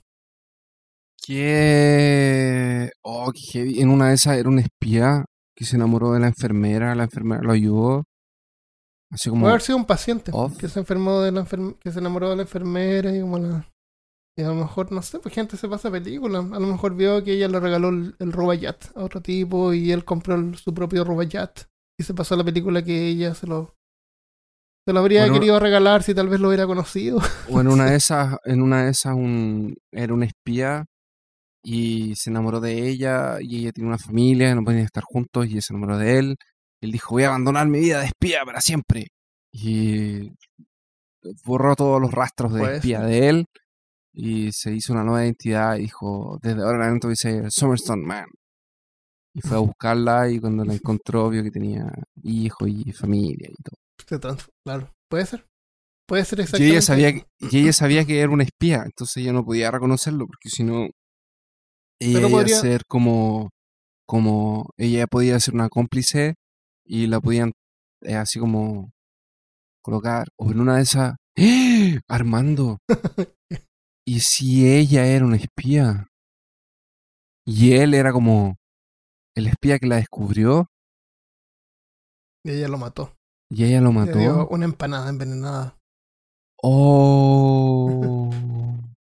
[1.26, 2.92] Que.
[3.02, 3.82] Oh, qué heavy.
[3.82, 5.26] En una de esas era un espía
[5.64, 8.04] que se enamoró de la enfermera, la enfermera lo ayudó.
[9.12, 9.42] Así como.
[9.42, 10.58] Puede haber sido un paciente Off.
[10.58, 13.70] que se enfermó de la enferm- que se enamoró de la enfermera y como la
[14.38, 16.40] Y a lo mejor, no sé, pues gente se pasa película.
[16.40, 19.92] A lo mejor vio que ella le regaló el, el Robayat a otro tipo y
[19.92, 21.60] él compró el- su propio Robayat.
[22.00, 23.76] Y se pasó la película que ella se lo,
[24.88, 25.36] se lo habría Bueno.
[25.36, 27.20] querido regalar si tal vez lo hubiera conocido.
[27.50, 30.86] O en una de esas, en una de esas un, era un espía
[31.64, 35.62] y se enamoró de ella y ella tiene una familia, no podían estar juntos y
[35.62, 36.38] se enamoró de él.
[36.82, 39.08] Él dijo, voy a abandonar mi vida de espía para siempre.
[39.52, 40.32] Y
[41.46, 43.46] borró todos los rastros de Puede espía de él
[44.14, 47.52] y se hizo una nueva identidad y dijo, desde ahora en adelante voy a ser
[47.52, 48.26] Summerstone Man.
[49.34, 51.92] Y fue a buscarla y cuando la encontró vio que tenía
[52.24, 53.78] hijo y familia y todo.
[54.06, 54.20] Se
[54.66, 55.46] claro, puede ser.
[56.06, 56.72] Puede ser Y exactamente.
[56.72, 60.28] ella sabía que, y ella sabía que era un espía, entonces ella no podía reconocerlo,
[60.28, 60.90] porque si no,
[62.06, 63.50] ella Pero iba podría- a ser como,
[64.08, 66.36] como, ella podía ser una cómplice
[66.86, 67.52] y la podían
[68.02, 68.92] eh, así como
[69.82, 72.00] colocar, o en una de esas, ¡Eh!
[72.08, 72.78] Armando,
[74.06, 76.08] ¿y si ella era una espía?
[77.46, 78.56] Y él era como
[79.36, 80.68] el espía que la descubrió
[82.46, 83.16] Y ella lo mató.
[83.50, 84.48] y ella lo Le dio mató.
[84.50, 85.78] una empanada envenenada.
[86.62, 88.30] Oh.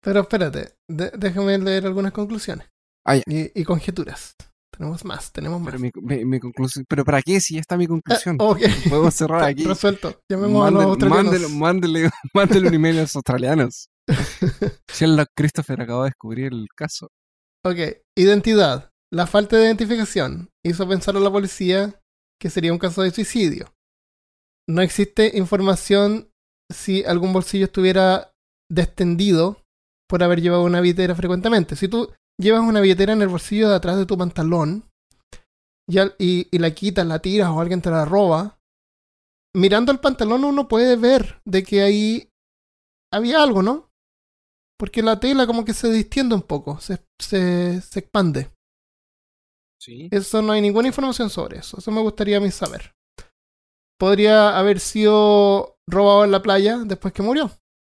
[0.01, 2.69] Pero espérate, déjame leer algunas conclusiones.
[3.07, 4.35] Ah, y, y conjeturas.
[4.77, 5.75] Tenemos más, tenemos más.
[5.75, 7.41] Pero mi, mi- mi conclusión, pero ¿para qué?
[7.41, 8.39] Si ya está mi conclusión.
[8.41, 8.55] Ah.
[8.89, 9.65] Podemos cerrar aquí.
[9.65, 10.19] Resuelto.
[10.31, 11.51] Llamemos a los australianos.
[11.51, 13.89] mándele, mándele, un email a los australianos.
[15.01, 17.09] El Christopher acaba de descubrir el caso.
[17.65, 17.77] Ok,
[18.17, 18.91] identidad.
[19.13, 22.01] La falta de identificación hizo pensar a la policía
[22.41, 23.73] que sería un caso de suicidio.
[24.69, 26.31] No existe información
[26.73, 28.33] si algún bolsillo estuviera
[28.71, 29.63] destendido
[30.09, 31.77] por haber llevado una billetera frecuentemente.
[31.77, 32.13] Si tú
[32.43, 34.85] llevas una billetera en el bolsillo de atrás de tu pantalón
[35.89, 38.59] y, al- y- y la quitas, la tiras o alguien te la roba,
[39.55, 42.29] mirando el pantalón uno puede ver de que ahí
[43.13, 43.91] había algo, ¿no?
[44.79, 48.51] Porque la tela como que se distiende un poco, se, se, se expande.
[49.81, 50.09] Sí.
[50.13, 51.79] Eso no hay ninguna información sobre eso.
[51.79, 52.95] Eso me gustaría a mí saber.
[53.99, 57.51] Podría haber sido robado en la playa después que murió.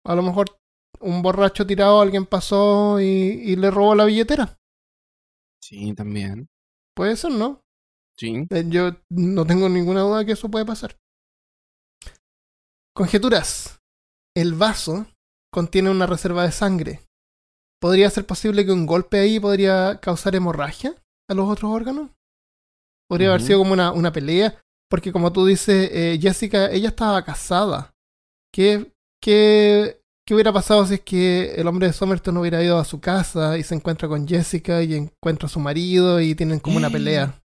[0.07, 0.59] A lo mejor
[1.01, 4.59] un borracho tirado, alguien pasó y, y le robó la billetera.
[5.63, 6.49] Sí, también.
[6.95, 7.61] Puede ser, ¿no?
[8.19, 8.47] Sí.
[8.51, 10.97] Eh, Yo no tengo ninguna duda que eso puede pasar.
[12.95, 13.81] Conjeturas.
[14.37, 15.07] El vaso
[15.53, 17.01] contiene una reserva de sangre.
[17.81, 20.95] ¿Podría ser posible que un golpe ahí podría causar hemorragia
[21.29, 22.11] a los otros órganos?
[23.09, 24.61] Podría haber sido como una, una pelea.
[24.91, 27.95] Porque como tú dices, eh, Jessica, ella estaba casada.
[28.53, 28.91] ¿Qué,
[29.23, 29.98] qué,
[30.29, 33.57] ¿Qué hubiera pasado si es que el hombre de Somerton hubiera ido a su casa
[33.57, 37.41] y se encuentra con Jessica y encuentra a su marido y tienen como una pelea?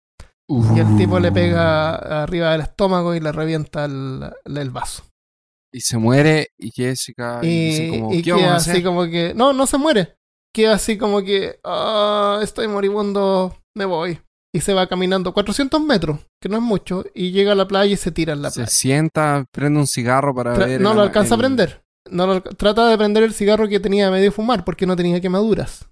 [0.48, 5.04] Y el tipo le pega arriba del estómago y le revienta el, el vaso.
[5.72, 8.72] Y se muere y Jessica y Y, como, y ¿qué vamos a queda hacer?
[8.76, 9.34] así como que.
[9.34, 10.16] No, no se muere.
[10.54, 11.60] Queda así como que.
[11.62, 14.18] "Ah, estoy moribundo, me voy.
[14.54, 17.92] Y se va caminando 400 metros, que no es mucho, y llega a la playa
[17.92, 18.70] y se tira en la se playa.
[18.70, 20.80] sienta, prende un cigarro para Tra- ver.
[20.80, 21.82] no lo alcanza a prender.
[22.10, 25.88] No trata de prender el cigarro que tenía a medio fumar porque no tenía quemaduras.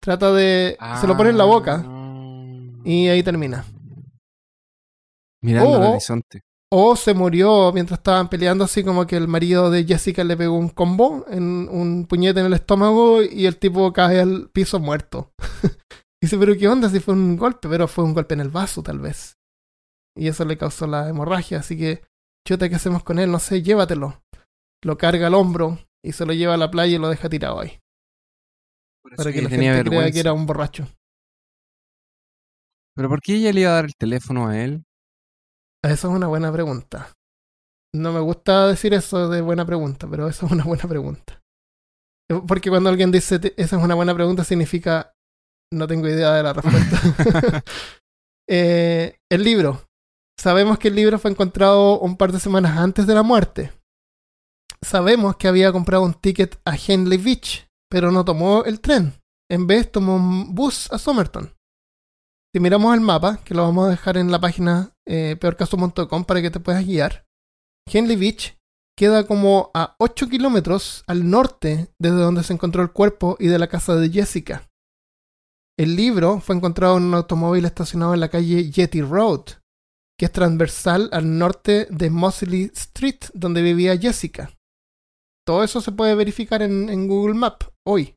[0.00, 0.76] Trata de.
[1.00, 2.80] Se lo pone en la boca Ah.
[2.84, 3.64] y ahí termina.
[5.42, 5.90] Mirando al Oh.
[5.92, 6.42] horizonte.
[6.74, 10.56] O se murió mientras estaban peleando, así como que el marido de Jessica le pegó
[10.56, 15.32] un combo, en un puñete en el estómago y el tipo cae al piso muerto.
[16.22, 17.68] Dice, pero ¿qué onda si fue un golpe?
[17.68, 19.36] Pero fue un golpe en el vaso, tal vez.
[20.16, 22.04] Y eso le causó la hemorragia, así que,
[22.46, 23.30] chuta, ¿qué hacemos con él?
[23.30, 24.21] No sé, llévatelo.
[24.84, 27.60] Lo carga al hombro y se lo lleva a la playa y lo deja tirado
[27.60, 27.78] ahí.
[29.16, 30.86] Para que ella la gente crea que era un borracho.
[32.96, 34.84] Pero ¿por qué ella le iba a dar el teléfono a él?
[35.84, 37.12] Esa es una buena pregunta.
[37.94, 41.40] No me gusta decir eso de buena pregunta, pero esa es una buena pregunta.
[42.30, 45.12] Eh, Porque cuando alguien dice "Te- esa es una buena pregunta, significa
[45.72, 46.96] no tengo idea de la respuesta.
[48.50, 49.86] Eh, el libro.
[50.38, 53.72] Sabemos que el libro fue encontrado un par de semanas antes de la muerte.
[54.84, 59.14] Sabemos que había comprado un ticket a Henley Beach, pero no tomó el tren.
[59.50, 61.54] En vez tomó un bus a Somerton.
[62.54, 66.42] Si miramos el mapa, que lo vamos a dejar en la página eh, peorcaso.com para
[66.42, 67.24] que te puedas guiar,
[67.90, 68.58] Henley Beach
[68.98, 73.58] queda como a 8 kilómetros al norte desde donde se encontró el cuerpo y de
[73.58, 74.68] la casa de Jessica.
[75.78, 79.44] El libro fue encontrado en un automóvil estacionado en la calle Yeti Road,
[80.18, 84.50] que es transversal al norte de Mosley Street, donde vivía Jessica.
[85.46, 88.14] Todo eso se puede verificar en, en Google Maps hoy.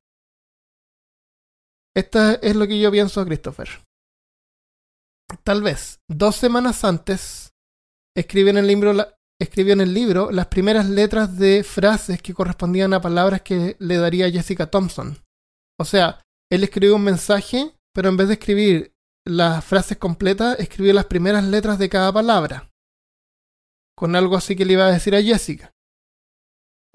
[1.95, 3.69] Esta es lo que yo pienso, Christopher.
[5.43, 7.53] Tal vez dos semanas antes
[8.15, 8.93] escriben el libro
[9.41, 13.97] escribió en el libro las primeras letras de frases que correspondían a palabras que le
[13.97, 15.17] daría Jessica Thompson.
[15.79, 18.93] O sea, él escribió un mensaje, pero en vez de escribir
[19.25, 22.69] las frases completas, escribió las primeras letras de cada palabra.
[23.97, 25.74] Con algo así que le iba a decir a Jessica.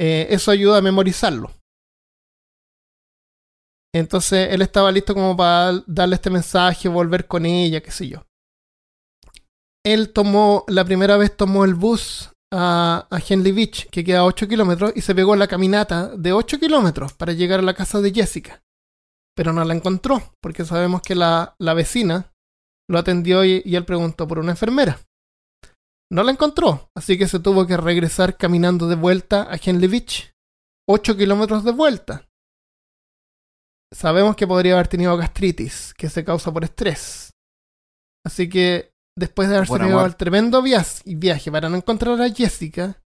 [0.02, 1.50] Eh, eso ayuda a memorizarlo.
[3.94, 8.24] Entonces él estaba listo como para darle este mensaje, volver con ella, qué sé yo.
[9.84, 14.24] Él tomó, la primera vez tomó el bus a, a Henley Beach, que queda a
[14.24, 18.00] 8 kilómetros, y se pegó la caminata de 8 kilómetros para llegar a la casa
[18.00, 18.62] de Jessica.
[19.36, 22.32] Pero no la encontró, porque sabemos que la, la vecina
[22.88, 24.98] lo atendió y, y él preguntó por una enfermera.
[26.12, 30.34] No la encontró, así que se tuvo que regresar caminando de vuelta a Henley Beach.
[30.88, 32.28] 8 kilómetros de vuelta.
[33.92, 37.30] Sabemos que podría haber tenido gastritis, que se causa por estrés.
[38.24, 43.00] Así que después de haberse pegado el tremendo viaje para no encontrar a Jessica,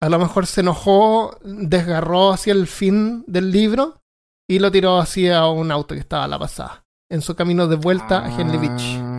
[0.00, 4.00] a lo mejor se enojó, desgarró hacia el fin del libro
[4.48, 7.76] y lo tiró hacia un auto que estaba a la pasada, en su camino de
[7.76, 9.17] vuelta a Henley Beach.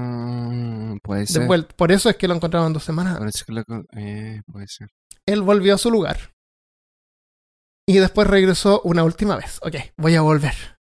[1.09, 1.47] Puede ser.
[1.75, 4.67] Por eso es que lo encontraron dos semanas Por eso que lo con- eh, puede
[4.67, 4.89] ser.
[5.25, 6.35] él volvió a su lugar.
[7.87, 9.57] Y después regresó una última vez.
[9.63, 10.53] Ok, voy a volver.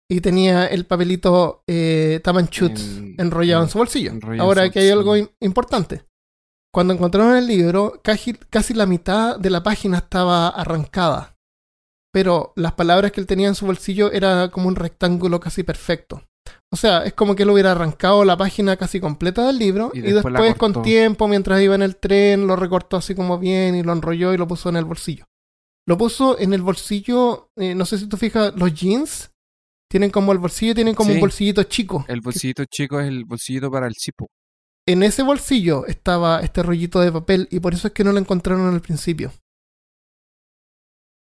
[0.07, 4.11] Y tenía el papelito eh, Tamanchut En- enrollado en en- su bolsillo.
[4.39, 6.05] Ahora que hay algo importante.
[6.71, 11.35] Cuando encontraron el libro, casi, casi la mitad de la página estaba arrancada.
[12.11, 16.21] Pero las palabras que él tenía en su bolsillo era como un rectángulo casi perfecto.
[16.71, 19.99] O sea, es como que él hubiera arrancado la página casi completa del libro Y
[19.99, 23.83] y, después con tiempo, mientras iba en el tren, lo recortó así como bien y
[23.83, 25.25] lo enrolló y lo puso en el bolsillo.
[25.87, 29.31] Lo puso en el bolsillo, eh, no sé si tú fijas, los jeans
[29.89, 31.15] tienen como el bolsillo, tienen como Sí.
[31.15, 32.05] un bolsillito chico.
[32.07, 34.27] El bolsillito chico es el bolsillito para el cipo.
[34.87, 38.19] En ese bolsillo estaba este rollito de papel y por eso es que no lo
[38.19, 39.31] encontraron al principio.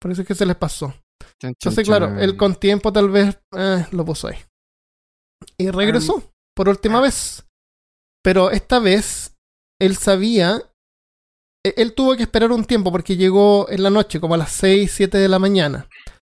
[0.00, 0.88] Por eso es que se les pasó.
[0.88, 2.20] Chan, chan, Entonces, claro, chan.
[2.20, 4.36] él con tiempo tal vez eh, lo puso ahí.
[5.58, 6.22] Y regresó
[6.54, 7.44] por última vez.
[8.22, 9.34] Pero esta vez
[9.80, 10.62] él sabía.
[11.64, 14.52] e- Él tuvo que esperar un tiempo porque llegó en la noche, como a las
[14.52, 15.88] 6, 7 de la mañana.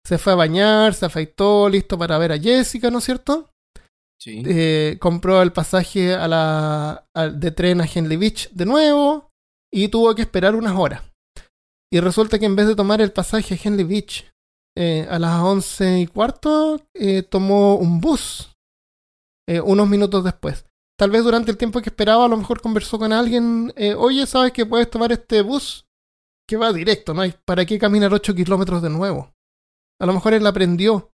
[0.07, 3.51] Se fue a bañar, se afeitó, listo para ver a Jessica, ¿no es cierto?
[4.21, 4.43] Sí.
[4.47, 9.29] eh, compró el pasaje a la, de tren a Henley Beach de nuevo
[9.73, 11.03] y tuvo que esperar unas horas.
[11.93, 14.25] Y resulta que en vez de tomar el pasaje a Henley Beach
[14.77, 18.53] eh, a las once y cuarto, eh, tomó un bus
[19.49, 20.65] eh, unos minutos después.
[20.99, 23.73] Tal vez durante el tiempo que esperaba, a lo mejor conversó con alguien.
[23.77, 25.87] eh, Oye, ¿sabes que puedes tomar este bus?
[26.49, 29.33] Que va directo, ¿no hay para qué caminar 8 kilómetros de nuevo?
[30.01, 31.11] A lo mejor él aprendió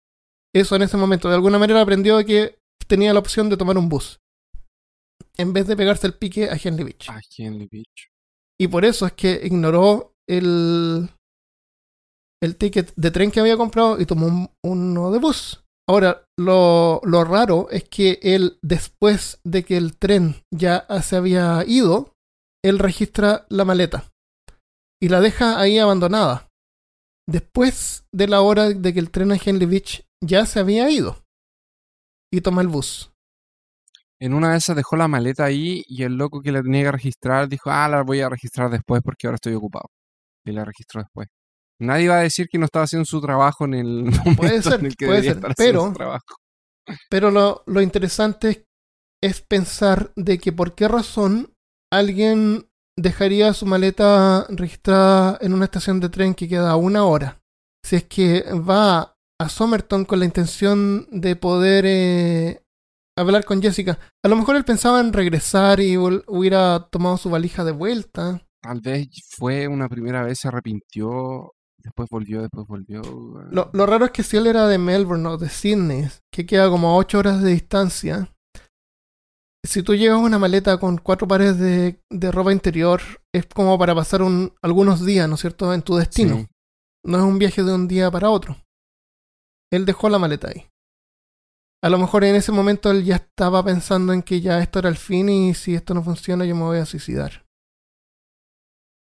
[0.55, 1.27] eso en ese momento.
[1.29, 4.19] De alguna manera aprendió que tenía la opción de tomar un bus.
[5.37, 7.07] En vez de pegarse el pique a Henley Beach.
[7.09, 8.09] Ah, Henley Beach.
[8.59, 11.09] Y por eso es que ignoró el,
[12.41, 15.63] el ticket de tren que había comprado y tomó un- uno de bus.
[15.89, 22.13] Ahora, lo, raro es que él, después de que el tren ya se había ido,
[22.63, 24.11] él registra la maleta
[25.01, 26.49] y la deja ahí abandonada.
[27.29, 31.23] Después de la hora de que el tren a Henley Beach ya se había ido.
[32.33, 33.11] Y toma el bus.
[34.19, 36.91] En una de esas dejó la maleta ahí y el loco que la tenía que
[36.91, 39.89] registrar dijo, ah, la voy a registrar después porque ahora estoy ocupado.
[40.45, 41.27] Y la registró después.
[41.79, 44.85] Nadie va a decir que no estaba haciendo su trabajo en el momento ser, en
[44.87, 46.35] el que puede debería ser, estar haciendo pero- su trabajo.
[47.09, 48.65] Pero lo, lo interesante
[49.21, 51.53] es, pensar de que por qué razón
[51.91, 57.41] alguien dejaría su maleta registrada en una estación de tren que queda a una hora.
[57.85, 62.63] Si es que va a Somerton con la intención de poder eh,
[63.17, 63.99] hablar con Jessica.
[64.23, 68.41] A lo mejor él pensaba en regresar y hubiera tomado su valija de vuelta.
[68.61, 71.53] Tal vez fue una primera vez, se arrepintió,
[71.87, 73.01] después volvió, después volvió.
[73.49, 76.69] Lo, lo raro es que si él era de Melbourne o de Sydney, que queda
[76.69, 78.29] como a 8 horas de distancia,
[79.65, 83.01] si tú llevas una maleta con cuatro pares de, de ropa interior,
[83.33, 86.37] es como para pasar un, algunos días, ¿no es cierto?, en tu destino.
[86.37, 86.47] Sí.
[87.05, 88.57] No es un viaje de un día para otro.
[89.71, 90.69] Él dejó la maleta ahí.
[91.81, 94.89] A lo mejor en ese momento él ya estaba pensando en que ya esto era
[94.89, 97.45] el fin y si esto no funciona yo me voy a suicidar.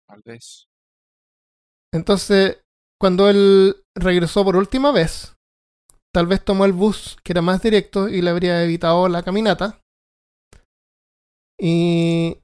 [0.06, 0.69] Tal vez.
[1.92, 2.62] Entonces,
[3.00, 5.36] cuando él regresó por última vez,
[6.14, 9.80] tal vez tomó el bus que era más directo y le habría evitado la caminata.
[11.58, 12.38] Y,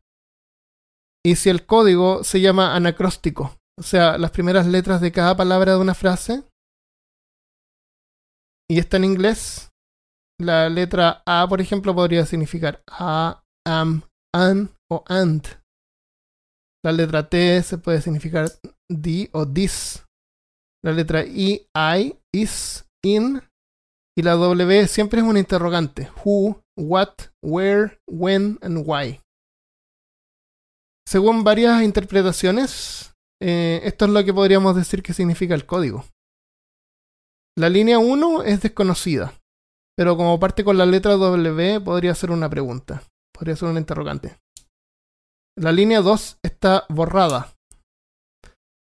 [1.25, 5.73] y si el código se llama anacróstico, o sea, las primeras letras de cada palabra
[5.73, 6.45] de una frase,
[8.69, 9.71] y está en inglés,
[10.41, 14.03] la letra A, por ejemplo, podría significar a, am,
[14.35, 15.47] an o and.
[16.85, 18.49] La letra T se puede significar
[18.89, 20.05] di o dis.
[20.85, 23.43] La letra I, I, is, in.
[24.17, 26.11] Y la W siempre es un interrogante.
[26.25, 29.21] Who, what, where, when and why.
[31.07, 36.05] Según varias interpretaciones, eh, esto es lo que podríamos decir que significa el código.
[37.57, 39.33] La línea 1 es desconocida,
[39.97, 43.03] pero como parte con la letra W podría ser una pregunta,
[43.33, 44.37] podría ser un interrogante.
[45.57, 47.56] La línea 2 está borrada,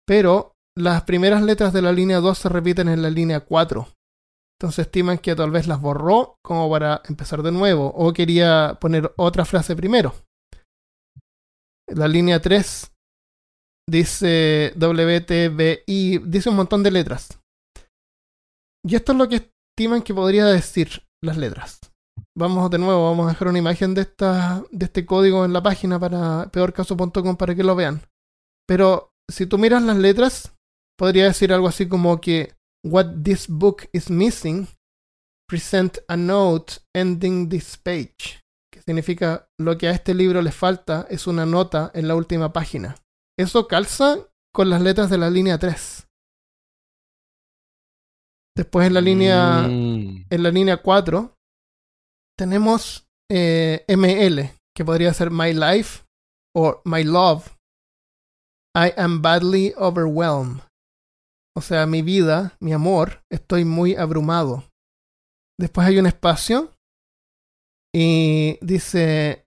[0.10, 3.88] pero las primeras letras de la línea 2 se repiten en la línea 4.
[4.58, 9.14] Entonces estiman que tal vez las borró como para empezar de nuevo o quería poner
[9.18, 10.16] otra frase primero.
[11.90, 12.92] La línea 3
[13.88, 17.40] dice WTBI, dice un montón de letras.
[18.84, 21.82] Y esto es lo que estiman que podría decir las letras.
[22.36, 25.62] Vamos de nuevo, vamos a dejar una imagen de, esta, de este código en la
[25.62, 28.02] página para peorcaso.com para que lo vean.
[28.68, 30.54] Pero si tú miras las letras,
[30.98, 32.54] podría decir algo así como que
[32.86, 34.68] What this book is missing,
[35.48, 38.42] present a note ending this page.
[38.72, 42.54] Que significa lo que a este libro le falta es una nota en la última
[42.54, 42.96] página.
[43.38, 44.18] Eso calza
[44.54, 46.08] con las letras de la línea 3.
[48.56, 50.26] Después en la línea, Mm.
[50.30, 51.36] en la línea 4
[52.38, 56.04] tenemos eh, ML, que podría ser My Life
[56.56, 57.56] o My Love.
[58.76, 60.62] I am badly overwhelmed.
[61.56, 64.64] O sea, mi vida, mi amor, estoy muy abrumado.
[65.60, 66.72] Después hay un espacio
[67.94, 69.46] y dice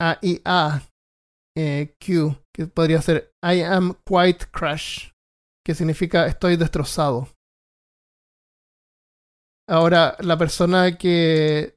[0.00, 0.82] A I A
[1.56, 5.12] eh, Q, que podría ser I am quite crushed,
[5.64, 7.28] que significa estoy destrozado.
[9.68, 11.76] Ahora, la persona que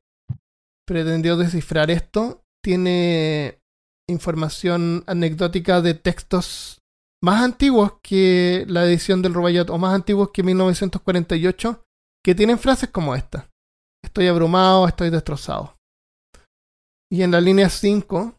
[0.85, 3.61] pretendió descifrar esto tiene
[4.09, 6.81] información anecdótica de textos
[7.23, 11.83] más antiguos que la edición del Rubaiyat o más antiguos que 1948
[12.23, 13.49] que tienen frases como esta.
[14.03, 15.77] Estoy abrumado, estoy destrozado.
[17.11, 18.35] Y en la línea 5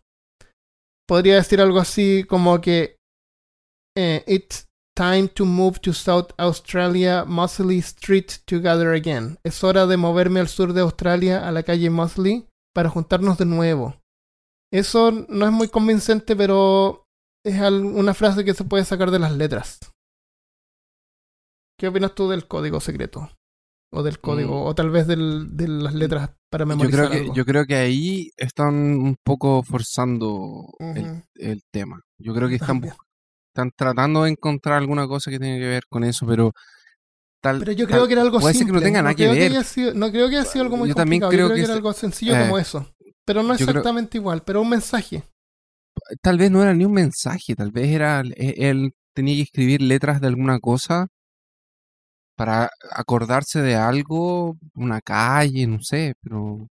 [1.09, 2.96] podría decir algo así como que
[3.96, 9.38] eh, It's time to move to South Australia, Mosley Street to gather again.
[9.44, 13.46] Es hora de moverme al sur de Australia, a la calle Mosley, para juntarnos de
[13.46, 13.96] nuevo.
[14.72, 17.07] Eso no es muy convincente, pero
[17.44, 19.78] es una frase que se puede sacar de las letras.
[21.78, 23.31] ¿Qué opinas tú del código secreto?
[23.93, 24.66] O del código, Mm.
[24.66, 27.35] o tal vez del- de las letras para Yo memorizar creo, que, algo?
[27.35, 30.66] yo creo que ahí están un poco forzando
[31.35, 32.02] el, tema.
[32.20, 32.94] Yo creo que están, También.
[32.94, 33.06] bus-
[33.55, 36.52] están tratando de encontrar alguna cosa que tenga que ver con eso, pero
[37.43, 39.27] tal, Pero yo tal- creo que era algo puede ser que no tenga nada que
[39.28, 39.65] creo ver.
[39.65, 41.31] sido, no creo que haya sido algo muy Yo también complicado.
[41.31, 42.94] creo yo creo que que era es- algo sencillo eh, como eso.
[43.24, 45.23] Pero no yo creo- exactamente igual, pero un mensaje.
[46.22, 49.82] Tal vez no era ni un mensaje, tal vez era e- él tenía que escribir
[49.82, 51.06] letras de alguna cosa
[52.36, 56.68] para acordarse de algo, una calle, no sé, pero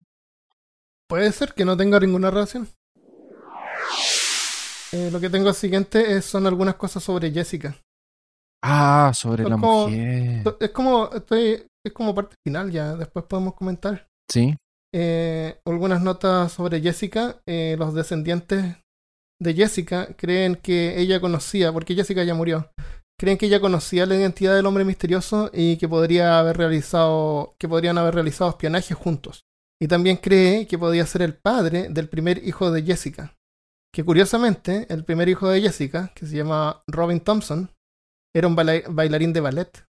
[1.09, 2.67] Puede ser que no tenga ninguna relación.
[4.93, 7.75] Eh, lo que tengo siguiente es- son algunas cosas sobre Jessica.
[8.63, 10.43] ah, sobre la como- mujer.
[10.59, 14.07] Es como, estoy, es como parte final ya, después podemos comentar.
[14.29, 14.55] Sí.
[14.93, 17.39] Eh, algunas notas sobre Jessica.
[17.45, 18.75] Eh, los descendientes
[19.41, 22.71] de Jessica creen que ella conocía, porque Jessica ya murió,
[23.19, 27.67] creen que ella conocía la identidad del hombre misterioso y que podría haber realizado, que
[27.67, 29.41] podrían haber realizado espionaje juntos.
[29.81, 33.35] Y también cree que podía ser el padre del primer hijo de Jessica.
[33.93, 37.69] Que curiosamente, el primer hijo de Jessica, que se llama Robin Thompson,
[38.35, 39.85] era un baila- bailarín de ballet.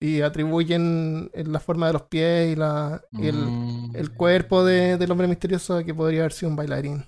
[0.00, 3.96] Y atribuyen en la forma de los pies y, la, y el, Mm.
[3.96, 7.04] el cuerpo de- del hombre misterioso que podría haber sido un bailarín.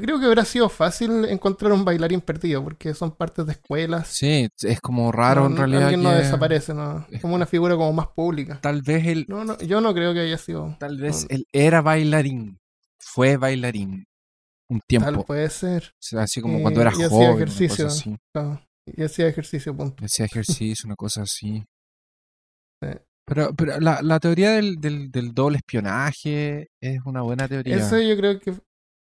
[0.00, 4.08] Yo creo que hubiera sido fácil encontrar un bailarín perdido, porque son partes de escuelas.
[4.08, 5.82] Sí, es como raro No, en realidad.
[5.82, 7.06] Alguien no desaparece, ¿no?
[7.10, 8.58] es Como una figura como más pública.
[8.62, 10.76] Tal vez él, No, no, yo no creo que haya sido.
[10.80, 12.58] tal vez él era bailarín,
[12.98, 14.06] fue bailarín
[14.68, 15.84] un tiempo, tal puede ser.
[15.94, 17.84] o sea, así como eh, cuando era y hacía joven, una ejercicio.
[17.86, 18.16] cosa así.
[18.32, 20.04] claro, Y hacía ejercicio, punto.
[20.04, 21.62] Hacía ejercicio, una cosa así.
[22.82, 22.88] Sí.
[23.26, 27.76] Pero, pero la, la teoría del, del, del doble espionaje es una buena teoría.
[27.76, 28.54] Ese yo creo que.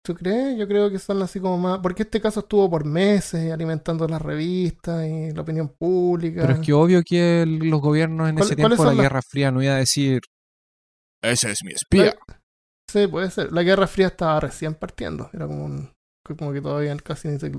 [0.03, 0.57] ¿Tú crees?
[0.59, 1.79] Yo creo que son así como más.
[1.81, 6.41] Porque este caso estuvo por meses alimentando las revistas y la opinión pública.
[6.43, 9.21] Pero es que obvio que el- los gobiernos en ¿Cuál- ese tiempo de la Guerra
[9.23, 10.21] Fría no iba a decir
[11.23, 12.17] ese es mi espía.
[12.91, 13.53] Sí, puede ser.
[13.53, 15.29] La Guerra Fría estaba recién partiendo.
[15.35, 15.93] Era como un.
[16.39, 17.53] Como que todavía casi ni se.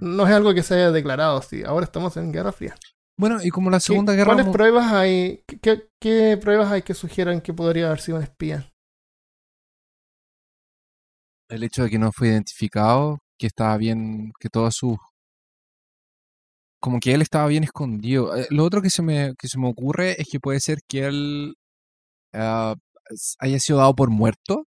[0.00, 1.62] No es algo que se haya declarado, sí.
[1.64, 2.74] Ahora estamos en Guerra Fría.
[3.18, 5.42] Bueno, y como la ¿Qué- Segunda Guerra ¿Cuáles pruebas hay?
[5.46, 8.70] ¿Qué, qué, qué pruebas hay que sugieran que podría haber sido un espía?
[11.48, 14.96] El hecho de que no fue identificado que estaba bien, que todas sus
[16.80, 18.36] como que él estaba bien escondido.
[18.36, 21.06] Eh, Lo otro que se me, que se me ocurre es que puede ser que
[21.06, 21.54] él
[22.32, 22.74] ah,
[23.40, 24.66] haya sido dado por muerto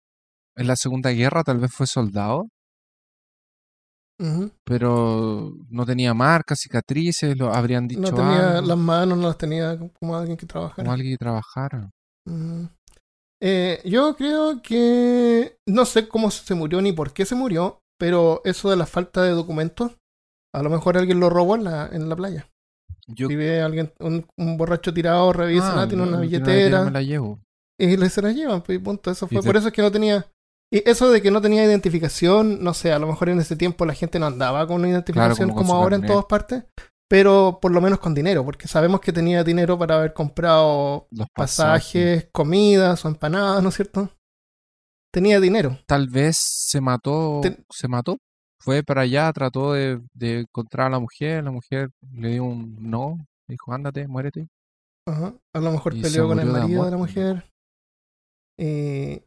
[0.57, 2.49] en la Segunda Guerra, tal vez fue soldado,
[4.65, 9.39] pero no tenía marcas, cicatrices, lo habrían dicho No tenía algo, las manos, no las
[9.39, 10.83] tenía como alguien que trabajara.
[10.85, 11.91] como alguien que trabajara.
[12.27, 12.69] Ujú.
[13.47, 18.41] Eh, yo creo que no sé cómo se murió ni por qué se murió, pero
[18.45, 19.93] eso de la falta de documentos,
[20.55, 22.49] a lo mejor alguien lo robó en la, en la playa.
[23.07, 26.85] Yo Si ve alguien, un, un borracho tirado, revisa, Ah, tiene no, una no billetera
[26.87, 27.39] me la llevo.
[27.79, 29.11] y le se la llevan, pues y punto.
[29.11, 30.27] Eso fue te- por eso es que no tenía.
[30.73, 33.85] Y eso de que no tenía identificación, no sé, a lo mejor en ese tiempo
[33.85, 36.65] la gente no andaba con una identificación como ahora en todas partes,
[37.09, 41.29] pero por lo menos con dinero, porque sabemos que tenía dinero para haber comprado Los
[41.35, 41.93] pasajes.
[42.25, 44.11] pasajes, comidas o empanadas, ¿no es cierto?
[45.13, 45.79] Tenía dinero.
[45.87, 48.17] Tal vez se mató, Ten- se mató.
[48.59, 52.77] Fue para allá, trató de, de encontrar a la mujer, la mujer le dio un
[52.81, 54.49] no, dijo, ándate, muérete.
[55.07, 55.35] Ajá.
[55.55, 57.09] A lo mejor Y peleó con el murió de marido de la amor.
[57.09, 57.45] mujer.
[58.59, 59.23] ¿Y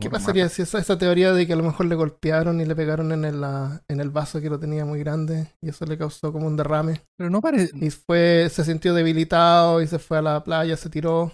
[0.00, 2.74] ¿Qué pasaría si esa, esa teoría de que a lo mejor le golpearon y le
[2.74, 5.98] pegaron en el, ah, en el vaso que lo tenía muy grande y eso le
[5.98, 7.02] causó como un derrame?
[7.16, 7.72] Pero no parece...
[7.74, 11.32] Y fue, se sintió debilitado y se fue a la playa, se tiró.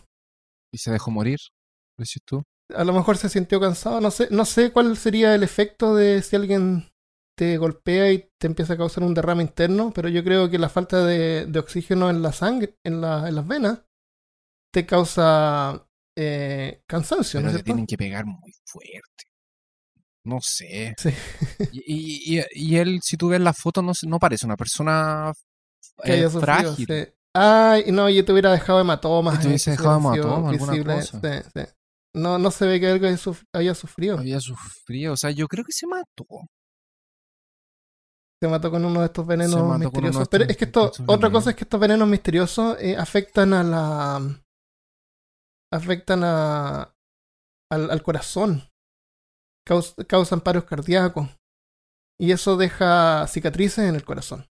[0.72, 1.38] Y se dejó morir,
[1.98, 2.42] decís tú.
[2.74, 6.22] A lo mejor se sintió cansado, no sé, no sé cuál sería el efecto de
[6.22, 6.88] si alguien
[7.36, 10.68] te golpea y te empieza a causar un derrame interno, pero yo creo que la
[10.68, 13.84] falta de, de oxígeno en la sangre, en, la, en las venas,
[14.72, 15.86] te causa
[16.16, 19.24] eh, cansancio, tienen que pegar muy fuerte.
[20.24, 20.94] No sé.
[20.98, 21.10] Sí.
[21.72, 25.32] Y, y- y- y él, si tú ves la foto, no, no parece una persona
[26.04, 26.40] que eh, sufrido.
[26.40, 26.86] frágil.
[26.86, 27.12] sí.
[27.34, 29.40] Ay, no, yo te hubiera dejado hematomas.
[29.40, 31.20] Te hubiese dejado hematomas, alguna cosa.
[31.54, 31.60] sí.
[32.14, 34.18] No, no se ve que algo haya suf- haya sufrido.
[34.18, 35.14] Había sufrido.
[35.14, 36.26] O sea, yo creo que se mató.
[38.40, 40.22] Se mató con uno de estos venenos misteriosos.
[40.22, 43.62] estos Pero es que esto, otra cosa es que estos venenos misteriosos eh, afectan a
[43.64, 44.42] la.
[45.72, 46.94] Afectan a.
[47.70, 48.62] al, al corazón.
[49.66, 51.28] Caus- causan paros cardíacos.
[52.20, 54.46] Y eso deja cicatrices en el corazón.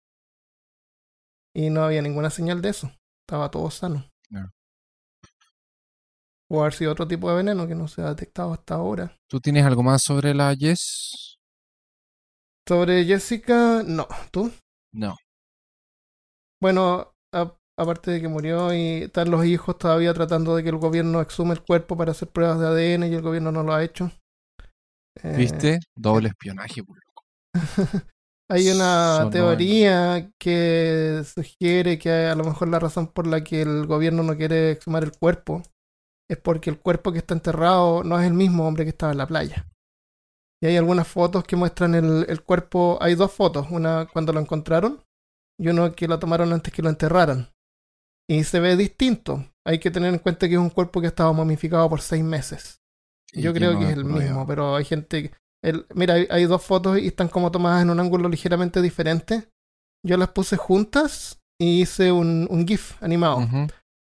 [1.55, 2.93] Y no había ninguna señal de eso.
[3.27, 4.05] Estaba todo sano.
[4.31, 4.53] Ya.
[6.49, 9.17] O haber sido otro tipo de veneno que no se ha detectado hasta ahora.
[9.29, 11.39] ¿Tú tienes algo más sobre la Jess?
[12.69, 14.07] Sobre Jessica, no.
[14.31, 14.53] ¿Tú?
[14.93, 15.17] No.
[16.61, 17.16] Bueno,
[17.78, 21.53] aparte de que murió y están los hijos todavía tratando de que el gobierno exhume
[21.53, 24.11] el cuerpo para hacer pruebas de ADN y el gobierno no lo ha hecho.
[25.23, 25.81] Eh, ¿Viste?
[25.94, 26.82] Doble espionaje.
[26.82, 27.23] por loco.
[28.48, 33.86] Hay una teoría que sugiere que a lo mejor la razón por la que el
[33.86, 35.62] gobierno no quiere exhumar el cuerpo
[36.31, 39.19] es porque el cuerpo que está enterrado no es el mismo hombre que estaba en
[39.19, 39.66] la playa.
[40.62, 42.98] Y hay algunas fotos que muestran el, el cuerpo.
[43.01, 45.03] Hay dos fotos, una cuando lo encontraron
[45.59, 47.48] y uno que lo tomaron antes que lo enterraran.
[48.28, 49.44] Y se ve distinto.
[49.65, 52.23] Hay que tener en cuenta que es un cuerpo que ha estado momificado por seis
[52.24, 52.81] meses.
[53.32, 55.23] Y Yo creo no que es el mismo, pero hay gente.
[55.24, 55.35] que-
[55.65, 59.48] el- mira, hay, hay dos fotos y están como tomadas en un ángulo ligeramente diferente.
[60.05, 63.39] Yo las puse juntas y hice un, un GIF animado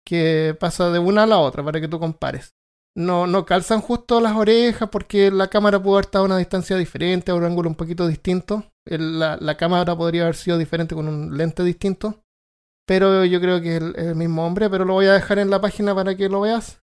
[0.06, 2.54] que pasa de una a la otra para que tú compares.
[2.96, 6.76] No, no calzan justo las orejas porque la cámara pudo haber estado a una distancia
[6.78, 8.66] diferente, a un ángulo un poquito distinto.
[8.86, 12.23] El- la, la cámara podría haber sido diferente con un lente distinto.
[12.86, 15.50] Pero yo creo que es el, el mismo hombre, pero lo voy a dejar en
[15.50, 16.82] la página para que lo veas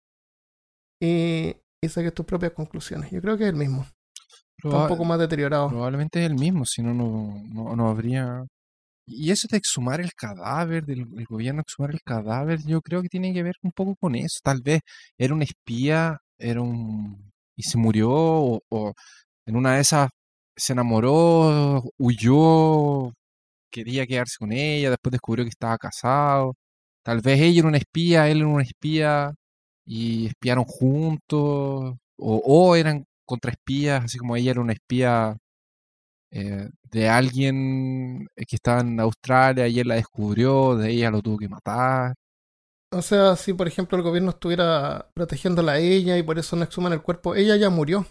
[1.01, 3.11] y, y saques tus propias conclusiones.
[3.11, 3.87] Yo creo que es el mismo.
[4.57, 5.69] Está un poco más deteriorado.
[5.69, 8.47] Probablemente es el mismo, si no, no, no, no habría...
[9.05, 13.09] Y eso de exhumar el cadáver, del el gobierno exhumar el cadáver, yo creo que
[13.09, 14.39] tiene que ver un poco con eso.
[14.43, 14.81] Tal vez
[15.19, 17.33] era un espía, era un...
[17.57, 18.95] y se murió, o, o
[19.47, 20.09] en una de esas
[20.57, 23.13] se enamoró, huyó,
[23.73, 26.55] quería quedarse con ella, después descubrió que estaba casado.
[27.05, 29.35] Tal vez ella era una espía, él era un espía,
[29.87, 35.37] y espiaron juntos, o, o eran contraespías, así como ella era una espía
[36.35, 41.21] eh, de alguien eh, que estaba en Australia y él la descubrió, de ella lo
[41.21, 42.15] tuvo que matar.
[42.91, 46.65] O sea, si por ejemplo el gobierno estuviera protegiéndola a ella y por eso no
[46.65, 48.07] exhuman el cuerpo, ella ya murió.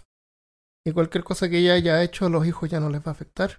[0.84, 3.12] Y cualquier cosa que ella haya hecho a los hijos ya no les va a
[3.12, 3.58] afectar.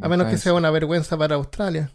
[0.00, 1.90] A menos que sea una vergüenza para Australia,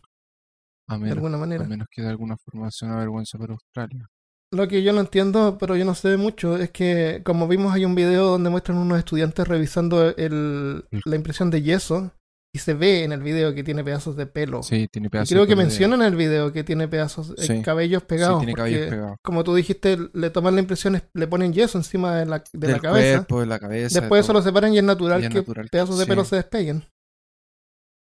[0.87, 1.63] a de menos, alguna a manera.
[1.65, 4.07] menos que de alguna forma sea una vergüenza para Australia.
[4.53, 7.83] Lo que yo no entiendo, pero yo no sé mucho, es que como vimos hay
[7.85, 12.11] un video donde muestran unos estudiantes revisando el, la impresión de yeso
[12.55, 14.63] Y se ve en el video que tiene pedazos de pelo.
[14.63, 15.29] Sí, tiene Y pedazos.
[15.29, 17.61] creo de que de- mencionan en el video que tiene pedazos, eh, Sí.
[17.61, 18.39] cabellos Sí, pegados.
[18.39, 19.17] tiene cabellos porque, pegados.
[19.21, 22.71] Como tú dijiste, le toman la impresión, es- le ponen yeso encima de la, de
[22.71, 23.17] la cabeza.
[23.17, 23.99] cuerpo, de la cabeza.
[23.99, 26.09] Después eso lo separan y es natural Y es que natural, pedazos de sí.
[26.09, 26.85] pelo se despeguen.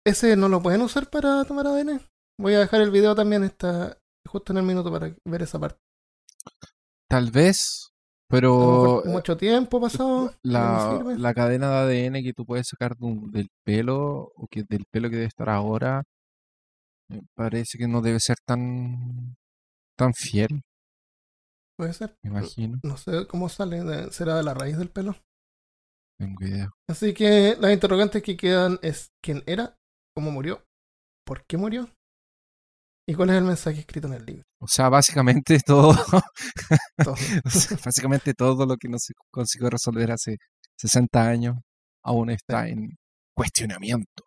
[0.07, 2.01] ¿Ese no lo pueden usar para tomar ADN?
[2.41, 5.79] Voy a dejar el video también, está justo en el minuto para ver esa parte.
[7.11, 7.91] Tal vez,
[8.29, 10.33] pero mucho tiempo pasado.
[10.43, 14.47] la, no la cadena de ADN que tú puedes sacar de un- del pelo, o
[14.51, 16.03] que del pelo que debe estar ahora,
[17.11, 19.35] me parece que no debe ser tan,
[19.97, 20.63] tan fiel,
[21.79, 22.17] Puede ser.
[22.23, 22.81] me imagino.
[22.83, 24.11] No sé cómo sale.
[24.11, 25.17] ¿Será de la raíz del pelo?
[26.19, 26.71] Tengo idea.
[26.89, 29.78] Así que las interrogantes que quedan es quién era,
[30.19, 30.65] cómo murió,
[31.25, 31.89] por qué murió
[33.09, 34.43] y cuál es el mensaje escrito en el libro.
[34.61, 35.95] O sea, básicamente todo,
[37.05, 37.15] Todo.
[37.45, 40.39] o sea, básicamente todo lo que no se consiguió resolver hace
[40.77, 41.55] 60 años
[42.05, 42.97] aún está en
[43.37, 44.25] cuestionamiento.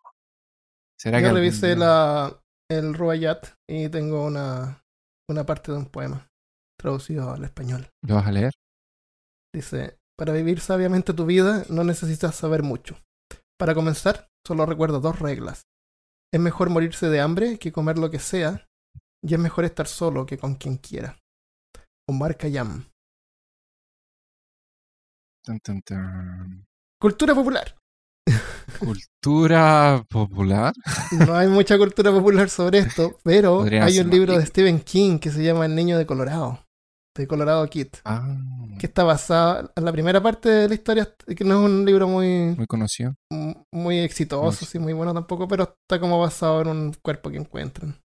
[0.98, 2.40] ¿Será que Yo algún revisé día- la,
[2.70, 4.82] el Rubayat y tengo una,
[5.28, 6.26] una parte de un poema
[6.78, 7.90] traducido al español.
[8.06, 8.52] ¿Lo vas a leer?
[9.54, 12.96] Dice, para vivir sabiamente tu vida no necesitas saber mucho.
[13.58, 15.62] Para comenzar, solo recuerdo dos reglas.
[16.32, 18.66] Es mejor morirse de hambre que comer lo que sea,
[19.22, 21.18] y es mejor estar solo que con quien quiera.
[22.08, 22.86] Omar Khayyam.
[25.44, 26.64] Tan, tan, tan.
[26.98, 27.76] Cultura popular.
[28.78, 30.72] Cultura popular.
[31.26, 34.46] No hay mucha cultura popular sobre esto, pero hay un libro de.
[34.46, 36.64] Stephen King que se llama El niño de Colorado,
[37.14, 38.36] de Colorado Kid, Ah,
[38.78, 42.08] que está basado en la primera parte de la historia, que no es un libro
[42.08, 43.14] muy, muy conocido.
[43.72, 47.36] muy exitoso, Muy- sí, muy bueno tampoco, pero está como basado en un cuerpo que
[47.36, 48.00] encuentran.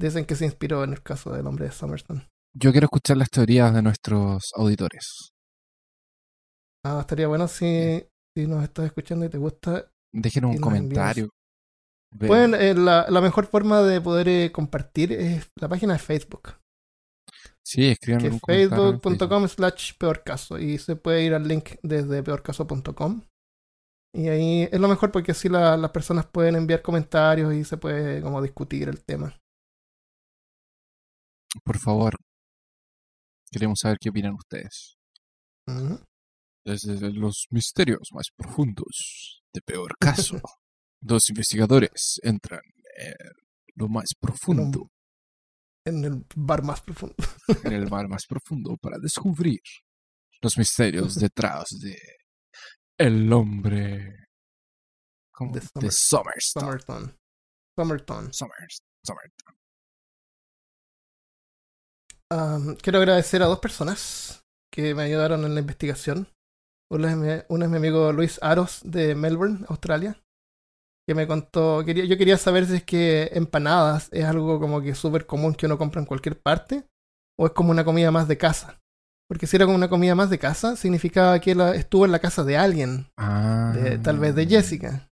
[0.00, 2.22] Dicen que se inspiró en el caso del hombre de Somerton.
[2.54, 5.32] Yo quiero escuchar las teorías de nuestros auditores.
[6.84, 8.02] Ah, estaría bueno si,
[8.36, 9.90] si nos estás escuchando y te gusta.
[10.14, 11.28] Déjenos un comentario.
[12.18, 16.54] Pueden, eh, la, la mejor forma de poder eh, compartir es la página de Facebook.
[17.66, 23.22] Sí, escriban facebook.com slash peorcaso y se puede ir al link desde peorcaso.com
[24.14, 27.76] y ahí es lo mejor porque así la- las personas pueden enviar comentarios y se
[27.76, 29.36] puede como discutir el tema.
[31.64, 32.14] Por favor.
[33.50, 34.96] Queremos saber qué opinan ustedes.
[36.64, 40.40] Desde los misterios más profundos de peor caso,
[41.00, 42.60] dos investigadores entran
[42.98, 43.14] en
[43.74, 44.88] lo más profundo,
[45.86, 47.14] En el bar más profundo.
[47.64, 49.60] en el mar más profundo, para descubrir
[50.42, 51.96] los misterios detrás de
[52.98, 54.26] el hombre
[55.32, 55.52] ¿cómo?
[55.54, 55.90] De de.
[55.90, 57.16] Somerton.
[58.32, 59.54] Somers- Somerton.
[62.30, 64.42] Am, quiero agradecer a dos personas
[64.72, 66.28] que me ayudaron en la investigación.
[66.90, 70.20] Uno es, mi, uno es mi amigo Luis Aros de Melbourne, Australia,
[71.06, 74.94] que me contó, quería, yo quería saber si es que empanadas es algo como que
[74.94, 76.84] súper común que uno compra en cualquier parte
[77.38, 78.80] o es como una comida más de casa.
[79.28, 82.18] Porque si era como una comida más de casa, significaba que la- estuvo en la
[82.20, 83.72] casa de alguien, Ah.
[83.74, 85.08] de- tal vez de Jessica.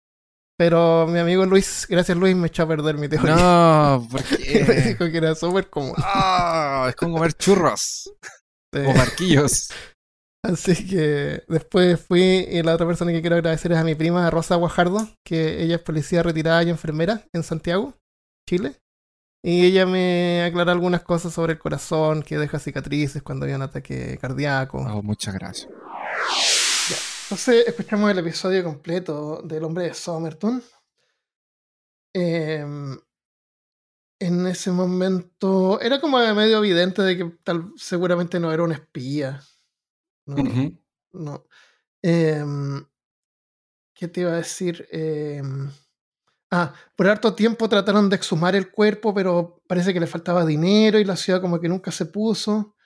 [0.58, 3.36] Pero mi amigo Luis, gracias Luis, me echó a perder mi teoría.
[3.36, 4.82] No, ¿por me qué?
[4.88, 5.94] dijo que era súper común.
[5.98, 8.12] Ah, es como comer churros
[8.74, 9.68] o barquillos.
[10.42, 14.30] Así que después fui y la otra persona que quiero agradecer es a mi prima
[14.30, 17.94] Rosa Guajardo, que ella es policía retirada y enfermera en Santiago,
[18.48, 18.76] Chile.
[19.42, 23.62] Y ella me aclaró algunas cosas sobre el corazón, que deja cicatrices cuando hay un
[23.62, 24.78] ataque cardíaco.
[24.78, 25.70] Oh, muchas gracias.
[27.24, 30.62] Entonces escuchamos el episodio completo del hombre de Somerton.
[32.14, 32.98] Em,
[34.20, 39.40] en ese momento era como medio evidente de que tal seguramente no era un espía.
[40.28, 40.78] ¿No?
[41.12, 41.44] No.
[42.02, 42.84] Em,
[43.94, 44.86] ¿Qué te iba a decir?
[44.92, 45.70] Em,
[46.52, 50.98] ah, por harto tiempo trataron de exhumar el cuerpo, pero parece que le faltaba dinero
[50.98, 52.76] y la ciudad como que nunca se puso.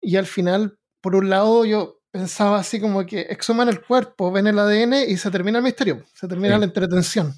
[0.00, 4.46] Y al final, por un lado, yo pensaba así como que exhuman el cuerpo, ven
[4.46, 6.60] el ADN y se termina el misterio, se termina Sí.
[6.60, 7.34] la entretención.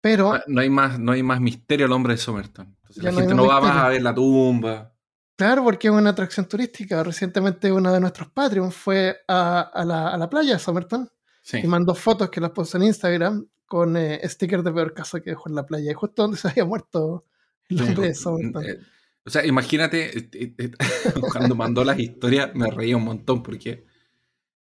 [0.00, 2.66] Pero Ah, No hay más, no hay más misterio al hombre de Somerton.
[2.82, 4.92] Entonces, la no gente no va más a ver la tumba.
[5.36, 7.02] Claro, porque es una atracción turística.
[7.02, 11.08] Recientemente uno de nuestros Patreon fue a, a la, a la playa de Somerton
[11.42, 11.58] Sí.
[11.62, 15.30] y mandó fotos que las puso en Instagram con eh, stickers de peor caso que
[15.30, 17.24] dejó en la playa, y justo donde se había muerto
[17.68, 18.64] el hombre de Somerton.
[18.64, 18.78] Eh,
[19.24, 20.70] O sea, imagínate, eh, eh,
[21.32, 23.84] cuando mandó las historias me reía un montón porque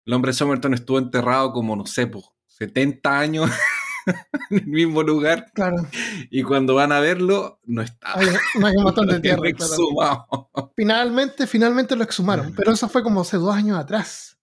[0.06, 3.50] el hombre de Somerton estuvo enterrado como, no sé, pues, 70 años
[4.50, 5.88] en el mismo lugar Claro,
[6.30, 8.18] y cuando van a verlo no está.
[8.20, 8.28] hay,
[8.60, 9.48] no hay un montón de tierra.
[9.48, 10.50] exhumado.
[10.76, 14.38] Finalmente, finalmente lo exhumaron, pero eso fue como hace dos años atrás.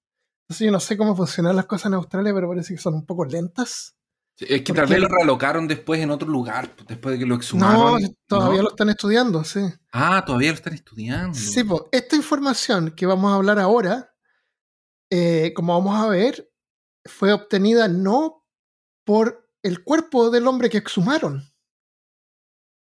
[0.48, 3.06] Entonces yo no sé cómo funcionan las cosas en Australia, pero parece que son un
[3.06, 3.96] poco lentas.
[4.36, 7.34] Es que tal vez lo realocaron después en otro lugar, pues, después de que lo
[7.34, 8.00] exhumaron.
[8.00, 8.62] No, todavía ¿no?
[8.64, 9.60] lo están estudiando, sí.
[9.92, 11.34] Ah, todavía lo están estudiando.
[11.34, 14.14] Sí, pues esta información que vamos a hablar ahora,
[15.10, 16.50] eh, como vamos a ver,
[17.04, 18.46] fue obtenida no
[19.04, 21.44] por el cuerpo del hombre que exhumaron.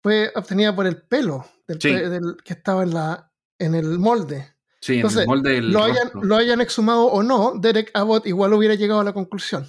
[0.02, 1.88] Fue obtenida por el pelo del, Sí.
[1.92, 4.54] pe- del- que estaba en, la, en el molde.
[4.80, 8.26] Sí, en Entonces, el molde del Lo hayan, lo hayan exhumado o no, Derek Abbott
[8.26, 9.66] igual hubiera llegado a la conclusión.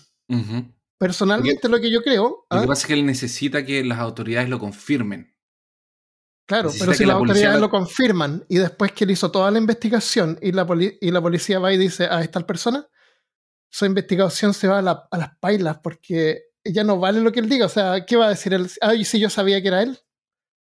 [0.99, 2.61] Personalmente, lo que yo creo, Lo ¿ah?
[2.61, 5.34] que pasa es que él necesita que las autoridades lo confirmen.
[6.45, 9.49] claro, necesita pero si la las autoridades lo- confirman y después que él hizo toda
[9.49, 10.67] la investigación y la,
[11.01, 12.88] y la policía va y dice a esta persona,
[13.71, 17.40] su investigación se va a, la- a las pailas porque ya no vale lo que
[17.40, 17.65] él diga.
[17.65, 18.69] O sea, ¿qué va a decir él?
[18.81, 19.99] Ay, si yo sabía que era él.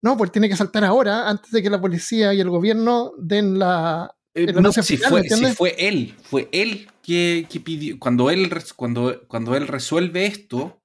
[0.03, 3.59] No, pues tiene que saltar ahora antes de que la policía y el gobierno den
[3.59, 4.15] la...
[4.33, 7.99] Eh, no, si final, fue, si fue él, fue él que, que pidió.
[7.99, 10.81] Cuando él, cuando, cuando él resuelve esto,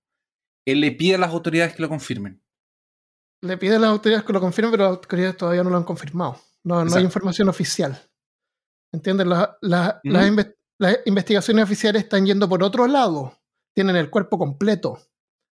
[0.67, 2.43] él le pide a las autoridades que lo confirmen.
[3.43, 5.85] Le pide a las autoridades que lo confirmen, pero las autoridades todavía no lo han
[5.85, 6.41] confirmado.
[6.65, 8.03] No, no hay información oficial.
[8.93, 9.27] ¿Entiendes?
[9.29, 13.36] La- las, inve- las investigaciones oficiales están yendo por otro lado.
[13.77, 14.99] Tienen el cuerpo completo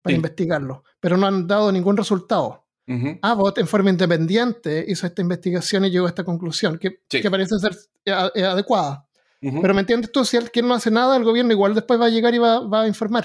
[0.02, 0.16] para Sí.
[0.16, 2.66] investigarlo, pero no han dado ningún resultado.
[2.86, 3.18] Ujú.
[3.22, 7.22] Abbott, en forma independiente, hizo esta investigación y llegó a esta conclusión, que, Sí.
[7.22, 7.74] que parece ser
[8.04, 9.08] eh, eh, adecuada.
[9.40, 9.62] Ujú.
[9.62, 10.22] Pero ¿me entiendes tú?
[10.26, 12.82] Si él no hace nada, el gobierno igual después va a llegar y va, va
[12.82, 13.24] a informar.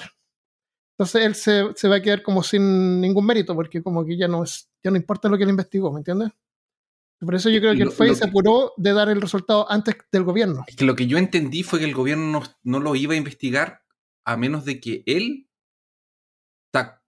[0.98, 4.28] Entonces él se, se va a quedar como sin ningún mérito, porque como que ya
[4.28, 6.30] no es, ya no importa lo que él investigó, ¿me entiendes?
[7.20, 10.24] Por eso yo creo que y lo se apuró de dar el resultado antes del
[10.24, 10.64] gobierno.
[10.66, 13.16] Es que lo que yo entendí fue que el gobierno no, no lo iba a
[13.16, 13.82] investigar
[14.26, 15.48] a menos de que él,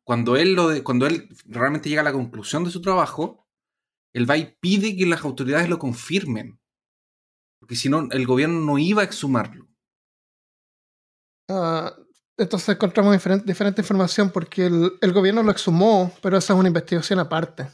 [0.05, 3.47] cuando él, lo de- cuando él realmente llega a la conclusión de su trabajo,
[4.15, 6.59] él va y pide que las autoridades lo confirmen.
[7.61, 9.69] Porque si no, el gobierno no iba a exhumarlo.
[11.51, 11.95] Ah,
[12.39, 16.69] entonces encontramos diferente, diferente información porque el, el gobierno lo exhumó, pero esa es una
[16.69, 17.69] investigación aparte.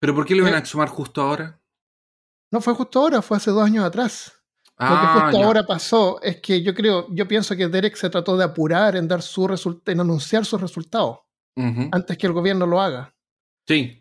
[0.00, 1.60] ¿Pero por qué lo iban Eh, a exhumar justo ahora?
[2.52, 4.43] No fue justo ahora, fue hace dos años atrás.
[4.76, 5.46] Lo que Ah, justo ya.
[5.46, 9.06] ahora pasó es que yo creo, yo pienso que Derek se trató de apurar en
[9.06, 11.18] dar su result- en anunciar sus resultados
[11.92, 13.14] antes que el gobierno lo haga.
[13.68, 14.00] Sí,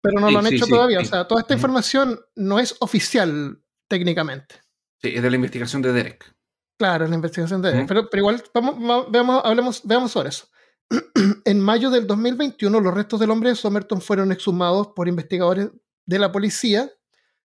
[0.00, 0.98] Pero no Sí, lo han sí, hecho sí, todavía.
[0.98, 4.56] O sea, toda esta información no es oficial técnicamente.
[5.00, 6.34] sí, es de la investigación de Derek.
[6.76, 7.86] Claro, la investigación de Derek.
[7.86, 10.48] Pero, pero igual, vamos, veamos, hablemos, veamos sobre eso.
[11.44, 15.70] en mayo del 2021, los restos del hombre de Somerton fueron exhumados por investigadores
[16.04, 16.90] de la policía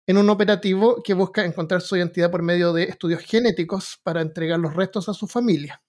[0.07, 4.59] en un operativo que busca encontrar su identidad por medio de estudios genéticos para entregar
[4.61, 5.83] los restos a su familia.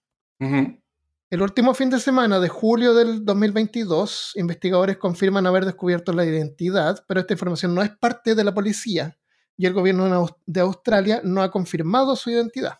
[1.31, 7.03] El último fin de semana de julio del 2022, investigadores confirman haber descubierto la identidad,
[7.07, 9.17] pero esta información no es parte de la policía
[9.57, 12.79] y el gobierno de Aus- de Australia no ha confirmado su identidad.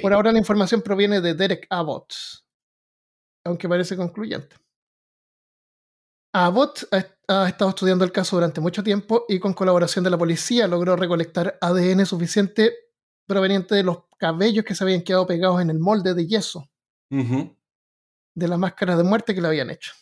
[0.00, 2.12] Por ahora la información proviene de Derek Abbott,
[3.44, 4.56] aunque parece concluyente.
[6.32, 10.18] Abbott ha, ha estado estudiando el caso durante mucho tiempo y con colaboración de la
[10.18, 12.74] policía logró recolectar ADN suficiente
[13.26, 16.68] proveniente de los cabellos que se habían quedado pegados en el molde de yeso
[18.34, 19.92] de la máscara de muerte que le habían hecho.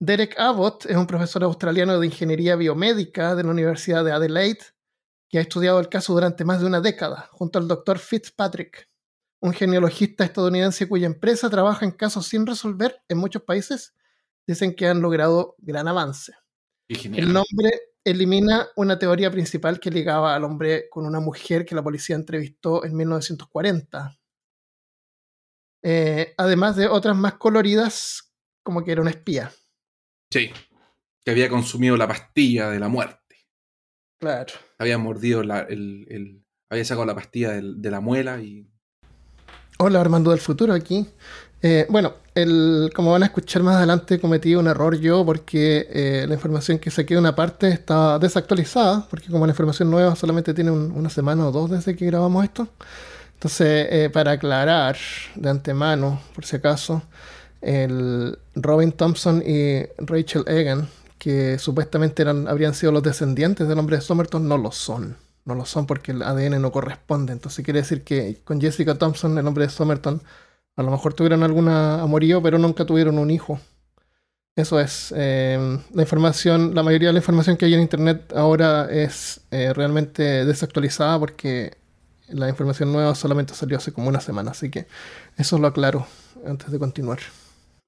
[0.00, 4.64] Derek Abbott es un profesor australiano de ingeniería biomédica de la Universidad de Adelaide
[5.28, 8.88] que ha estudiado el caso durante más de una década, junto al doctor Fitzpatrick,
[9.40, 13.94] un genealogista estadounidense cuya empresa trabaja en casos sin resolver en muchos países.
[14.48, 16.32] Dicen que han logrado gran avance.
[16.88, 17.70] El nombre
[18.02, 22.82] elimina una teoría principal que ligaba al hombre con una mujer que la policía entrevistó
[22.84, 24.18] en 1940.
[25.84, 29.52] Eh, además de otras más coloridas, como que era un espía.
[30.32, 30.50] Sí.
[31.22, 33.36] Que había consumido la pastilla de la muerte.
[34.18, 34.54] Claro.
[34.78, 38.66] Había mordido la, el, el- Había sacado la pastilla del- de la muela y.
[39.78, 41.06] Hola Armando del futuro aquí.
[41.60, 46.24] Eh, bueno, el, como van a escuchar más adelante, cometí un error yo porque eh,
[46.28, 50.54] la información que saqué de una parte está desactualizada, porque como la información nueva solamente
[50.54, 52.68] tiene un- una semana o dos desde que grabamos esto.
[53.34, 54.96] Entonces, eh, para aclarar
[55.36, 57.02] de antemano, por si acaso,
[57.60, 63.96] el Robin Thompson y Rachel Egan, que supuestamente eran, habrían sido los descendientes del hombre
[63.96, 65.16] de Somerton, no lo son.
[65.44, 67.32] No lo son porque el ADN no corresponde.
[67.32, 70.22] Entonces quiere decir que con Jessica Thompson, el hombre de Somerton,
[70.78, 73.58] a lo mejor tuvieron alguna amorío, pero nunca tuvieron un hijo.
[74.54, 75.12] Eso es.
[75.16, 75.58] eh,
[75.92, 80.44] la información, la mayoría de la información que hay en internet ahora es eh, realmente
[80.44, 81.78] desactualizada porque
[82.28, 84.86] la información nueva solamente salió hace como una semana, así que
[85.36, 86.06] eso lo aclaro
[86.46, 87.18] antes de continuar.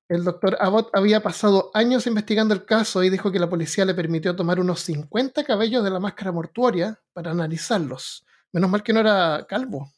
[0.08, 3.94] El doctor Abbott había pasado años investigando el caso y dijo que la policía le
[3.94, 8.26] permitió tomar unos 50 cabellos de la máscara mortuoria para analizarlos.
[8.52, 9.92] Menos mal que no era calvo.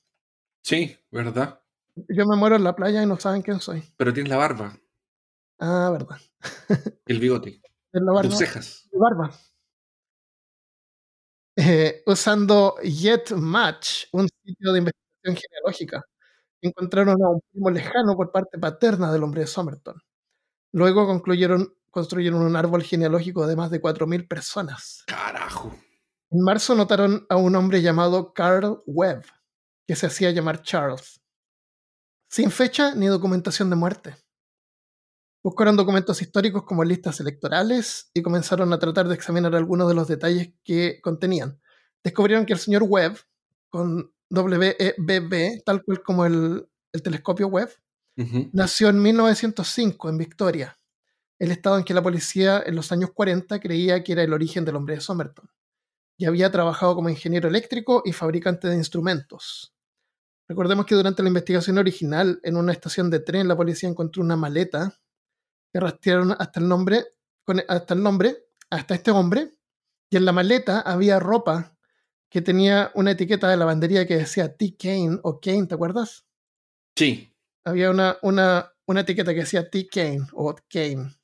[0.62, 1.61] Sí, ¿verdad?
[2.08, 3.82] Yo me muero en la playa y no saben quién soy.
[3.96, 4.78] Pero tienes la barba,
[5.58, 6.18] Ah, verdad.
[7.06, 7.60] el bigote,
[7.92, 8.28] Es la barba.
[8.30, 8.88] tus cejas.
[8.90, 9.30] de barba.
[11.56, 16.02] Eh, usando YetMatch, un sitio de investigación genealógica,
[16.62, 20.00] encontraron a un primo lejano por parte paterna del hombre de Somerton.
[20.72, 25.04] Luego concluyeron, construyeron un árbol genealógico de más de 4.000 personas.
[25.06, 25.76] Carajo.
[26.30, 29.24] En marzo notaron a un hombre llamado Carl Webb,
[29.86, 31.20] que se hacía llamar Charles,
[32.32, 34.16] sin fecha ni documentación de muerte.
[35.44, 40.08] Buscaron documentos históricos como listas electorales y comenzaron a tratar de examinar algunos de los
[40.08, 41.60] detalles que contenían.
[42.02, 43.18] Descubrieron que el señor Webb,
[43.68, 47.68] con W-E-B-B, tal cual como el, el telescopio Webb,
[48.16, 48.48] Ujú.
[48.54, 50.78] nació en 1905 en Victoria,
[51.38, 54.64] el estado en que la policía en los años 40 creía que era el origen
[54.64, 55.50] del hombre de Somerton,
[56.16, 59.74] y había trabajado como ingeniero eléctrico y fabricante de instrumentos.
[60.52, 64.36] Recordemos que durante la investigación original en una estación de tren la policía encontró una
[64.36, 65.00] maleta
[65.72, 67.06] que rastrearon hasta el nombre,
[67.42, 68.36] con- hasta el nombre,
[68.68, 69.54] hasta este hombre,
[70.10, 71.74] y en la maleta había ropa
[72.30, 74.76] que tenía una etiqueta de lavandería que decía T.
[74.78, 76.26] Kane o Kane, ¿te acuerdas?
[76.98, 77.34] Sí.
[77.64, 79.86] había una, una, una etiqueta que decía T.
[79.88, 81.16] Kane o Kane.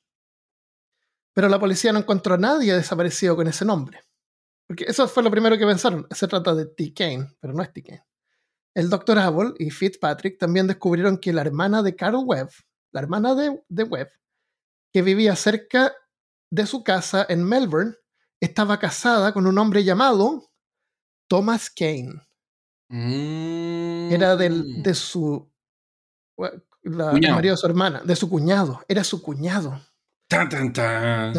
[1.35, 4.01] Pero la policía no encontró a nadie desaparecido con ese nombre.
[4.67, 6.07] Porque eso fue lo primero que pensaron.
[6.09, 6.93] Se trata de T.
[6.95, 7.83] Kane, pero no es T.
[7.83, 8.03] Kane.
[8.75, 9.17] El Dr.
[9.19, 12.49] Abel y Fitzpatrick también descubrieron que la hermana de Carol Webb,
[12.91, 14.09] la hermana de, de Webb,
[14.93, 15.93] que vivía cerca
[16.51, 17.95] de su casa en Melbourne,
[18.41, 20.49] estaba casada con un hombre llamado
[21.29, 22.21] Thomas Kane.
[22.89, 24.11] Mm.
[24.11, 25.51] Era del, de su.
[26.37, 27.35] la- el Cuñado.
[27.35, 28.81] marido de su hermana, de su cuñado.
[28.87, 29.79] Era su cuñado.
[30.27, 31.33] Tan, tan, tan.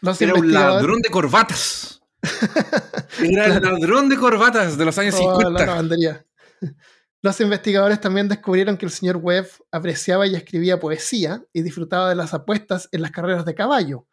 [0.00, 2.00] Los Era un ladrón de corbatas.
[3.20, 5.66] Era el ladrón de corbatas de los años Oh, la 50.
[5.66, 6.25] lavandería.
[7.22, 12.14] Los investigadores también descubrieron que el señor Webb apreciaba y escribía poesía y disfrutaba de
[12.14, 14.06] las apuestas en las carreras de caballo,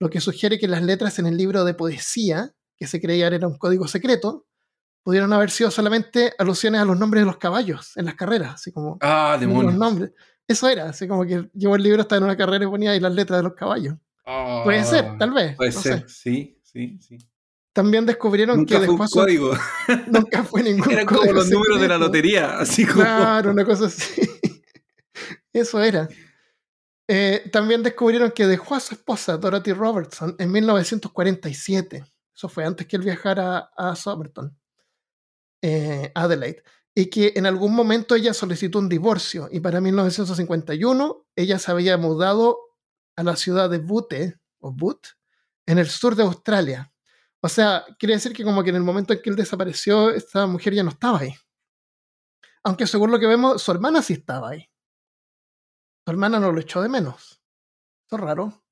[0.00, 3.46] lo que sugiere que las letras en el libro de poesía, que se creía era
[3.48, 4.46] un código secreto,
[5.02, 8.70] pudieron haber sido solamente alusiones a los nombres de los caballos en las carreras, así
[8.72, 9.74] como Ah, los demonios.
[9.76, 10.10] nombres.
[10.46, 13.00] Eso era, así como que llevó el libro, estaba en una carrera y ponía ahí
[13.00, 13.94] las letras de los caballos.
[14.26, 15.56] Ah, Puede ser, tal vez.
[15.56, 16.08] Puede no ser, sé.
[16.08, 17.18] sí, sí, sí.
[17.78, 19.52] También descubrieron Nunca que fue un después código.
[20.10, 22.06] nunca fue ningún Eran como código los números de la secreto.
[22.06, 22.58] lotería.
[22.58, 23.02] Así como.
[23.02, 24.20] Claro, una cosa así.
[25.52, 26.08] Eso era.
[27.06, 32.04] Eh, también descubrieron que dejó a su esposa, Dorothy Robertson, en 1947.
[32.34, 34.58] Eso fue antes que él viajara a Somerton,
[35.62, 36.64] eh, Adelaide.
[36.96, 39.48] Y que en algún momento ella solicitó un divorcio.
[39.52, 42.58] Y para 1951 ella se había mudado
[43.14, 45.10] a la ciudad de Butte, o Butte,
[45.64, 46.92] en el sur de Australia.
[47.40, 50.46] O sea, quiere decir que como que en el momento en que él desapareció, esta
[50.46, 51.34] mujer ya no estaba ahí.
[52.64, 54.68] Aunque según lo que vemos, su hermana sí estaba ahí.
[56.04, 57.40] Su hermana no lo echó de menos.
[58.06, 58.64] Eso es raro.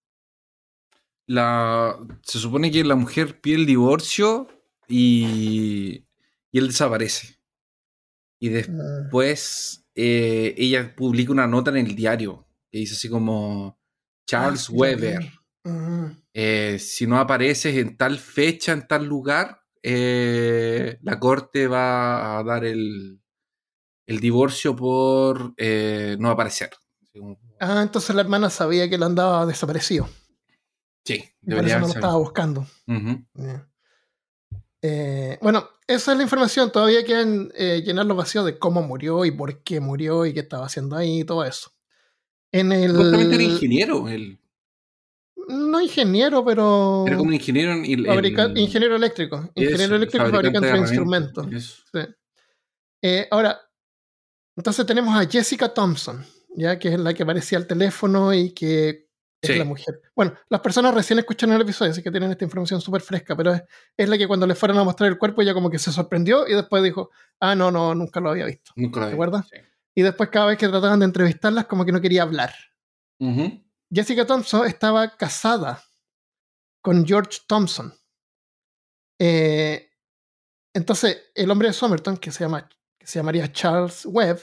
[1.29, 4.49] La, se supone que la mujer pide el divorcio
[4.89, 6.05] y,
[6.53, 7.39] y él desaparece.
[8.41, 8.53] Y Mm.
[8.53, 13.79] después eh, ella publica una nota en el diario que dice así como
[14.27, 15.33] Charles Ah, Weber,
[16.35, 22.45] eh, si no apareces en tal fecha, en tal lugar, eh, la corte va a
[22.45, 23.21] dar el,
[24.07, 26.71] el divorcio por eh, no aparecer.
[27.59, 30.09] Ah, entonces la hermana sabía que él andaba desaparecido.
[31.05, 32.67] Sí, por debería eso no lo estaba buscando.
[34.83, 36.71] Eh, bueno, esa es la información.
[36.71, 40.41] Todavía quieren eh, llenar los vacíos de cómo murió y por qué murió y qué
[40.41, 41.73] estaba haciendo ahí y todo eso.
[42.53, 42.91] En el.
[42.91, 44.39] Supuestamente era ingeniero él.
[45.49, 47.05] No ingeniero, pero.
[47.07, 49.49] Era como ingeniero en el- ingeniero eléctrico.
[49.55, 51.47] Ingeniero eso, eléctrico fabricante de instrumentos.
[51.93, 52.01] Sí.
[53.03, 53.61] Eh, ahora,
[54.57, 56.25] entonces tenemos a Jessica Thompson,
[56.57, 59.07] ya que es la que aparecía al teléfono y que
[59.41, 60.01] es la mujer.
[60.17, 63.55] Bueno, las personas recién escuchan el episodio, así que tienen esta información súper fresca, pero
[63.55, 63.63] es,
[63.97, 66.49] es la que cuando le fueron a mostrar el cuerpo ella como que se sorprendió
[66.49, 68.73] y después dijo, ah, no, no, nunca lo había visto.
[68.75, 69.15] Nunca lo ¿Te vi.
[69.15, 69.47] acuerdas?
[69.53, 69.59] Sí.
[69.95, 72.53] Y después cada vez que trataban de entrevistarlas como que no quería hablar.
[73.93, 75.83] Jessica Thompson estaba casada
[76.83, 77.93] con George Thompson.
[79.19, 79.91] Eh,
[80.75, 82.69] entonces, el hombre de Somerton, que se, llama,
[82.99, 84.41] que se llamaría Charles Webb,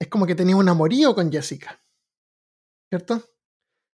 [0.00, 1.80] es como que tenía un amorío con Jessica.
[2.90, 3.22] ¿Cierto?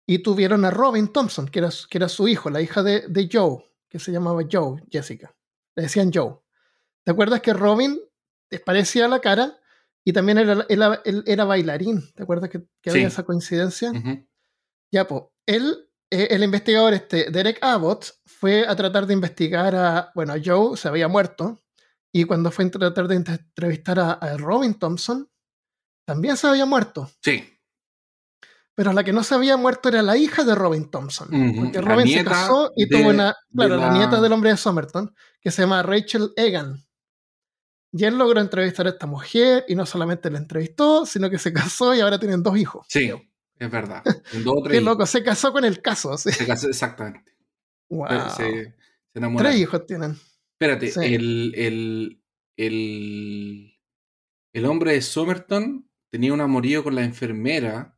[0.07, 3.07] Y tuvieron a Robin Thompson, que era, su- que era su hijo, la hija de,
[3.09, 5.35] de Joe, que se llamaba Joe, Jessica.
[5.77, 6.39] Le decían Joe.
[7.05, 8.01] ¿Te acuerdas que Robin
[8.48, 9.60] te parecía la cara
[10.05, 10.64] y también él
[11.27, 12.02] era bailarín?
[12.14, 13.93] ¿Te acuerdas que, que había esa coincidencia?
[14.93, 20.10] Ya, pues, él, eh, el investigador este, Derek Abbott, fue a tratar de investigar a,
[20.14, 21.60] bueno, a Joe se había muerto,
[22.12, 25.28] y cuando fue a tratar de entrevistar a, a Robin Thompson,
[26.06, 27.09] también se había muerto.
[27.22, 27.44] Sí.
[28.74, 31.28] Pero la que no se había muerto era la hija de Robin Thompson.
[31.55, 33.36] Porque Robin se casó y de- tuvo una.
[33.55, 36.82] Claro, la- nieta del hombre de Somerton, que se llama Rachel Egan.
[37.93, 41.53] Y él logró entrevistar a esta mujer y no solamente la entrevistó, sino que se
[41.53, 42.87] casó y ahora tienen dos hijos.
[42.89, 43.11] Sí,
[43.59, 44.03] es verdad.
[44.45, 46.17] Dos Qué loco, se casó con el caso.
[46.17, 46.31] sí.
[46.33, 47.33] Se casó exactamente.
[47.89, 48.07] Wow.
[48.37, 48.75] Se,
[49.12, 49.21] se.
[49.37, 50.17] Tres hijos tienen.
[50.53, 51.01] Espérate, Sí.
[51.15, 52.23] el, el,
[52.57, 53.75] el,
[54.53, 57.97] el hombre de Somerton tenía un amorío con la enfermera.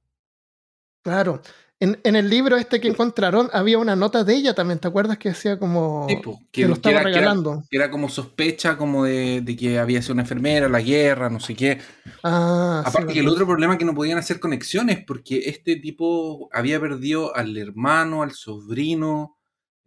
[1.03, 1.43] Claro.
[1.83, 5.19] En, en el libro este que encontraron había una nota de ella también, ¿te acuerdas?
[5.19, 7.65] Que decía como tipo, que lo estaba que era- regalando.
[7.69, 11.41] que era como sospecha como de, de que había sido una enfermera, la guerra, no
[11.41, 11.81] sé qué.
[12.23, 15.75] Ah, sí, Aparte que el otro problema es que no podían hacer conexiones porque este
[15.77, 19.39] tipo había perdido al hermano, al sobrino,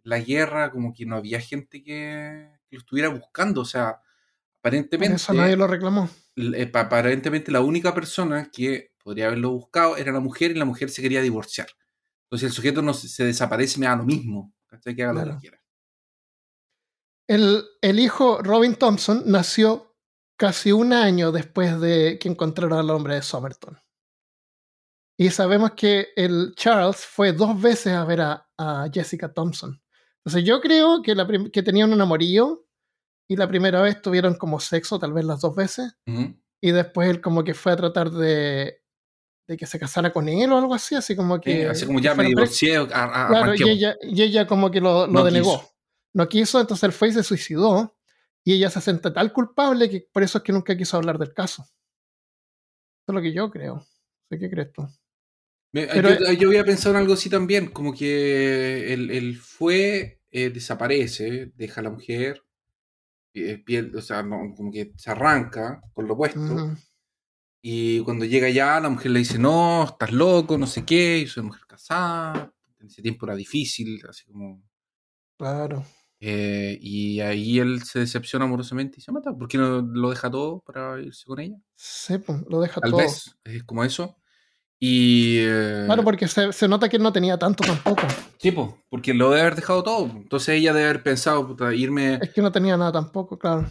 [0.02, 3.62] la guerra, como que no había gente que, lo estuviera buscando.
[3.62, 4.00] O sea,
[4.60, 6.10] aparentemente, eso nadie lo reclamó.
[6.36, 10.64] eh, pa- aparentemente la única persona que podría haberlo buscado era la mujer y la
[10.66, 11.68] mujer se quería divorciar.
[12.26, 14.52] Entonces el sujeto no se, se desaparece, me da lo mismo.
[14.66, 14.94] ¿cachai?
[14.94, 15.62] Que haga lo que quiera.
[17.28, 19.96] El, el hijo Robin Thompson nació
[20.38, 23.78] casi un año después de que encontraron al hombre de Somerton.
[25.18, 29.80] Y sabemos que el Charles fue dos veces a ver a, a Jessica Thompson.
[30.18, 32.66] Entonces yo creo que, la que tenían un amorío
[33.28, 35.96] y la primera vez tuvieron como sexo, tal vez las dos veces,
[36.60, 38.82] y después él como que fue a tratar de,
[39.46, 41.66] de que se casara con él o algo así, así como Sí, que...
[41.66, 45.06] así como ya me divorcié, a- a- Claro, y ella, y ella como que lo,
[45.06, 45.58] lo No denegó.
[45.60, 45.72] quiso.
[46.14, 47.96] No quiso, entonces él fue y se suicidó.
[48.44, 51.34] Y ella se siente tal culpable que por eso es que nunca quiso hablar del
[51.34, 51.62] caso.
[51.62, 53.84] Eso es lo que yo creo.
[54.30, 54.82] ¿De ¿Qué crees tú?
[55.72, 60.20] Me- Pero- yo, yo había pensado en algo así también, como que él, él fue,
[60.30, 62.42] eh, desaparece, deja a la mujer,
[63.34, 66.76] eh, piel, o sea, no, como que se arranca con lo opuesto, Ujú.
[67.68, 71.28] Y cuando llega ya, la mujer le dice, no, estás loco, no sé qué, yo
[71.28, 74.62] soy mujer casada, en ese tiempo era difícil, así como...
[75.36, 75.84] Claro.
[76.20, 80.30] eh, y ahí él se decepciona amorosamente y se mata, ¿por qué no lo deja
[80.30, 81.56] todo para irse con ella?
[81.74, 83.00] Sí, pues, lo deja Tal todo.
[83.00, 84.16] vez, es como eso.
[84.78, 85.38] Y...
[85.40, 88.02] eh, Claro, porque se, se nota que él no tenía tanto tampoco.
[88.38, 90.04] Sí, po, porque lo debe haber dejado todo.
[90.14, 92.20] Entonces ella debe haber pensado, puta, irme.
[92.22, 93.66] Es que no tenía nada tampoco, claro.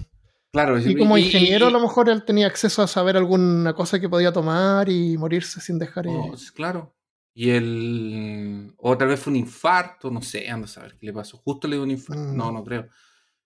[0.55, 3.99] Claro, Y como ingeniero, y- a lo mejor él tenía acceso a saber alguna cosa
[3.99, 6.07] que podía tomar y morirse sin dejar.
[6.07, 6.95] eh, oh, claro.
[7.33, 8.73] Y el.
[8.77, 11.37] O tal vez fue un infarto, no sé, anda a saber qué le pasó.
[11.39, 12.23] Justo le dio un infarto.
[12.23, 12.37] Mm.
[12.37, 12.87] No, no creo.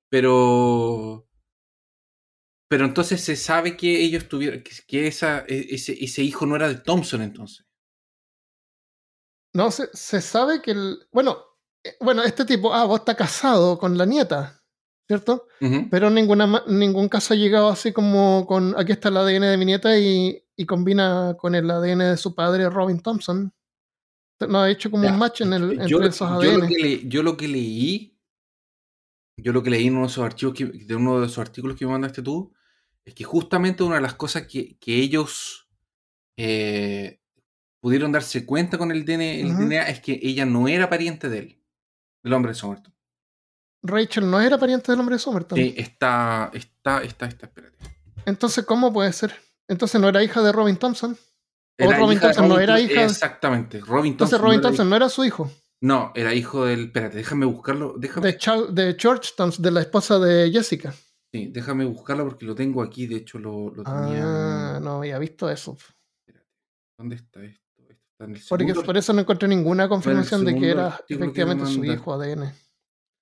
[0.07, 1.26] Pero.
[2.69, 4.61] Pero entonces se sabe que ellos tuvieron.
[4.61, 7.65] Que, esa, e- ese, ese hijo no era de Thompson, entonces.
[9.56, 10.99] No, se, se sabe que el.
[11.11, 11.40] Bueno,
[11.84, 14.59] eh, bueno, este tipo, ah, vos está casado con la nieta,
[15.10, 15.48] ¿cierto?
[15.90, 19.65] Pero ninguna, ningún caso ha llegado así como con aquí está el ADN de mi
[19.65, 23.52] nieta y, y combina con el ADN de su padre, Robin Thompson.
[24.48, 26.68] No ha hecho como Ya, un match en el, entre yo, esos yo lo ADN.
[26.68, 28.15] que le- yo lo que leí,
[29.36, 31.76] yo lo que leí en uno de esos archivos que, de uno de esos artículos
[31.76, 32.53] que me mandaste tú,
[33.03, 35.68] es que justamente una de las cosas que, que ellos
[36.38, 37.19] eh,
[37.81, 39.57] pudieron darse cuenta con el, DNA, el.
[39.57, 41.64] DNA es que ella no era pariente de él,
[42.23, 42.94] del hombre de Somerton.
[43.81, 45.56] Rachel no era pariente del hombre de Somerton.
[45.56, 47.77] Que está, está, está, está, espérate.
[48.26, 49.34] Entonces, ¿cómo puede ser?
[49.68, 51.18] Entonces no era hija de Robin Thompson.
[51.81, 53.06] O Robin hija de Thompson no era Thompson, hija.
[53.06, 54.41] Exactamente, Robin Entonces Thompson.
[54.45, 55.51] Robin no era Thompson no era su hijo.
[55.81, 56.85] No, era hijo del.
[56.88, 57.95] Espérate, déjame buscarlo.
[57.97, 60.93] Déjame, De, Charles, de Georgetown, de la esposa de Jessica.
[61.34, 63.07] sí, déjame buscarlo porque lo tengo aquí.
[63.07, 64.76] De hecho, lo, lo tenía.
[64.76, 65.77] Ah, no había visto eso.
[66.27, 66.49] Espérate,
[66.97, 67.61] ¿Dónde está esto?
[67.88, 71.14] Está en el Porque, segundo- por eso no encontré ninguna confirmación de que era que
[71.14, 72.51] efectivamente su hijo ADN.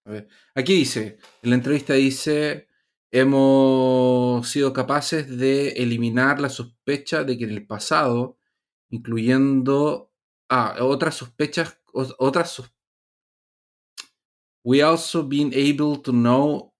[0.07, 2.69] A ver, Aquí dice, en la entrevista dice,
[3.11, 8.39] hemos sido capaces de eliminar la sospecha de que en el pasado,
[8.89, 10.13] incluyendo
[10.47, 12.61] ah, otras sospechas, otras
[14.63, 16.73] we also been able to know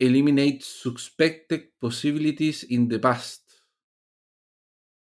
[0.00, 3.48] eliminate suspected possibilities in the past.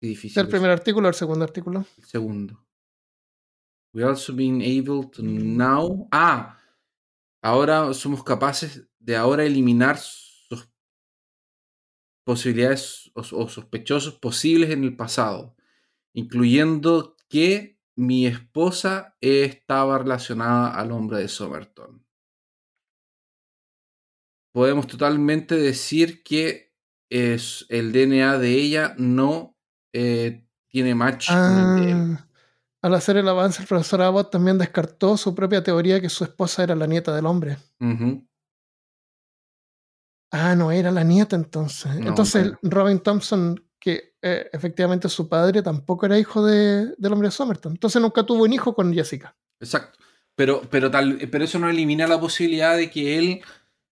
[0.00, 1.86] Qué ¿Es difícil el primer artículo o el segundo artículo?
[1.96, 2.66] El segundo.
[3.94, 6.06] We also been able to now.
[6.12, 6.58] Ah,
[7.42, 9.98] ahora somos capaces de ahora eliminar
[12.24, 15.56] posibilidades o, o sospechosos posibles en el pasado,
[16.12, 22.04] incluyendo que mi esposa estaba relacionada al hombre de Somerton.
[24.52, 26.74] Podemos totalmente decir que
[27.10, 29.56] es, el DNA de ella no
[29.92, 32.18] eh, tiene match con el de él.
[32.82, 36.62] Al hacer el avance, el profesor Abbott también descartó su propia teoría que su esposa
[36.62, 37.56] era la nieta del hombre.
[40.30, 41.94] Ah, no era la nieta entonces.
[41.96, 42.52] No, entonces.
[42.62, 47.72] Robin Thompson, que eh, efectivamente su padre tampoco era hijo de, del hombre de Somerton.
[47.72, 49.36] Entonces nunca tuvo un hijo con Jessica.
[49.60, 49.98] Exacto.
[50.36, 53.42] Pero, pero, tal, pero eso no elimina la posibilidad de que él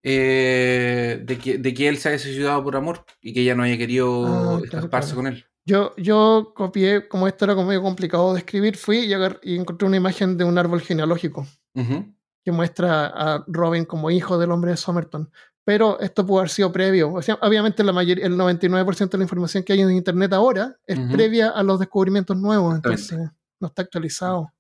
[0.04, 3.62] eh, de, que, de que él se haya suicidado por amor y que ella no
[3.62, 5.18] haya querido Ah, claro, escaparse claro.
[5.18, 5.46] con él.
[5.66, 9.14] Yo, yo copié, como esto era como medio complicado de escribir, fui y,
[9.44, 12.14] y encontré una imagen de un árbol genealógico Ujú.
[12.44, 15.32] que muestra a Robin como hijo del hombre de Somerton.
[15.64, 17.14] Pero esto pudo haber sido previo.
[17.14, 20.76] O sea, obviamente la mayoría, el 99% de la información que hay en Internet ahora
[20.88, 21.12] es Ujú.
[21.12, 23.20] previa a los descubrimientos nuevos, entonces
[23.60, 24.52] no está actualizado.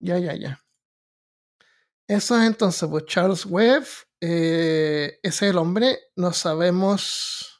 [0.00, 0.60] Ya, ya, ya.
[2.08, 3.84] Eso es entonces, pues Charles Webb,
[4.20, 7.53] eh, ese es el hombre, no sabemos,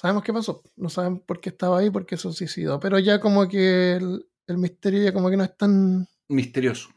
[0.00, 3.20] sabemos qué pasó, no sabemos por qué estaba ahí, por qué se suicidó, pero ya
[3.20, 6.88] como que el, el misterio ya como que no es tan, Misterioso.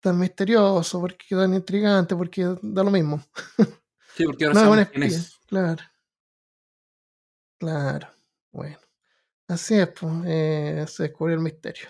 [0.00, 3.22] tan misterioso, porque tan intrigante, porque da lo mismo.
[4.16, 5.38] Sí, porque ahora No sabemos quién es.
[5.46, 5.82] claro.
[7.58, 8.08] Claro,
[8.52, 8.78] bueno.
[9.48, 11.88] Así es, pues, eh, se descubrió el misterio.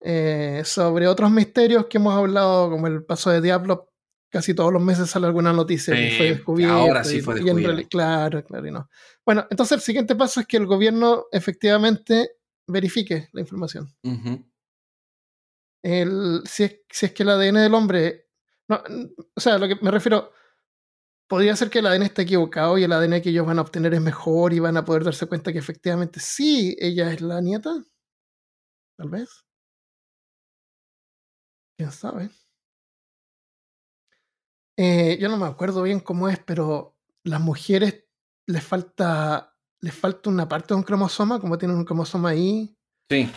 [0.00, 3.92] Eh, sobre otros misterios que hemos hablado, como el paso de Diablo,
[4.34, 6.74] casi todos los meses sale alguna noticia que Sí, fue descubierto.
[6.74, 8.90] ahora sí fue reali- claro, claro, y no.
[9.24, 12.32] Bueno, entonces el siguiente paso es que el gobierno efectivamente
[12.66, 13.94] verifique la información.
[15.84, 18.28] El, si, es, si es que el ADN del hombre.
[18.68, 18.82] No,
[19.36, 20.32] o sea, lo que me refiero.
[21.28, 23.94] Podría ser que el ADN esté equivocado y el ADN que ellos van a obtener
[23.94, 27.70] es mejor y van a poder darse cuenta que efectivamente sí, ella es la nieta.
[28.98, 29.30] Tal vez.
[31.78, 32.30] Quién sabe.
[34.76, 38.04] Eh, yo no me acuerdo bien cómo es, pero las mujeres
[38.46, 39.50] les falta.
[39.80, 42.74] Les falta una parte de un cromosoma, como tienen un cromosoma ahí.
[43.10, 43.30] Sí.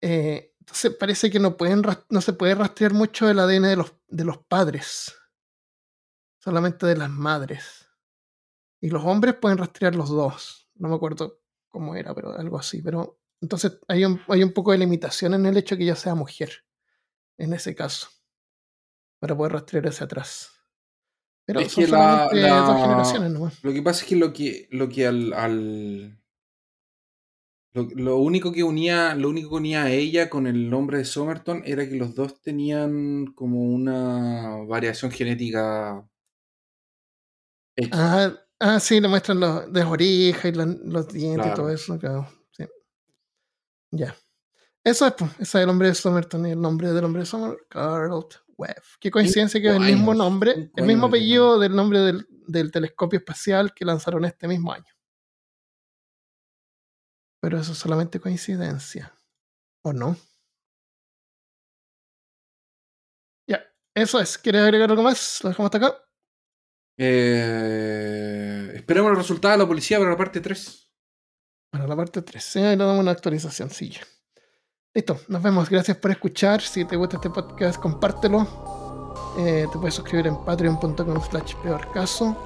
[0.00, 3.94] Eh, entonces parece que no, pueden, no se puede rastrear mucho el ADN de los,
[4.08, 5.14] de los padres,
[6.38, 7.86] solamente de las madres.
[8.80, 10.70] Y los hombres pueden rastrear los dos.
[10.76, 12.80] No me acuerdo cómo era, pero algo así.
[12.80, 16.14] Pero entonces hay un, hay un poco de limitación en el hecho que ella sea
[16.14, 16.64] mujer,
[17.36, 18.08] en ese caso,
[19.24, 20.50] para poder rastrear hacia atrás.
[21.46, 23.64] Pero Es son que la- dos generaciones nomás.
[23.64, 26.20] Lo que pasa es que lo que, lo que al, al-
[27.72, 31.04] lo, lo único que unía, lo único que unía a ella con el nombre de
[31.06, 36.06] Somerton era que los dos tenían como una variación genética.
[37.92, 38.30] Ah,
[38.60, 41.98] ah, sí, le muestran los, de orejas y los dientes y todo eso.
[41.98, 42.28] Claro.
[42.52, 42.64] Sí.
[43.90, 44.14] Ya.
[44.84, 45.30] Eso es, pues.
[45.32, 48.12] Ese es el nombre de Somerton y el nombre del hombre de Somerton, Carl
[48.56, 48.82] Webb.
[49.00, 53.18] Qué coincidencia que es el mismo nombre, el mismo apellido del nombre del, del telescopio
[53.18, 54.92] espacial que lanzaron este mismo año.
[57.40, 59.14] Pero eso es solamente coincidencia.
[59.82, 60.16] ¿O no?
[63.46, 63.62] Ya.
[63.94, 64.38] Eso es.
[64.38, 65.40] ¿Quieres agregar algo más?
[65.42, 66.04] Lo dejamos hasta acá.
[66.96, 70.90] Eh, esperemos los resultados de la policía para la parte 3.
[71.70, 72.56] Para la parte 3.
[72.56, 73.90] Ahí le damos una actualización, sí.
[73.90, 74.00] ya.
[74.94, 75.68] Listo, nos vemos.
[75.68, 76.60] Gracias por escuchar.
[76.60, 78.46] Si te gusta este podcast, compártelo.
[79.38, 82.36] Eh, te puedes suscribir en patreon.com slash peor caso.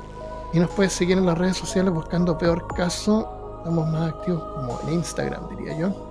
[0.54, 3.58] Y nos puedes seguir en las redes sociales buscando peor caso.
[3.58, 6.08] Estamos más activos como en Instagram, diría yo.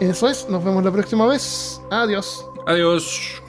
[0.00, 1.82] Eso es, nos vemos la próxima vez.
[1.90, 2.46] Adiós.
[2.66, 3.42] Adiós.